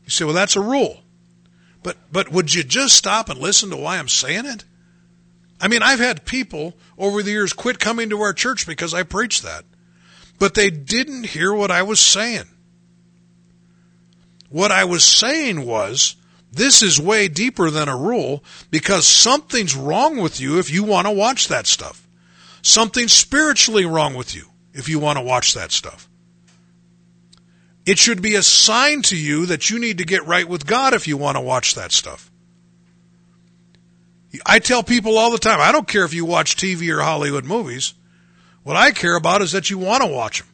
You 0.03 0.09
say, 0.09 0.26
well, 0.26 0.34
that's 0.34 0.55
a 0.55 0.61
rule. 0.61 1.01
But, 1.84 1.95
but 2.11 2.32
would 2.32 2.53
you 2.53 2.63
just 2.63 2.97
stop 2.97 3.30
and 3.30 3.39
listen 3.39 3.70
to 3.70 3.78
why 3.78 3.99
I'm 3.99 4.09
saying 4.09 4.47
it? 4.47 4.65
I 5.61 5.67
mean, 5.67 5.84
I've 5.84 5.99
had 5.99 6.26
people 6.26 6.74
over 6.97 7.22
the 7.22 7.32
years 7.32 7.53
quit 7.53 7.80
coming 7.80 8.09
to 8.09 8.22
our 8.22 8.34
church 8.34 8.65
because 8.65 8.93
I 8.95 9.03
preached 9.03 9.43
that. 9.43 9.63
But 10.39 10.55
they 10.55 10.72
didn't 10.72 11.28
hear 11.28 11.53
what 11.53 11.70
I 11.70 11.84
was 11.84 11.99
saying. 11.99 12.45
What 14.49 14.72
I 14.72 14.86
was 14.86 15.03
saying 15.03 15.65
was, 15.65 16.15
this 16.51 16.82
is 16.82 16.99
way 16.99 17.28
deeper 17.28 17.70
than 17.70 17.88
a 17.88 17.95
rule 17.95 18.43
because 18.72 19.05
something's 19.05 19.76
wrong 19.76 20.17
with 20.17 20.41
you 20.41 20.57
if 20.57 20.72
you 20.72 20.84
want 20.84 21.05
to 21.05 21.13
watch 21.13 21.49
that 21.49 21.67
stuff. 21.67 22.07
Something's 22.63 23.13
spiritually 23.13 23.86
wrong 23.86 24.15
with 24.15 24.34
you 24.34 24.49
if 24.80 24.89
you 24.89 24.97
want 24.97 25.17
to 25.17 25.23
watch 25.23 25.53
that 25.53 25.71
stuff. 25.71 26.09
It 27.86 27.97
should 27.97 28.21
be 28.21 28.36
a 28.36 28.43
sign 28.43 29.01
to 29.03 29.17
you 29.17 29.47
that 29.47 29.69
you 29.69 29.80
need 29.80 29.99
to 29.99 30.05
get 30.05 30.25
right 30.25 30.47
with 30.47 30.65
God 30.65 30.93
if 30.93 31.07
you 31.07 31.17
want 31.17 31.38
to 31.38 31.41
watch 31.41 31.75
that 31.75 31.91
stuff. 31.91 32.32
I 34.45 34.59
tell 34.59 34.84
people 34.84 35.17
all 35.17 35.32
the 35.32 35.39
time, 35.39 35.59
I 35.59 35.71
don't 35.71 35.88
care 35.88 36.05
if 36.05 36.13
you 36.13 36.25
watch 36.25 36.55
TV 36.55 36.95
or 36.95 37.01
Hollywood 37.01 37.45
movies. 37.45 37.93
What 38.63 38.75
I 38.75 38.91
care 38.91 39.15
about 39.15 39.41
is 39.41 39.53
that 39.53 39.69
you 39.69 39.77
want 39.77 40.03
to 40.03 40.07
watch 40.07 40.39
them. 40.39 40.47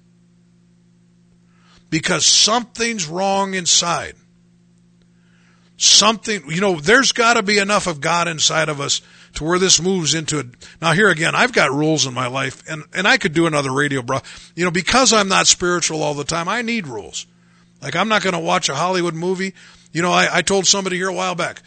Because 1.89 2.25
something's 2.25 3.07
wrong 3.07 3.53
inside. 3.53 4.15
Something, 5.77 6.43
you 6.49 6.61
know, 6.61 6.79
there's 6.79 7.11
got 7.11 7.33
to 7.33 7.43
be 7.43 7.57
enough 7.57 7.87
of 7.87 7.99
God 7.99 8.29
inside 8.29 8.69
of 8.69 8.79
us 8.79 9.01
to 9.35 9.43
where 9.43 9.59
this 9.59 9.81
moves 9.81 10.13
into 10.13 10.39
it. 10.39 10.47
Now 10.81 10.93
here 10.93 11.09
again, 11.09 11.35
I've 11.35 11.53
got 11.53 11.71
rules 11.71 12.05
in 12.05 12.13
my 12.13 12.27
life 12.27 12.63
and, 12.69 12.83
and 12.93 13.07
I 13.07 13.17
could 13.17 13.33
do 13.33 13.47
another 13.47 13.71
radio, 13.71 14.01
bro. 14.01 14.19
You 14.55 14.65
know, 14.65 14.71
because 14.71 15.13
I'm 15.13 15.27
not 15.27 15.47
spiritual 15.47 16.03
all 16.03 16.13
the 16.13 16.23
time, 16.23 16.47
I 16.47 16.61
need 16.61 16.87
rules. 16.87 17.27
Like 17.81 17.95
I'm 17.95 18.07
not 18.07 18.23
going 18.23 18.33
to 18.33 18.39
watch 18.39 18.69
a 18.69 18.75
Hollywood 18.75 19.13
movie. 19.13 19.53
You 19.91 20.01
know, 20.01 20.11
I, 20.11 20.37
I 20.37 20.41
told 20.41 20.65
somebody 20.65 20.97
here 20.97 21.09
a 21.09 21.13
while 21.13 21.35
back, 21.35 21.61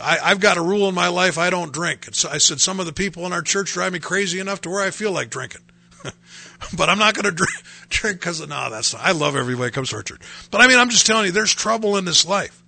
I, 0.00 0.18
I've 0.22 0.40
got 0.40 0.56
a 0.56 0.62
rule 0.62 0.88
in 0.88 0.94
my 0.94 1.08
life. 1.08 1.38
I 1.38 1.50
don't 1.50 1.72
drink. 1.72 2.08
I 2.08 2.38
said, 2.38 2.60
some 2.60 2.80
of 2.80 2.86
the 2.86 2.92
people 2.92 3.26
in 3.26 3.32
our 3.32 3.42
church 3.42 3.72
drive 3.72 3.92
me 3.92 3.98
crazy 3.98 4.40
enough 4.40 4.60
to 4.62 4.70
where 4.70 4.84
I 4.84 4.90
feel 4.90 5.12
like 5.12 5.30
drinking. 5.30 5.62
but 6.76 6.88
I'm 6.88 6.98
not 6.98 7.14
going 7.14 7.24
to 7.30 7.32
drink 7.32 7.62
drink 7.88 8.20
because 8.20 8.46
no. 8.46 8.70
That's 8.70 8.92
not, 8.92 9.02
I 9.02 9.12
love 9.12 9.36
everybody 9.36 9.70
comes 9.70 9.90
to 9.90 9.96
our 9.96 10.02
church. 10.02 10.20
But 10.50 10.60
I 10.60 10.68
mean, 10.68 10.78
I'm 10.78 10.90
just 10.90 11.06
telling 11.06 11.26
you, 11.26 11.32
there's 11.32 11.54
trouble 11.54 11.96
in 11.96 12.04
this 12.04 12.26
life. 12.26 12.62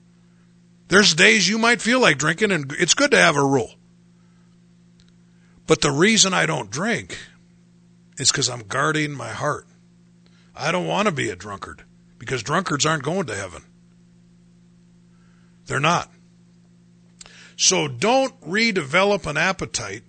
There's 0.88 1.14
days 1.14 1.46
you 1.48 1.58
might 1.58 1.82
feel 1.82 2.00
like 2.00 2.16
drinking, 2.16 2.50
and 2.50 2.72
it's 2.78 2.94
good 2.94 3.10
to 3.10 3.18
have 3.18 3.36
a 3.36 3.44
rule. 3.44 3.74
But 5.68 5.82
the 5.82 5.92
reason 5.92 6.34
I 6.34 6.46
don't 6.46 6.70
drink 6.70 7.16
is 8.16 8.32
because 8.32 8.48
I'm 8.48 8.62
guarding 8.62 9.12
my 9.12 9.28
heart. 9.28 9.66
I 10.56 10.72
don't 10.72 10.86
want 10.86 11.06
to 11.06 11.12
be 11.12 11.28
a 11.30 11.36
drunkard 11.36 11.84
because 12.18 12.42
drunkards 12.42 12.84
aren't 12.84 13.04
going 13.04 13.26
to 13.26 13.34
heaven. 13.36 13.62
They're 15.66 15.78
not. 15.78 16.10
So 17.56 17.86
don't 17.86 18.40
redevelop 18.40 19.26
an 19.26 19.36
appetite 19.36 20.04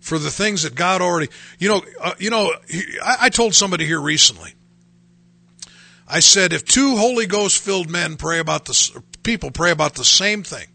for 0.00 0.18
the 0.18 0.30
things 0.30 0.62
that 0.62 0.74
God 0.74 1.02
already, 1.02 1.30
you 1.58 1.68
know, 1.68 1.82
uh, 2.00 2.14
you 2.18 2.30
know, 2.30 2.50
I, 3.04 3.16
I 3.20 3.28
told 3.28 3.54
somebody 3.54 3.84
here 3.84 4.00
recently 4.00 4.54
I 6.08 6.20
said, 6.20 6.54
if 6.54 6.64
two 6.64 6.96
Holy 6.96 7.26
Ghost 7.26 7.62
filled 7.62 7.90
men 7.90 8.16
pray 8.16 8.38
about 8.38 8.64
the 8.64 9.02
people 9.22 9.50
pray 9.50 9.70
about 9.72 9.94
the 9.94 10.04
same 10.04 10.42
thing, 10.42 10.68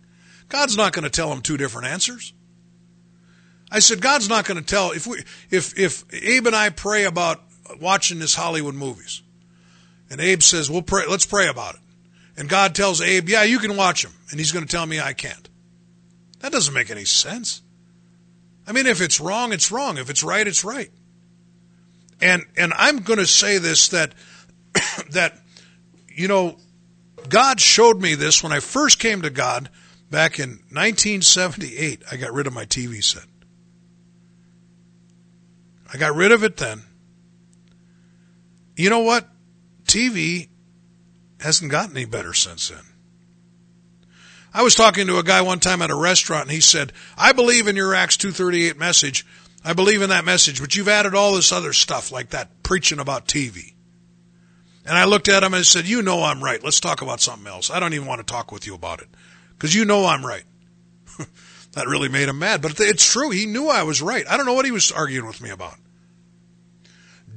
God's 0.48 0.78
not 0.78 0.94
going 0.94 1.04
to 1.04 1.10
tell 1.10 1.30
them 1.30 1.42
two 1.42 1.58
different 1.58 1.88
answers. 1.88 2.34
I 3.72 3.80
said, 3.80 4.02
God's 4.02 4.30
not 4.30 4.46
going 4.46 4.60
to 4.60 4.66
tell 4.66 4.92
if 4.92 5.08
we 5.08 5.24
if 5.50 5.78
if 5.78 6.06
Abe 6.14 6.48
and 6.48 6.56
I 6.56 6.70
pray 6.70 7.06
about 7.06 7.42
watching 7.82 8.20
this 8.20 8.36
Hollywood 8.36 8.76
movies, 8.76 9.22
and 10.10 10.22
Abe 10.22 10.42
says, 10.42 10.70
"We'll 10.70 10.84
pray. 10.84 11.04
Let's 11.10 11.26
pray 11.26 11.48
about 11.48 11.76
it," 11.76 11.82
and 12.38 12.48
God 12.48 12.76
tells 12.76 13.02
Abe, 13.02 13.28
"Yeah, 13.30 13.44
you 13.44 13.60
can 13.60 13.76
watch 13.76 14.04
them," 14.04 14.14
and 14.30 14.40
he's 14.40 14.52
going 14.52 14.66
to 14.66 14.72
tell 14.72 14.86
me 14.86 15.00
I 15.00 15.14
can't. 15.14 15.50
That 16.40 16.52
doesn't 16.52 16.74
make 16.74 16.92
any 16.92 17.06
sense. 17.06 17.62
I 18.68 18.72
mean, 18.72 18.86
if 18.86 19.02
it's 19.02 19.20
wrong, 19.20 19.52
it's 19.52 19.72
wrong. 19.72 19.98
If 19.98 20.10
it's 20.10 20.24
right, 20.24 20.48
it's 20.48 20.64
right. 20.64 20.92
And 22.22 22.44
and 22.56 22.74
I'm 22.76 23.00
going 23.00 23.20
to 23.20 23.28
say 23.28 23.58
this 23.58 23.90
that 23.90 24.14
that 25.12 25.38
you 26.08 26.28
know 26.28 26.58
God 27.30 27.60
showed 27.60 28.02
me 28.02 28.16
this 28.16 28.44
when 28.44 28.52
I 28.52 28.60
first 28.60 29.00
came 29.00 29.24
to 29.24 29.30
God 29.30 29.70
back 30.10 30.40
in 30.40 30.50
1978. 30.72 32.04
I 32.12 32.18
got 32.18 32.34
rid 32.34 32.48
of 32.48 32.54
my 32.54 32.66
TV 32.66 33.04
set. 33.04 33.26
I 35.96 35.98
got 35.98 36.14
rid 36.14 36.34
of 36.34 36.44
it 36.44 36.58
then. 36.58 36.82
You 38.76 38.90
know 38.90 39.00
what? 39.00 39.30
TV 39.86 40.50
hasn't 41.40 41.72
gotten 41.72 41.96
any 41.96 42.04
better 42.04 42.34
since 42.34 42.68
then. 42.68 42.84
I 44.54 44.62
was 44.62 44.76
talking 44.76 45.08
to 45.08 45.20
a 45.20 45.24
guy 45.24 45.42
one 45.42 45.62
time 45.62 45.82
at 45.82 45.92
a 45.92 45.96
restaurant 45.96 46.44
and 46.44 46.52
he 46.52 46.60
said, 46.60 46.92
I 47.18 47.32
believe 47.32 47.70
in 47.70 47.78
your 47.78 47.96
Acts 47.96 48.18
238 48.18 48.78
message. 48.78 49.26
I 49.64 49.72
believe 49.72 50.02
in 50.02 50.10
that 50.10 50.26
message, 50.26 50.60
but 50.60 50.76
you've 50.76 50.90
added 50.90 51.16
all 51.16 51.34
this 51.34 51.54
other 51.54 51.72
stuff 51.72 52.12
like 52.12 52.32
that 52.32 52.62
preaching 52.62 53.00
about 53.00 53.30
TV. 53.30 53.74
And 54.86 54.98
I 54.98 55.06
looked 55.06 55.30
at 55.30 55.44
him 55.44 55.54
and 55.54 55.62
I 55.62 55.64
said, 55.64 55.88
you 55.88 56.02
know 56.02 56.24
I'm 56.24 56.44
right. 56.44 56.62
Let's 56.62 56.82
talk 56.82 57.04
about 57.04 57.22
something 57.22 57.48
else. 57.48 57.72
I 57.72 57.80
don't 57.80 57.94
even 57.94 58.06
want 58.06 58.20
to 58.20 58.30
talk 58.30 58.52
with 58.52 58.68
you 58.68 58.76
about 58.76 59.02
it 59.02 59.08
because 59.52 59.74
you 59.74 59.86
know 59.86 60.06
I'm 60.06 60.26
right. 60.26 60.44
that 61.76 61.88
really 61.88 62.10
made 62.10 62.28
him 62.28 62.40
mad, 62.40 62.62
but 62.62 62.80
it's 62.82 63.10
true. 63.10 63.30
He 63.30 63.46
knew 63.46 63.70
I 63.70 63.84
was 63.84 64.02
right. 64.02 64.26
I 64.28 64.36
don't 64.36 64.46
know 64.46 64.54
what 64.56 64.66
he 64.66 64.72
was 64.72 64.92
arguing 64.92 65.28
with 65.28 65.42
me 65.42 65.52
about. 65.52 65.78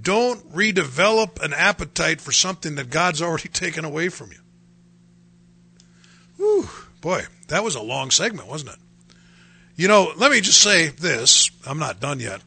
Don't 0.00 0.52
redevelop 0.52 1.42
an 1.42 1.52
appetite 1.52 2.20
for 2.20 2.32
something 2.32 2.76
that 2.76 2.90
God's 2.90 3.22
already 3.22 3.48
taken 3.52 3.84
away 3.84 4.08
from 4.08 4.32
you. 4.32 4.38
Whew. 6.36 6.68
Boy, 7.00 7.22
that 7.48 7.64
was 7.64 7.74
a 7.74 7.82
long 7.82 8.10
segment, 8.10 8.48
wasn't 8.48 8.72
it? 8.72 8.78
You 9.76 9.86
know, 9.86 10.12
let 10.16 10.32
me 10.32 10.40
just 10.40 10.60
say 10.60 10.88
this. 10.88 11.50
I'm 11.66 11.78
not 11.78 12.00
done 12.00 12.18
yet. 12.18 12.42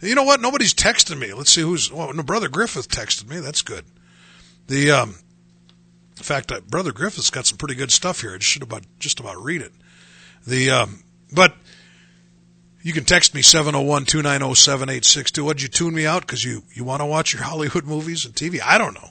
You 0.00 0.14
know 0.14 0.22
what? 0.22 0.40
Nobody's 0.40 0.72
texting 0.72 1.18
me. 1.18 1.34
Let's 1.34 1.50
see 1.50 1.62
who's. 1.62 1.92
Well, 1.92 2.12
no, 2.12 2.22
Brother 2.22 2.48
Griffith 2.48 2.88
texted 2.88 3.28
me. 3.28 3.40
That's 3.40 3.62
good. 3.62 3.84
The 4.68 4.92
um, 4.92 5.16
in 6.16 6.22
fact, 6.22 6.52
uh, 6.52 6.60
Brother 6.60 6.92
Griffith's 6.92 7.30
got 7.30 7.46
some 7.46 7.58
pretty 7.58 7.74
good 7.74 7.90
stuff 7.90 8.20
here. 8.20 8.34
I 8.34 8.38
should 8.38 8.62
about 8.62 8.84
just 8.98 9.20
about 9.20 9.42
read 9.42 9.62
it. 9.62 9.72
The 10.46 10.70
um, 10.70 11.02
but 11.32 11.54
you 12.82 12.92
can 12.92 13.04
text 13.04 13.34
me 13.34 13.42
701-290-7862. 13.42 15.44
What'd 15.44 15.62
you 15.62 15.68
tune 15.68 15.94
me 15.94 16.06
out 16.06 16.22
because 16.22 16.44
you 16.44 16.62
you 16.72 16.84
want 16.84 17.00
to 17.00 17.06
watch 17.06 17.34
your 17.34 17.42
Hollywood 17.42 17.84
movies 17.84 18.24
and 18.24 18.34
TV? 18.34 18.60
I 18.64 18.78
don't 18.78 18.94
know. 18.94 19.10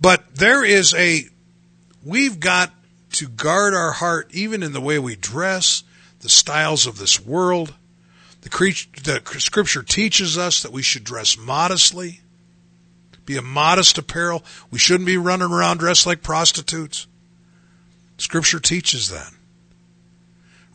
But 0.00 0.34
there 0.34 0.64
is 0.64 0.94
a 0.94 1.26
we've 2.04 2.40
got 2.40 2.72
to 3.12 3.28
guard 3.28 3.74
our 3.74 3.92
heart 3.92 4.28
even 4.32 4.62
in 4.62 4.72
the 4.72 4.80
way 4.80 4.98
we 4.98 5.16
dress, 5.16 5.84
the 6.20 6.28
styles 6.28 6.86
of 6.86 6.98
this 6.98 7.24
world. 7.24 7.74
The, 8.42 8.50
the 9.02 9.22
scripture 9.40 9.82
teaches 9.82 10.38
us 10.38 10.62
that 10.62 10.70
we 10.70 10.82
should 10.82 11.02
dress 11.02 11.36
modestly, 11.36 12.20
be 13.24 13.36
a 13.36 13.42
modest 13.42 13.98
apparel. 13.98 14.44
We 14.70 14.78
shouldn't 14.78 15.06
be 15.06 15.16
running 15.16 15.50
around 15.50 15.78
dressed 15.78 16.06
like 16.06 16.22
prostitutes. 16.22 17.08
Scripture 18.18 18.60
teaches 18.60 19.10
that. 19.10 19.32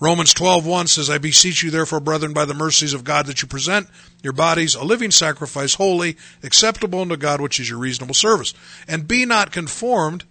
Romans 0.02 0.34
12:1 0.34 0.88
says, 0.88 1.12
"I 1.12 1.20
beseech 1.20 1.62
you 1.62 1.70
therefore, 1.70 2.00
brethren, 2.00 2.34
by 2.34 2.46
the 2.46 2.56
mercies 2.56 2.94
of 2.94 3.04
God, 3.04 3.28
that 3.28 3.44
you 3.44 3.48
present 3.48 3.88
your 4.24 4.34
bodies 4.34 4.74
a 4.74 4.84
living 4.84 5.12
sacrifice, 5.12 5.76
holy, 5.76 6.18
acceptable 6.42 7.02
unto 7.02 7.16
God, 7.16 7.40
which 7.40 7.60
is 7.60 7.70
your 7.70 7.78
reasonable 7.78 8.16
service. 8.16 8.56
And 8.88 9.08
be 9.08 9.28
not 9.28 9.52
conformed 9.52 10.24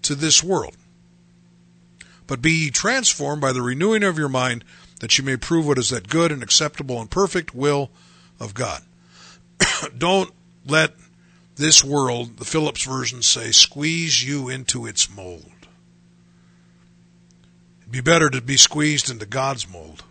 to 0.00 0.14
this 0.14 0.42
world, 0.42 0.76
but 2.26 2.40
be 2.40 2.52
ye 2.52 2.70
transformed 2.70 3.42
by 3.42 3.52
the 3.52 3.60
renewing 3.60 4.02
of 4.02 4.16
your 4.16 4.30
mind, 4.30 4.64
that 5.00 5.18
you 5.18 5.24
may 5.24 5.36
prove 5.36 5.66
what 5.66 5.78
is 5.78 5.90
that 5.90 6.08
good 6.08 6.32
and 6.32 6.42
acceptable 6.42 6.98
and 6.98 7.10
perfect 7.10 7.54
will 7.54 7.90
of 8.40 8.54
God. 8.54 8.82
Don't 9.98 10.32
let 10.64 10.94
this 11.56 11.84
world, 11.84 12.38
the 12.38 12.46
Phillips 12.46 12.84
version 12.84 13.22
say, 13.22 13.50
squeeze 13.50 14.24
you 14.24 14.48
into 14.48 14.86
its 14.86 15.10
mold. 15.10 15.52
Be 17.90 18.00
better 18.00 18.28
to 18.30 18.40
be 18.40 18.56
squeezed 18.56 19.10
into 19.10 19.26
God's 19.26 19.68
mold. 19.68 20.04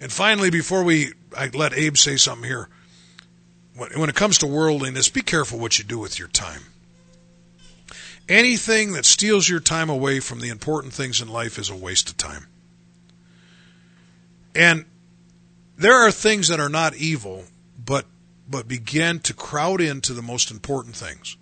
And 0.00 0.10
finally, 0.10 0.50
before 0.50 0.82
we 0.82 1.12
I 1.36 1.48
let 1.48 1.72
Abe 1.72 1.96
say 1.96 2.16
something 2.16 2.48
here, 2.48 2.68
when 3.74 4.10
it 4.10 4.16
comes 4.16 4.38
to 4.38 4.46
worldliness, 4.46 5.08
be 5.08 5.22
careful 5.22 5.58
what 5.58 5.78
you 5.78 5.84
do 5.84 5.98
with 5.98 6.18
your 6.18 6.28
time. 6.28 6.62
Anything 8.28 8.92
that 8.92 9.04
steals 9.04 9.48
your 9.48 9.60
time 9.60 9.88
away 9.88 10.20
from 10.20 10.40
the 10.40 10.48
important 10.48 10.92
things 10.92 11.20
in 11.20 11.28
life 11.28 11.58
is 11.58 11.70
a 11.70 11.76
waste 11.76 12.10
of 12.10 12.16
time. 12.16 12.46
And 14.54 14.84
there 15.76 15.94
are 15.94 16.10
things 16.10 16.48
that 16.48 16.60
are 16.60 16.68
not 16.68 16.94
evil, 16.94 17.44
but 17.82 18.06
but 18.48 18.68
begin 18.68 19.20
to 19.20 19.32
crowd 19.32 19.80
into 19.80 20.12
the 20.12 20.22
most 20.22 20.50
important 20.50 20.94
things. 20.94 21.36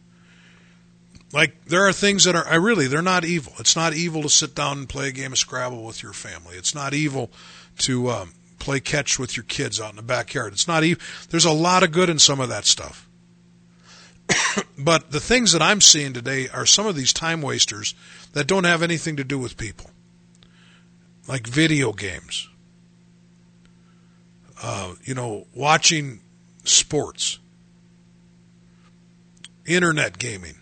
Like 1.33 1.64
there 1.66 1.87
are 1.87 1.93
things 1.93 2.24
that 2.24 2.35
are 2.35 2.47
I 2.47 2.57
really 2.57 2.87
they're 2.87 3.03
not 3.03 3.24
evil. 3.24 3.53
It's 3.59 3.76
not 3.76 3.95
evil 3.95 4.22
to 4.22 4.28
sit 4.28 4.55
down 4.55 4.78
and 4.78 4.89
play 4.89 5.09
a 5.09 5.12
game 5.12 5.33
of 5.33 5.39
Scrabble 5.39 5.85
with 5.85 6.03
your 6.03 6.12
family. 6.12 6.57
It's 6.57 6.74
not 6.74 6.93
evil 6.93 7.31
to 7.78 8.11
um, 8.11 8.33
play 8.59 8.81
catch 8.81 9.18
with 9.18 9.37
your 9.37 9.45
kids 9.45 9.81
out 9.81 9.91
in 9.91 9.97
the 9.97 10.03
backyard. 10.03 10.53
It's 10.53 10.66
not 10.66 10.83
evil. 10.83 11.03
There's 11.31 11.45
a 11.45 11.53
lot 11.53 11.83
of 11.83 11.93
good 11.93 12.11
in 12.11 12.18
some 12.18 12.41
of 12.41 12.49
that 12.49 12.64
stuff. 12.64 13.09
but 14.78 15.11
the 15.11 15.20
things 15.20 15.53
that 15.53 15.62
I'm 15.62 15.81
seeing 15.81 16.12
today 16.12 16.49
are 16.49 16.66
some 16.66 16.87
of 16.87 16.97
these 16.97 17.12
time 17.12 17.43
wasters 17.43 17.95
that 18.33 18.47
don't 18.47 18.64
have 18.64 18.83
anything 18.83 19.16
to 19.16 19.24
do 19.24 19.39
with 19.39 19.57
people, 19.57 19.91
like 21.28 21.47
video 21.47 21.93
games. 21.93 22.49
Uh, 24.62 24.95
you 25.05 25.14
know, 25.14 25.47
watching 25.55 26.20
sports, 26.64 27.39
internet 29.64 30.18
gaming. 30.18 30.60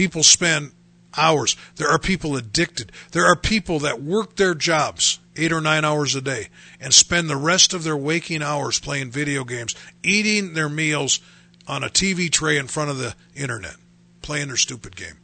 People 0.00 0.22
spend 0.22 0.72
hours. 1.14 1.58
There 1.76 1.90
are 1.90 1.98
people 1.98 2.34
addicted. 2.34 2.90
There 3.12 3.26
are 3.26 3.36
people 3.36 3.80
that 3.80 4.00
work 4.00 4.36
their 4.36 4.54
jobs 4.54 5.18
eight 5.36 5.52
or 5.52 5.60
nine 5.60 5.84
hours 5.84 6.14
a 6.14 6.22
day 6.22 6.48
and 6.80 6.94
spend 6.94 7.28
the 7.28 7.36
rest 7.36 7.74
of 7.74 7.84
their 7.84 7.98
waking 7.98 8.42
hours 8.42 8.80
playing 8.80 9.10
video 9.10 9.44
games, 9.44 9.74
eating 10.02 10.54
their 10.54 10.70
meals 10.70 11.20
on 11.68 11.84
a 11.84 11.90
TV 11.90 12.32
tray 12.32 12.56
in 12.56 12.66
front 12.66 12.88
of 12.88 12.96
the 12.96 13.14
internet, 13.36 13.76
playing 14.22 14.46
their 14.48 14.56
stupid 14.56 14.96
game. 14.96 15.18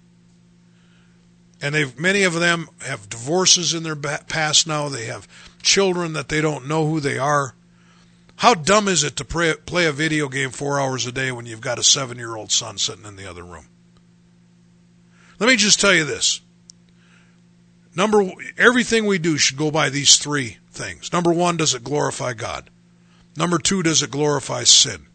And 1.63 1.75
they've 1.75 1.99
many 1.99 2.25
of 2.25 2.35
them 2.35 2.69
have 2.83 3.09
divorces 3.09 3.73
in 3.73 3.83
their 3.83 3.97
past 3.97 4.67
now. 4.67 4.91
They 4.91 5.07
have 5.07 5.27
children 5.63 6.13
that 6.13 6.29
they 6.29 6.43
don't 6.43 6.69
know 6.69 6.87
who 6.87 7.01
they 7.01 7.17
are. 7.17 7.55
How 8.37 8.53
dumb 8.53 8.89
is 8.89 9.05
it 9.05 9.17
to 9.17 9.25
play, 9.25 9.87
a 9.87 9.93
video 9.93 10.29
game 10.29 10.51
four 10.51 10.79
hours 10.79 11.07
a 11.07 11.13
day 11.13 11.33
when 11.33 11.47
you've 11.47 11.63
got 11.63 11.79
a 11.79 11.83
seven 11.83 12.19
year 12.19 12.37
old 12.37 12.53
son 12.53 12.77
sitting 12.77 13.07
in 13.07 13.17
the 13.17 13.25
other 13.25 13.43
room? 13.43 13.69
Let 15.39 15.49
me 15.49 15.57
just 15.57 15.81
tell 15.81 15.95
you 15.95 16.05
this. 16.05 16.41
Number 17.95 18.31
everything 18.59 19.07
we 19.07 19.19
do 19.19 19.39
should 19.39 19.57
go 19.57 19.71
by 19.71 19.89
these 19.89 20.19
three 20.19 20.59
things. 20.71 21.13
Number 21.13 21.33
1, 21.33 21.57
does 21.57 21.75
it 21.75 21.83
glorify 21.85 22.35
God? 22.35 22.71
Number 23.37 23.59
2, 23.59 23.83
does 23.83 24.03
it 24.03 24.11
glorify 24.11 24.65
sin? 24.65 25.07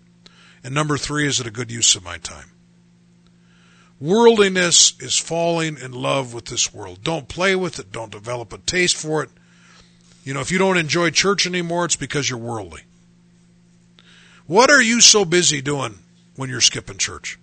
And 0.63 0.73
number 0.73 0.97
3, 0.97 1.27
is 1.27 1.39
it 1.39 1.47
a 1.47 1.51
good 1.51 1.71
use 1.71 1.95
of 1.95 2.03
my 2.03 2.17
time? 2.17 2.51
Worldliness 3.99 4.99
is 4.99 5.17
falling 5.17 5.77
in 5.77 5.91
love 5.91 6.33
with 6.33 6.45
this 6.45 6.73
world. 6.73 7.03
Don't 7.03 7.27
play 7.27 7.55
with 7.55 7.77
it, 7.77 7.91
don't 7.91 8.11
develop 8.11 8.51
a 8.51 8.57
taste 8.57 8.97
for 8.97 9.21
it. 9.21 9.29
You 10.23 10.33
know, 10.33 10.39
if 10.39 10.51
you 10.51 10.57
don't 10.57 10.77
enjoy 10.77 11.11
church 11.11 11.45
anymore, 11.45 11.85
it's 11.85 11.95
because 11.95 12.29
you're 12.29 12.39
worldly. 12.39 12.81
What 14.47 14.71
are 14.71 14.81
you 14.81 15.01
so 15.01 15.23
busy 15.23 15.61
doing 15.61 15.99
when 16.35 16.49
you're 16.49 16.61
skipping 16.61 16.97
church? 16.97 17.37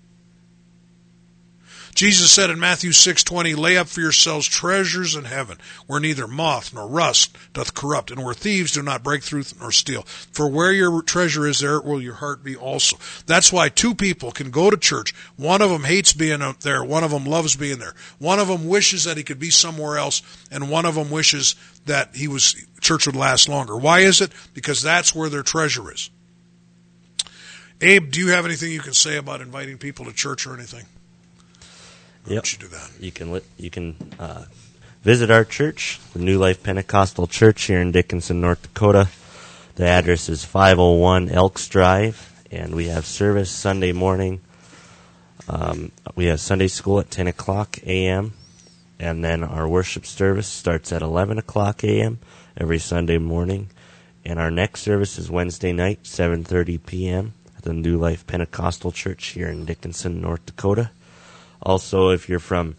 Jesus 1.98 2.30
said 2.30 2.48
in 2.48 2.60
Matthew 2.60 2.92
6:20, 2.92 3.56
"Lay 3.56 3.76
up 3.76 3.88
for 3.88 4.00
yourselves 4.00 4.46
treasures 4.46 5.16
in 5.16 5.24
heaven, 5.24 5.58
where 5.88 5.98
neither 5.98 6.28
moth 6.28 6.72
nor 6.72 6.86
rust 6.86 7.36
doth 7.52 7.74
corrupt, 7.74 8.12
and 8.12 8.22
where 8.22 8.34
thieves 8.34 8.70
do 8.70 8.82
not 8.82 9.02
break 9.02 9.24
through 9.24 9.44
nor 9.58 9.72
steal. 9.72 10.06
For 10.30 10.48
where 10.48 10.70
your 10.70 11.02
treasure 11.02 11.44
is, 11.44 11.58
there 11.58 11.80
will 11.80 12.00
your 12.00 12.14
heart 12.14 12.44
be 12.44 12.54
also." 12.54 13.00
That's 13.26 13.50
why 13.50 13.68
two 13.68 13.96
people 13.96 14.30
can 14.30 14.52
go 14.52 14.70
to 14.70 14.76
church. 14.76 15.12
One 15.34 15.60
of 15.60 15.70
them 15.70 15.82
hates 15.82 16.12
being 16.12 16.40
up 16.40 16.60
there, 16.60 16.84
one 16.84 17.02
of 17.02 17.10
them 17.10 17.24
loves 17.26 17.56
being 17.56 17.80
there. 17.80 17.96
One 18.18 18.38
of 18.38 18.46
them 18.46 18.68
wishes 18.68 19.02
that 19.02 19.16
he 19.16 19.24
could 19.24 19.40
be 19.40 19.50
somewhere 19.50 19.98
else, 19.98 20.22
and 20.52 20.70
one 20.70 20.86
of 20.86 20.94
them 20.94 21.10
wishes 21.10 21.56
that 21.86 22.14
he 22.14 22.28
was 22.28 22.54
church 22.80 23.06
would 23.06 23.16
last 23.16 23.48
longer. 23.48 23.76
Why 23.76 24.02
is 24.02 24.20
it? 24.20 24.30
Because 24.54 24.82
that's 24.82 25.16
where 25.16 25.28
their 25.28 25.42
treasure 25.42 25.92
is. 25.92 26.10
Abe, 27.80 28.08
do 28.12 28.20
you 28.20 28.28
have 28.28 28.44
anything 28.44 28.70
you 28.70 28.82
can 28.82 28.94
say 28.94 29.16
about 29.16 29.40
inviting 29.40 29.78
people 29.78 30.04
to 30.04 30.12
church 30.12 30.46
or 30.46 30.54
anything? 30.54 30.86
Yep. 32.28 32.52
you 32.52 32.58
do 32.58 32.68
that? 32.68 32.90
You 33.00 33.10
can 33.10 33.32
li- 33.32 33.42
you 33.56 33.70
can 33.70 33.96
uh, 34.18 34.44
visit 35.02 35.30
our 35.30 35.44
church, 35.44 35.98
the 36.12 36.18
New 36.18 36.38
Life 36.38 36.62
Pentecostal 36.62 37.26
Church 37.26 37.64
here 37.64 37.80
in 37.80 37.92
Dickinson, 37.92 38.40
North 38.40 38.62
Dakota. 38.62 39.08
The 39.76 39.86
address 39.86 40.28
is 40.28 40.44
501 40.44 41.30
Elks 41.30 41.68
Drive, 41.68 42.42
and 42.50 42.74
we 42.74 42.88
have 42.88 43.06
service 43.06 43.50
Sunday 43.50 43.92
morning. 43.92 44.40
Um, 45.48 45.92
we 46.14 46.26
have 46.26 46.40
Sunday 46.40 46.68
school 46.68 47.00
at 47.00 47.10
10 47.10 47.28
o'clock 47.28 47.78
a.m., 47.84 48.34
and 48.98 49.24
then 49.24 49.42
our 49.42 49.66
worship 49.66 50.04
service 50.04 50.48
starts 50.48 50.92
at 50.92 51.00
11 51.00 51.38
o'clock 51.38 51.82
a.m. 51.84 52.18
every 52.56 52.78
Sunday 52.78 53.18
morning. 53.18 53.70
And 54.24 54.38
our 54.38 54.50
next 54.50 54.82
service 54.82 55.18
is 55.18 55.30
Wednesday 55.30 55.72
night, 55.72 56.02
7:30 56.02 56.84
p.m. 56.84 57.32
at 57.56 57.62
the 57.62 57.72
New 57.72 57.96
Life 57.96 58.26
Pentecostal 58.26 58.92
Church 58.92 59.28
here 59.28 59.48
in 59.48 59.64
Dickinson, 59.64 60.20
North 60.20 60.44
Dakota. 60.44 60.90
Also, 61.62 62.10
if 62.10 62.28
you're 62.28 62.38
from 62.38 62.76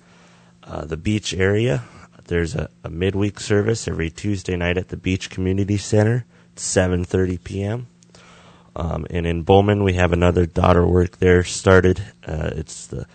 uh, 0.63 0.86
the 0.86 0.97
beach 0.97 1.34
area, 1.34 1.84
there's 2.25 2.55
a, 2.55 2.69
a 2.84 2.89
midweek 2.89 3.39
service 3.39 3.88
every 3.88 4.09
Tuesday 4.09 4.55
night 4.55 4.77
at 4.77 4.89
the 4.89 4.97
Beach 4.97 5.30
Community 5.30 5.77
Center, 5.77 6.25
7:30 6.55 7.43
p.m. 7.43 7.88
Um, 8.75 9.05
and 9.09 9.25
in 9.25 9.41
Bowman, 9.43 9.84
we 9.84 9.93
have 9.93 10.13
another 10.13 10.45
daughter 10.45 10.88
work 10.88 11.17
there 11.17 11.43
started. 11.43 12.01
Uh, 12.25 12.51
it's 12.55 12.88
the 12.88 13.05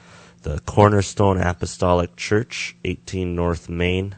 the 0.42 0.60
Cornerstone 0.66 1.40
Apostolic 1.40 2.16
Church, 2.16 2.76
18 2.84 3.34
North 3.34 3.70
Main, 3.70 4.14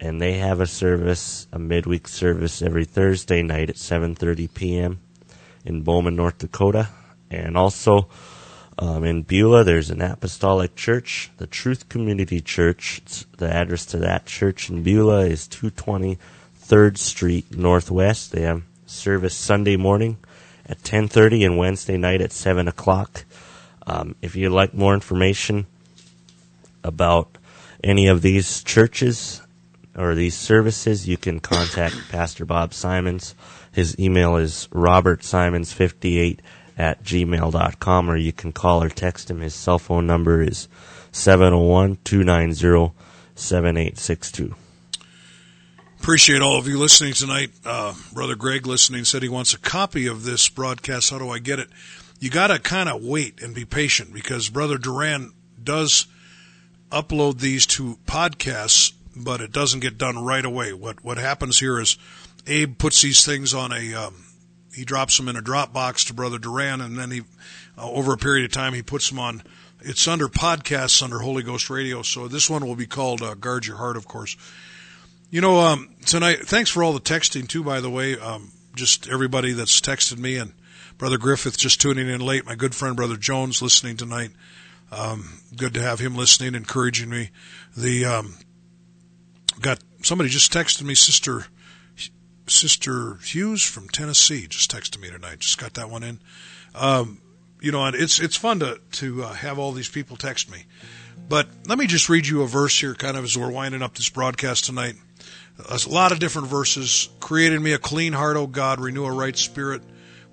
and 0.00 0.18
they 0.18 0.38
have 0.38 0.60
a 0.60 0.66
service, 0.66 1.46
a 1.52 1.58
midweek 1.58 2.08
service 2.08 2.62
every 2.62 2.86
Thursday 2.86 3.42
night 3.42 3.68
at 3.68 3.76
7:30 3.76 4.54
p.m. 4.54 5.00
in 5.64 5.82
Bowman, 5.82 6.16
North 6.16 6.38
Dakota, 6.38 6.88
and 7.30 7.56
also 7.56 8.08
um, 8.78 9.04
in 9.04 9.22
Beulah, 9.22 9.64
there's 9.64 9.90
an 9.90 10.00
apostolic 10.00 10.74
church, 10.74 11.30
the 11.36 11.46
Truth 11.46 11.88
Community 11.88 12.40
Church. 12.40 13.02
It's, 13.04 13.26
the 13.36 13.52
address 13.52 13.84
to 13.86 13.98
that 13.98 14.26
church 14.26 14.70
in 14.70 14.82
Beulah 14.82 15.26
is 15.26 15.46
220 15.46 16.18
3rd 16.58 16.96
Street 16.96 17.56
Northwest. 17.56 18.32
They 18.32 18.42
have 18.42 18.62
service 18.86 19.34
Sunday 19.34 19.76
morning 19.76 20.16
at 20.66 20.82
10:30 20.82 21.44
and 21.44 21.58
Wednesday 21.58 21.96
night 21.96 22.20
at 22.20 22.32
7 22.32 22.66
o'clock. 22.66 23.24
Um, 23.86 24.14
if 24.22 24.36
you'd 24.36 24.52
like 24.52 24.72
more 24.72 24.94
information 24.94 25.66
about 26.82 27.36
any 27.84 28.06
of 28.06 28.22
these 28.22 28.62
churches 28.62 29.42
or 29.96 30.14
these 30.14 30.36
services, 30.36 31.08
you 31.08 31.16
can 31.16 31.40
contact 31.40 31.96
Pastor 32.10 32.44
Bob 32.44 32.72
Simons. 32.72 33.34
His 33.72 33.98
email 33.98 34.36
is 34.36 34.68
robertsimons58 34.72 36.38
at 36.76 37.02
gmail.com, 37.02 38.10
or 38.10 38.16
you 38.16 38.32
can 38.32 38.52
call 38.52 38.82
or 38.82 38.88
text 38.88 39.30
him. 39.30 39.40
His 39.40 39.54
cell 39.54 39.78
phone 39.78 40.06
number 40.06 40.42
is 40.42 40.68
701 41.12 41.98
290 42.04 42.94
7862. 43.34 44.54
Appreciate 45.98 46.42
all 46.42 46.58
of 46.58 46.66
you 46.66 46.78
listening 46.78 47.12
tonight. 47.12 47.50
Uh, 47.64 47.94
Brother 48.12 48.34
Greg 48.34 48.66
listening 48.66 49.04
said 49.04 49.22
he 49.22 49.28
wants 49.28 49.54
a 49.54 49.58
copy 49.58 50.08
of 50.08 50.24
this 50.24 50.48
broadcast. 50.48 51.10
How 51.10 51.18
do 51.18 51.30
I 51.30 51.38
get 51.38 51.60
it? 51.60 51.68
You 52.18 52.28
got 52.28 52.48
to 52.48 52.58
kind 52.58 52.88
of 52.88 53.02
wait 53.04 53.40
and 53.40 53.54
be 53.54 53.64
patient 53.64 54.12
because 54.12 54.48
Brother 54.48 54.78
Duran 54.78 55.32
does 55.62 56.06
upload 56.90 57.38
these 57.38 57.66
to 57.66 57.98
podcasts, 58.06 58.92
but 59.14 59.40
it 59.40 59.52
doesn't 59.52 59.80
get 59.80 59.96
done 59.96 60.24
right 60.24 60.44
away. 60.44 60.72
What 60.72 61.04
what 61.04 61.18
happens 61.18 61.60
here 61.60 61.80
is 61.80 61.96
Abe 62.46 62.76
puts 62.76 63.00
these 63.00 63.24
things 63.24 63.54
on 63.54 63.72
a 63.72 63.94
um, 63.94 64.24
he 64.74 64.84
drops 64.84 65.16
them 65.16 65.28
in 65.28 65.36
a 65.36 65.42
Dropbox 65.42 66.06
to 66.06 66.14
Brother 66.14 66.38
Duran, 66.38 66.80
and 66.80 66.98
then 66.98 67.10
he 67.10 67.22
uh, 67.78 67.90
over 67.90 68.12
a 68.12 68.18
period 68.18 68.44
of 68.44 68.52
time 68.52 68.74
he 68.74 68.82
puts 68.82 69.08
them 69.08 69.18
on. 69.18 69.42
It's 69.80 70.06
under 70.06 70.28
podcasts 70.28 71.02
under 71.02 71.18
Holy 71.18 71.42
Ghost 71.42 71.68
Radio, 71.68 72.02
so 72.02 72.28
this 72.28 72.48
one 72.48 72.66
will 72.66 72.76
be 72.76 72.86
called 72.86 73.22
uh, 73.22 73.34
"Guard 73.34 73.66
Your 73.66 73.76
Heart," 73.76 73.96
of 73.96 74.06
course. 74.06 74.36
You 75.30 75.40
know, 75.40 75.60
um, 75.60 75.94
tonight, 76.04 76.40
thanks 76.46 76.70
for 76.70 76.84
all 76.84 76.92
the 76.92 77.00
texting 77.00 77.48
too, 77.48 77.64
by 77.64 77.80
the 77.80 77.90
way. 77.90 78.18
Um, 78.18 78.52
just 78.74 79.08
everybody 79.08 79.52
that's 79.52 79.80
texted 79.80 80.18
me 80.18 80.36
and 80.36 80.52
Brother 80.98 81.18
Griffith 81.18 81.58
just 81.58 81.80
tuning 81.80 82.08
in 82.08 82.20
late. 82.20 82.46
My 82.46 82.54
good 82.54 82.74
friend 82.74 82.96
Brother 82.96 83.16
Jones 83.16 83.60
listening 83.60 83.96
tonight. 83.96 84.30
Um, 84.90 85.40
good 85.56 85.74
to 85.74 85.82
have 85.82 85.98
him 85.98 86.14
listening, 86.14 86.54
encouraging 86.54 87.08
me. 87.08 87.30
The, 87.76 88.04
um, 88.04 88.34
got 89.60 89.78
somebody 90.02 90.28
just 90.28 90.52
texted 90.52 90.82
me, 90.82 90.94
Sister, 90.94 91.46
Sister 92.52 93.16
Hughes 93.24 93.62
from 93.62 93.88
Tennessee 93.88 94.46
just 94.46 94.70
texted 94.70 95.00
me 95.00 95.10
tonight. 95.10 95.40
Just 95.40 95.58
got 95.58 95.74
that 95.74 95.90
one 95.90 96.02
in. 96.02 96.20
Um, 96.74 97.20
you 97.60 97.72
know, 97.72 97.84
and 97.84 97.96
it's, 97.96 98.20
it's 98.20 98.36
fun 98.36 98.60
to, 98.60 98.80
to 98.92 99.24
uh, 99.24 99.32
have 99.32 99.58
all 99.58 99.72
these 99.72 99.88
people 99.88 100.16
text 100.16 100.50
me. 100.50 100.64
But 101.28 101.48
let 101.66 101.78
me 101.78 101.86
just 101.86 102.08
read 102.08 102.26
you 102.26 102.42
a 102.42 102.46
verse 102.46 102.78
here, 102.78 102.94
kind 102.94 103.16
of 103.16 103.24
as 103.24 103.38
we're 103.38 103.50
winding 103.50 103.82
up 103.82 103.94
this 103.94 104.08
broadcast 104.08 104.64
tonight. 104.64 104.96
A 105.68 105.78
lot 105.88 106.12
of 106.12 106.18
different 106.18 106.48
verses. 106.48 107.08
Created 107.20 107.60
me 107.60 107.72
a 107.72 107.78
clean 107.78 108.12
heart, 108.12 108.36
O 108.36 108.46
God. 108.46 108.80
Renew 108.80 109.04
a 109.04 109.12
right 109.12 109.36
spirit 109.36 109.82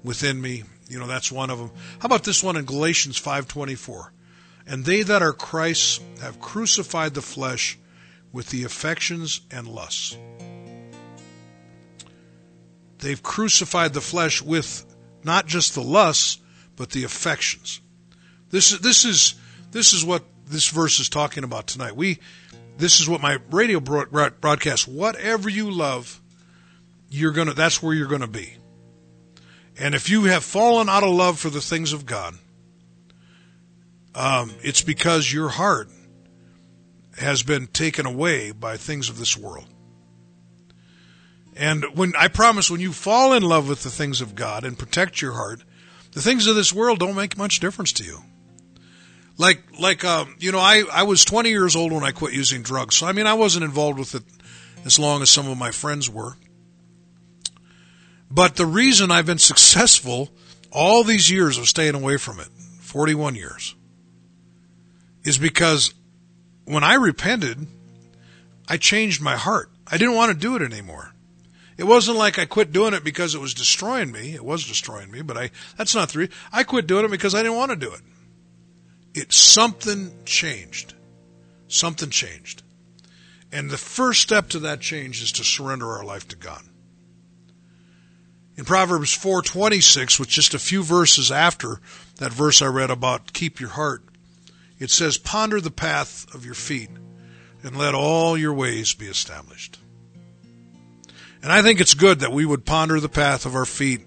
within 0.04 0.42
me. 0.42 0.64
You 0.88 1.00
know, 1.00 1.08
that's 1.08 1.32
one 1.32 1.50
of 1.50 1.60
them. 1.60 1.72
How 2.00 2.08
about 2.08 2.24
this 2.24 2.44
one 2.44 2.58
in 2.58 2.66
Galatians 2.66 3.20
5:24? 3.20 4.12
And 4.66 4.86
they 4.86 5.04
that 5.04 5.22
are 5.22 5.34
Christ's 5.34 6.00
have 6.22 6.40
crucified 6.40 7.14
the 7.14 7.22
flesh 7.22 7.78
with 8.32 8.50
the 8.50 8.64
affections 8.64 9.42
and 9.52 9.68
lusts. 9.68 10.18
They've 13.00 13.22
crucified 13.22 13.94
the 13.94 14.02
flesh 14.02 14.42
with 14.42 14.86
not 15.24 15.48
just 15.48 15.74
the 15.74 15.82
lusts, 15.82 16.40
but 16.76 16.92
the 16.92 17.04
affections. 17.04 17.82
This 18.50 18.72
is 18.72 18.80
this 18.80 19.06
is 19.06 19.36
this 19.72 19.94
is 19.94 20.06
what 20.06 20.24
this 20.46 20.68
verse 20.70 21.00
is 21.00 21.10
talking 21.10 21.44
about 21.44 21.68
tonight. 21.68 21.96
We 21.96 22.20
this 22.78 23.00
is 23.00 23.10
what 23.10 23.22
my 23.22 23.40
radio 23.52 23.80
broad- 23.80 24.40
broadcast. 24.42 24.88
Whatever 24.88 25.50
you 25.50 25.70
love, 25.70 26.22
you're 27.10 27.32
gonna. 27.32 27.54
That's 27.54 27.82
where 27.82 27.94
you're 27.94 28.08
gonna 28.08 28.28
be. 28.28 28.56
And 29.78 29.96
if 29.96 30.10
you 30.10 30.24
have 30.26 30.44
fallen 30.44 30.90
out 30.90 31.04
of 31.04 31.14
love 31.14 31.40
for 31.40 31.50
the 31.50 31.62
things 31.62 31.94
of 31.94 32.06
God, 32.06 32.36
um, 34.16 34.54
it's 34.62 34.82
because 34.82 35.32
your 35.32 35.50
heart 35.50 35.90
has 37.18 37.44
been 37.44 37.68
taken 37.68 38.06
away 38.06 38.52
by 38.52 38.78
things 38.78 39.10
of 39.10 39.18
this 39.18 39.38
world. 39.38 39.68
And 41.60 41.84
when 41.94 42.14
I 42.18 42.30
promise, 42.30 42.72
when 42.72 42.80
you 42.80 42.94
fall 42.94 43.34
in 43.34 43.44
love 43.44 43.68
with 43.68 43.84
the 43.84 43.90
things 43.90 44.22
of 44.22 44.34
God 44.34 44.64
and 44.64 44.80
protect 44.80 45.22
your 45.22 45.34
heart, 45.34 45.62
the 46.14 46.22
things 46.22 46.48
of 46.48 46.56
this 46.56 46.72
world 46.72 47.00
don't 47.00 47.18
make 47.18 47.38
much 47.38 47.60
difference 47.60 47.92
to 47.94 48.06
you. 48.06 48.20
Like 49.38 49.62
like 49.78 50.06
um, 50.06 50.38
you 50.40 50.54
know 50.54 50.60
I, 50.60 50.84
I 50.90 51.04
was 51.04 51.26
20 51.26 51.50
years 51.50 51.76
old 51.76 51.92
when 51.92 52.04
I 52.04 52.12
quit 52.12 52.34
using 52.34 52.62
drugs 52.62 52.96
so 52.96 53.08
I 53.08 53.12
mean 53.12 53.28
I 53.28 53.34
wasn't 53.34 53.66
involved 53.66 54.00
with 54.00 54.16
it 54.16 54.24
as 54.86 54.98
long 54.98 55.22
as 55.22 55.30
some 55.30 55.50
of 55.50 55.58
my 55.58 55.72
friends 55.72 56.10
were. 56.10 56.38
But 58.32 58.56
the 58.56 58.66
reason 58.66 59.12
I've 59.12 59.26
been 59.26 59.38
successful 59.38 60.30
all 60.72 61.04
these 61.04 61.30
years 61.30 61.58
of 61.58 61.68
staying 61.68 61.96
away 61.96 62.16
from 62.18 62.40
it 62.40 62.48
41 62.80 63.36
years 63.36 63.76
is 65.26 65.38
because 65.38 65.94
when 66.64 66.86
I 66.86 66.94
repented 66.94 67.68
I 68.68 68.78
changed 68.78 69.22
my 69.22 69.36
heart. 69.36 69.72
I 69.88 69.98
didn't 69.98 70.16
want 70.16 70.32
to 70.32 70.38
do 70.38 70.56
it 70.56 70.62
anymore 70.62 71.14
it 71.80 71.88
wasn't 71.88 72.18
like 72.18 72.38
I 72.38 72.46
quit 72.46 72.72
doing 72.72 72.94
it 72.94 73.04
because 73.04 73.34
it 73.34 73.42
was 73.42 73.54
destroying 73.54 74.12
me 74.12 74.36
it 74.36 74.46
was 74.46 74.68
destroying 74.68 75.10
me 75.10 75.22
but 75.22 75.38
I 75.38 75.50
that's 75.78 75.96
not 75.96 76.10
the 76.10 76.20
reason 76.20 76.34
I 76.52 76.64
quit 76.64 76.86
doing 76.86 77.06
it 77.06 77.12
because 77.12 77.34
I 77.34 77.42
didn't 77.42 77.58
want 77.58 77.72
to 77.72 77.78
do 77.78 77.92
it 77.92 78.02
it 79.14 79.34
something 79.34 80.12
changed. 80.26 80.94
Something 81.68 82.10
changed. 82.10 82.64
And 83.52 83.70
the 83.70 83.78
first 83.78 84.22
step 84.22 84.50
to 84.50 84.60
that 84.60 84.82
change 84.82 85.22
is 85.22 85.32
to 85.34 85.44
surrender 85.44 85.92
our 85.92 86.04
life 86.04 86.28
to 86.30 86.36
God. 86.36 86.62
In 88.56 88.66
Proverbs 88.66 89.16
4:26, 89.16 90.20
which 90.20 90.30
just 90.30 90.54
a 90.54 90.60
few 90.60 90.84
verses 90.84 91.32
after 91.32 91.80
that 92.18 92.34
verse 92.34 92.62
I 92.62 92.68
read 92.68 92.92
about 92.92 93.34
keep 93.34 93.60
your 93.60 93.70
heart, 93.70 94.04
it 94.78 94.92
says 94.92 95.18
ponder 95.18 95.62
the 95.62 95.72
path 95.72 96.26
of 96.36 96.46
your 96.46 96.54
feet 96.54 96.90
and 97.64 97.78
let 97.78 97.96
all 97.96 98.38
your 98.38 98.54
ways 98.54 98.94
be 98.94 99.08
established. 99.08 99.80
And 101.42 101.52
I 101.52 101.62
think 101.62 101.80
it's 101.80 101.94
good 101.94 102.20
that 102.20 102.32
we 102.32 102.46
would 102.46 102.66
ponder 102.66 103.00
the 103.00 103.10
path 103.10 103.46
of 103.46 103.56
our 103.56 103.66
feet 103.66 104.02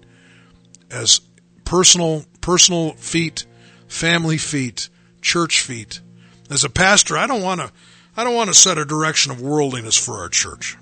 as 0.91 1.19
personal 1.65 2.25
personal 2.41 2.91
feet, 2.93 3.45
family 3.87 4.37
feet, 4.37 4.89
church 5.21 5.61
feet. 5.61 6.01
As 6.49 6.63
a 6.63 6.69
pastor, 6.69 7.17
I 7.17 7.25
don't 7.25 7.41
want 7.41 7.61
to 7.61 7.71
I 8.15 8.23
don't 8.23 8.35
want 8.35 8.49
to 8.49 8.53
set 8.53 8.77
a 8.77 8.85
direction 8.85 9.31
of 9.31 9.41
worldliness 9.41 9.97
for 9.97 10.19
our 10.19 10.29
church. 10.29 10.77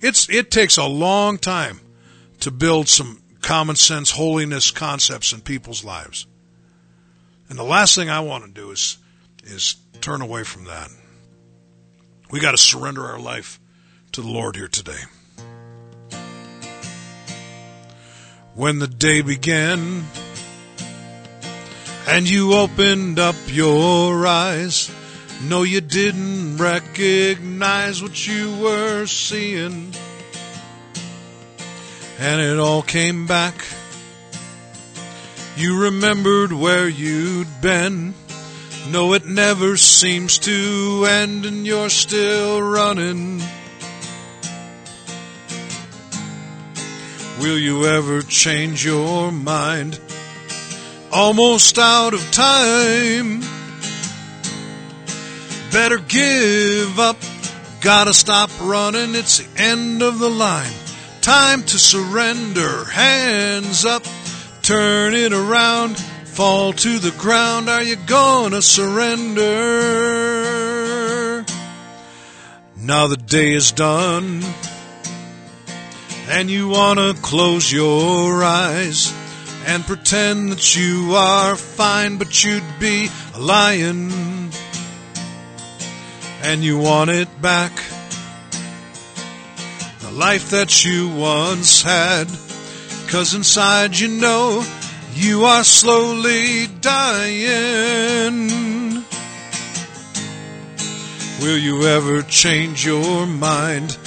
It's 0.00 0.28
it 0.30 0.50
takes 0.50 0.76
a 0.76 0.86
long 0.86 1.38
time 1.38 1.80
to 2.40 2.50
build 2.50 2.88
some 2.88 3.20
common 3.40 3.76
sense 3.76 4.12
holiness 4.12 4.70
concepts 4.70 5.32
in 5.32 5.40
people's 5.40 5.84
lives. 5.84 6.26
And 7.48 7.58
the 7.58 7.64
last 7.64 7.96
thing 7.96 8.08
I 8.08 8.20
want 8.20 8.44
to 8.44 8.50
do 8.50 8.70
is 8.70 8.98
is 9.42 9.76
turn 10.00 10.22
away 10.22 10.44
from 10.44 10.64
that. 10.64 10.88
We 12.30 12.38
got 12.38 12.52
to 12.52 12.58
surrender 12.58 13.04
our 13.04 13.18
life 13.18 13.58
to 14.12 14.20
the 14.20 14.28
Lord 14.28 14.54
here 14.54 14.68
today. 14.68 15.00
When 18.54 18.78
the 18.78 18.88
day 18.88 19.22
began 19.22 20.04
and 22.10 22.28
you 22.28 22.54
opened 22.54 23.20
up 23.20 23.36
your 23.46 24.26
eyes. 24.26 24.90
No, 25.44 25.62
you 25.62 25.80
didn't 25.80 26.56
recognize 26.56 28.02
what 28.02 28.26
you 28.26 28.56
were 28.58 29.06
seeing. 29.06 29.94
And 32.18 32.40
it 32.40 32.58
all 32.58 32.82
came 32.82 33.26
back. 33.26 33.54
You 35.56 35.84
remembered 35.84 36.52
where 36.52 36.88
you'd 36.88 37.60
been. 37.62 38.14
No, 38.90 39.14
it 39.14 39.26
never 39.26 39.76
seems 39.76 40.38
to 40.40 41.06
end, 41.08 41.46
and 41.46 41.64
you're 41.64 41.90
still 41.90 42.60
running. 42.60 43.40
Will 47.40 47.58
you 47.58 47.86
ever 47.86 48.20
change 48.20 48.84
your 48.84 49.32
mind? 49.32 49.98
Almost 51.10 51.78
out 51.78 52.12
of 52.12 52.30
time. 52.30 53.40
Better 55.72 55.96
give 55.98 56.98
up. 56.98 57.16
Gotta 57.80 58.12
stop 58.12 58.50
running. 58.60 59.14
It's 59.14 59.38
the 59.38 59.48
end 59.62 60.02
of 60.02 60.18
the 60.18 60.28
line. 60.28 60.70
Time 61.22 61.62
to 61.62 61.78
surrender. 61.78 62.84
Hands 62.84 63.86
up. 63.86 64.04
Turn 64.60 65.14
it 65.14 65.32
around. 65.32 65.96
Fall 65.96 66.74
to 66.74 66.98
the 66.98 67.12
ground. 67.12 67.70
Are 67.70 67.82
you 67.82 67.96
gonna 67.96 68.60
surrender? 68.60 69.46
Now 72.76 73.06
the 73.06 73.16
day 73.16 73.52
is 73.54 73.72
done. 73.72 74.42
And 76.32 76.48
you 76.48 76.68
wanna 76.68 77.14
close 77.14 77.72
your 77.72 78.44
eyes 78.44 79.12
and 79.66 79.84
pretend 79.84 80.52
that 80.52 80.76
you 80.76 81.14
are 81.14 81.56
fine, 81.56 82.18
but 82.18 82.44
you'd 82.44 82.78
be 82.78 83.08
a 83.34 83.40
lion 83.40 84.50
and 86.42 86.62
you 86.62 86.78
want 86.78 87.10
it 87.10 87.28
back. 87.42 87.72
The 90.00 90.12
life 90.12 90.50
that 90.50 90.84
you 90.84 91.08
once 91.08 91.82
had, 91.82 92.28
cause 93.08 93.34
inside 93.34 93.98
you 93.98 94.08
know 94.08 94.64
you 95.14 95.44
are 95.44 95.64
slowly 95.64 96.68
dying. 96.80 98.48
Will 101.42 101.58
you 101.58 101.82
ever 101.88 102.22
change 102.22 102.86
your 102.86 103.26
mind? 103.26 103.98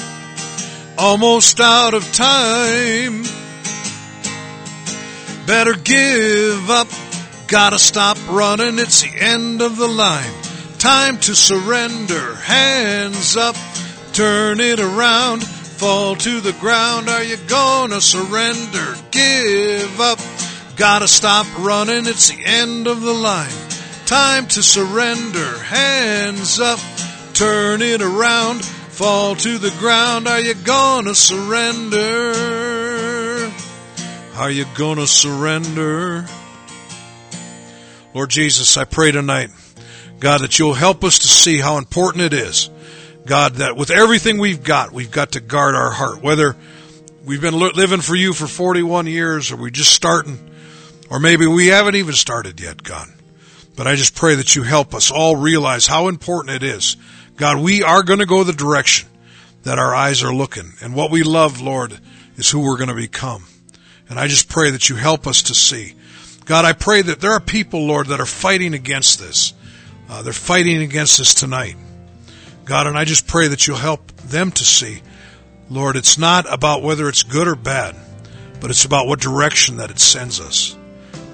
Almost 0.97 1.59
out 1.59 1.93
of 1.93 2.11
time. 2.13 3.23
Better 5.45 5.73
give 5.73 6.69
up. 6.69 6.87
Gotta 7.47 7.79
stop 7.79 8.17
running. 8.29 8.79
It's 8.79 9.01
the 9.01 9.11
end 9.19 9.61
of 9.61 9.77
the 9.77 9.87
line. 9.87 10.31
Time 10.77 11.17
to 11.19 11.35
surrender. 11.35 12.35
Hands 12.35 13.37
up. 13.37 13.55
Turn 14.13 14.59
it 14.59 14.79
around. 14.79 15.43
Fall 15.43 16.15
to 16.15 16.39
the 16.39 16.53
ground. 16.53 17.09
Are 17.09 17.23
you 17.23 17.37
gonna 17.47 17.99
surrender? 17.99 18.95
Give 19.11 19.99
up. 19.99 20.19
Gotta 20.75 21.07
stop 21.07 21.47
running. 21.57 22.05
It's 22.05 22.29
the 22.29 22.45
end 22.45 22.87
of 22.87 23.01
the 23.01 23.13
line. 23.13 23.51
Time 24.05 24.47
to 24.47 24.61
surrender. 24.61 25.57
Hands 25.59 26.59
up. 26.59 26.79
Turn 27.33 27.81
it 27.81 28.01
around. 28.01 28.61
Fall 28.93 29.35
to 29.37 29.57
the 29.57 29.71
ground. 29.79 30.27
Are 30.27 30.39
you 30.39 30.53
gonna 30.53 31.15
surrender? 31.15 32.31
Are 34.35 34.51
you 34.51 34.65
gonna 34.75 35.07
surrender? 35.07 36.27
Lord 38.13 38.29
Jesus, 38.29 38.77
I 38.77 38.85
pray 38.85 39.11
tonight, 39.11 39.49
God, 40.19 40.41
that 40.41 40.59
you'll 40.59 40.75
help 40.75 41.03
us 41.03 41.17
to 41.17 41.27
see 41.27 41.57
how 41.57 41.79
important 41.79 42.25
it 42.25 42.33
is. 42.33 42.69
God, 43.25 43.55
that 43.55 43.75
with 43.75 43.89
everything 43.89 44.37
we've 44.37 44.63
got, 44.63 44.91
we've 44.93 45.09
got 45.09 45.31
to 45.31 45.39
guard 45.39 45.73
our 45.73 45.89
heart. 45.89 46.21
Whether 46.21 46.55
we've 47.25 47.41
been 47.41 47.57
living 47.57 48.01
for 48.01 48.15
you 48.15 48.31
for 48.31 48.45
41 48.45 49.07
years 49.07 49.51
or 49.51 49.55
we're 49.55 49.71
just 49.71 49.93
starting, 49.93 50.37
or 51.09 51.19
maybe 51.19 51.47
we 51.47 51.65
haven't 51.67 51.95
even 51.95 52.13
started 52.13 52.61
yet, 52.61 52.83
God. 52.83 53.07
But 53.75 53.87
I 53.87 53.95
just 53.95 54.13
pray 54.13 54.35
that 54.35 54.55
you 54.55 54.61
help 54.61 54.93
us 54.93 55.09
all 55.09 55.35
realize 55.35 55.87
how 55.87 56.09
important 56.09 56.57
it 56.57 56.63
is. 56.63 56.95
God, 57.36 57.61
we 57.61 57.84
are 57.84 58.03
going 58.03 58.19
to 58.19 58.25
go 58.25 58.43
the 58.43 58.53
direction 58.53 59.09
that 59.63 59.79
our 59.79 59.95
eyes 59.95 60.23
are 60.23 60.34
looking. 60.34 60.73
And 60.81 60.93
what 60.93 61.11
we 61.11 61.23
love, 61.23 61.61
Lord, 61.61 61.99
is 62.36 62.49
who 62.49 62.61
we're 62.61 62.77
going 62.77 62.89
to 62.89 62.95
become. 62.95 63.45
And 64.09 64.19
I 64.19 64.27
just 64.27 64.49
pray 64.49 64.71
that 64.71 64.89
you 64.89 64.95
help 64.95 65.25
us 65.25 65.43
to 65.43 65.55
see. 65.55 65.95
God, 66.45 66.65
I 66.65 66.73
pray 66.73 67.01
that 67.01 67.21
there 67.21 67.31
are 67.31 67.39
people, 67.39 67.86
Lord, 67.86 68.07
that 68.07 68.19
are 68.19 68.25
fighting 68.25 68.73
against 68.73 69.19
this. 69.19 69.53
Uh, 70.09 70.21
they're 70.21 70.34
fighting 70.34 70.81
against 70.81 71.17
this 71.17 71.34
tonight. 71.34 71.75
God, 72.65 72.88
and 72.88 72.97
I 72.97 73.05
just 73.05 73.27
pray 73.27 73.47
that 73.47 73.65
you'll 73.65 73.77
help 73.77 74.11
them 74.17 74.51
to 74.51 74.63
see. 74.63 75.01
Lord, 75.69 75.95
it's 75.95 76.17
not 76.17 76.51
about 76.51 76.84
whether 76.84 77.07
it's 77.09 77.23
good 77.23 77.47
or 77.47 77.55
bad, 77.55 77.95
but 78.59 78.69
it's 78.69 78.86
about 78.86 79.07
what 79.07 79.19
direction 79.19 79.77
that 79.77 79.89
it 79.89 79.99
sends 79.99 80.39
us. 80.39 80.77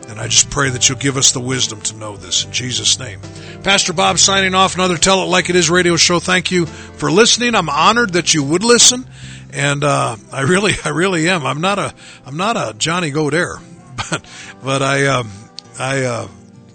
And 0.09 0.19
I 0.19 0.27
just 0.27 0.49
pray 0.49 0.71
that 0.71 0.89
you'll 0.89 0.97
give 0.97 1.17
us 1.17 1.33
the 1.33 1.39
wisdom 1.39 1.81
to 1.81 1.95
know 1.95 2.17
this 2.17 2.43
in 2.43 2.51
Jesus' 2.51 2.97
name. 2.97 3.21
Pastor 3.63 3.93
Bob 3.93 4.17
signing 4.17 4.55
off 4.55 4.73
another 4.73 4.97
Tell 4.97 5.21
It 5.21 5.27
Like 5.27 5.51
It 5.51 5.55
Is 5.55 5.69
radio 5.69 5.97
show. 5.97 6.19
Thank 6.19 6.49
you 6.49 6.65
for 6.65 7.11
listening. 7.11 7.53
I'm 7.53 7.69
honored 7.69 8.13
that 8.13 8.33
you 8.33 8.43
would 8.43 8.63
listen. 8.63 9.05
And, 9.53 9.83
uh, 9.83 10.17
I 10.31 10.41
really, 10.41 10.73
I 10.83 10.89
really 10.89 11.29
am. 11.29 11.45
I'm 11.45 11.61
not 11.61 11.77
a, 11.77 11.93
I'm 12.25 12.37
not 12.37 12.57
a 12.57 12.75
Johnny 12.75 13.11
Go 13.11 13.29
There, 13.29 13.57
but, 13.95 14.25
but 14.63 14.81
I, 14.81 15.05
um, 15.05 15.29
I, 15.77 16.03
uh, 16.03 16.27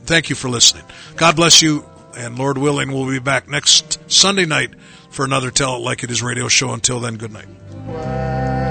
thank 0.05 0.31
you 0.31 0.37
for 0.37 0.49
listening. 0.49 0.85
God 1.17 1.35
bless 1.35 1.61
you. 1.61 1.85
And 2.17 2.39
Lord 2.39 2.59
willing, 2.59 2.93
we'll 2.93 3.11
be 3.11 3.19
back 3.19 3.49
next 3.49 3.99
Sunday 4.09 4.47
night 4.47 4.71
for 5.11 5.25
another 5.25 5.51
Tell 5.51 5.75
It 5.75 5.81
Like 5.81 6.05
It 6.05 6.11
Is 6.13 6.23
radio 6.23 6.47
show. 6.47 6.73
Until 6.73 7.01
then, 7.01 7.17
good 7.17 7.33
night. 7.33 8.64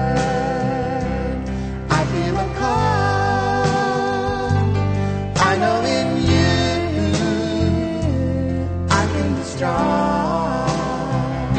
Strong. 9.64 11.56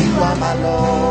You 0.00 0.12
are 0.22 0.36
my 0.36 0.54
Lord. 0.54 1.09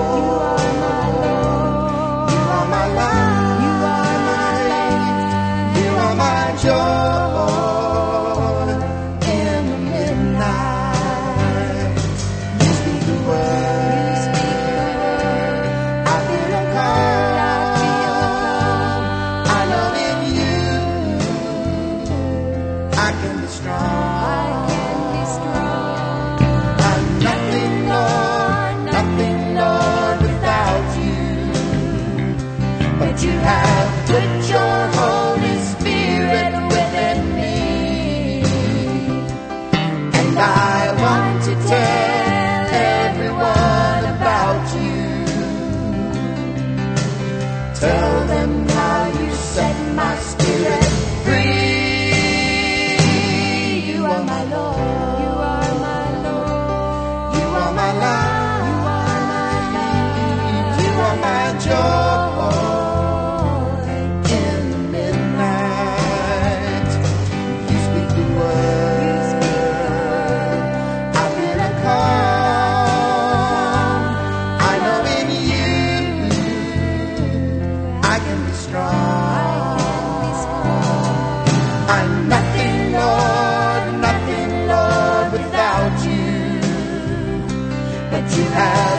have 88.60 88.99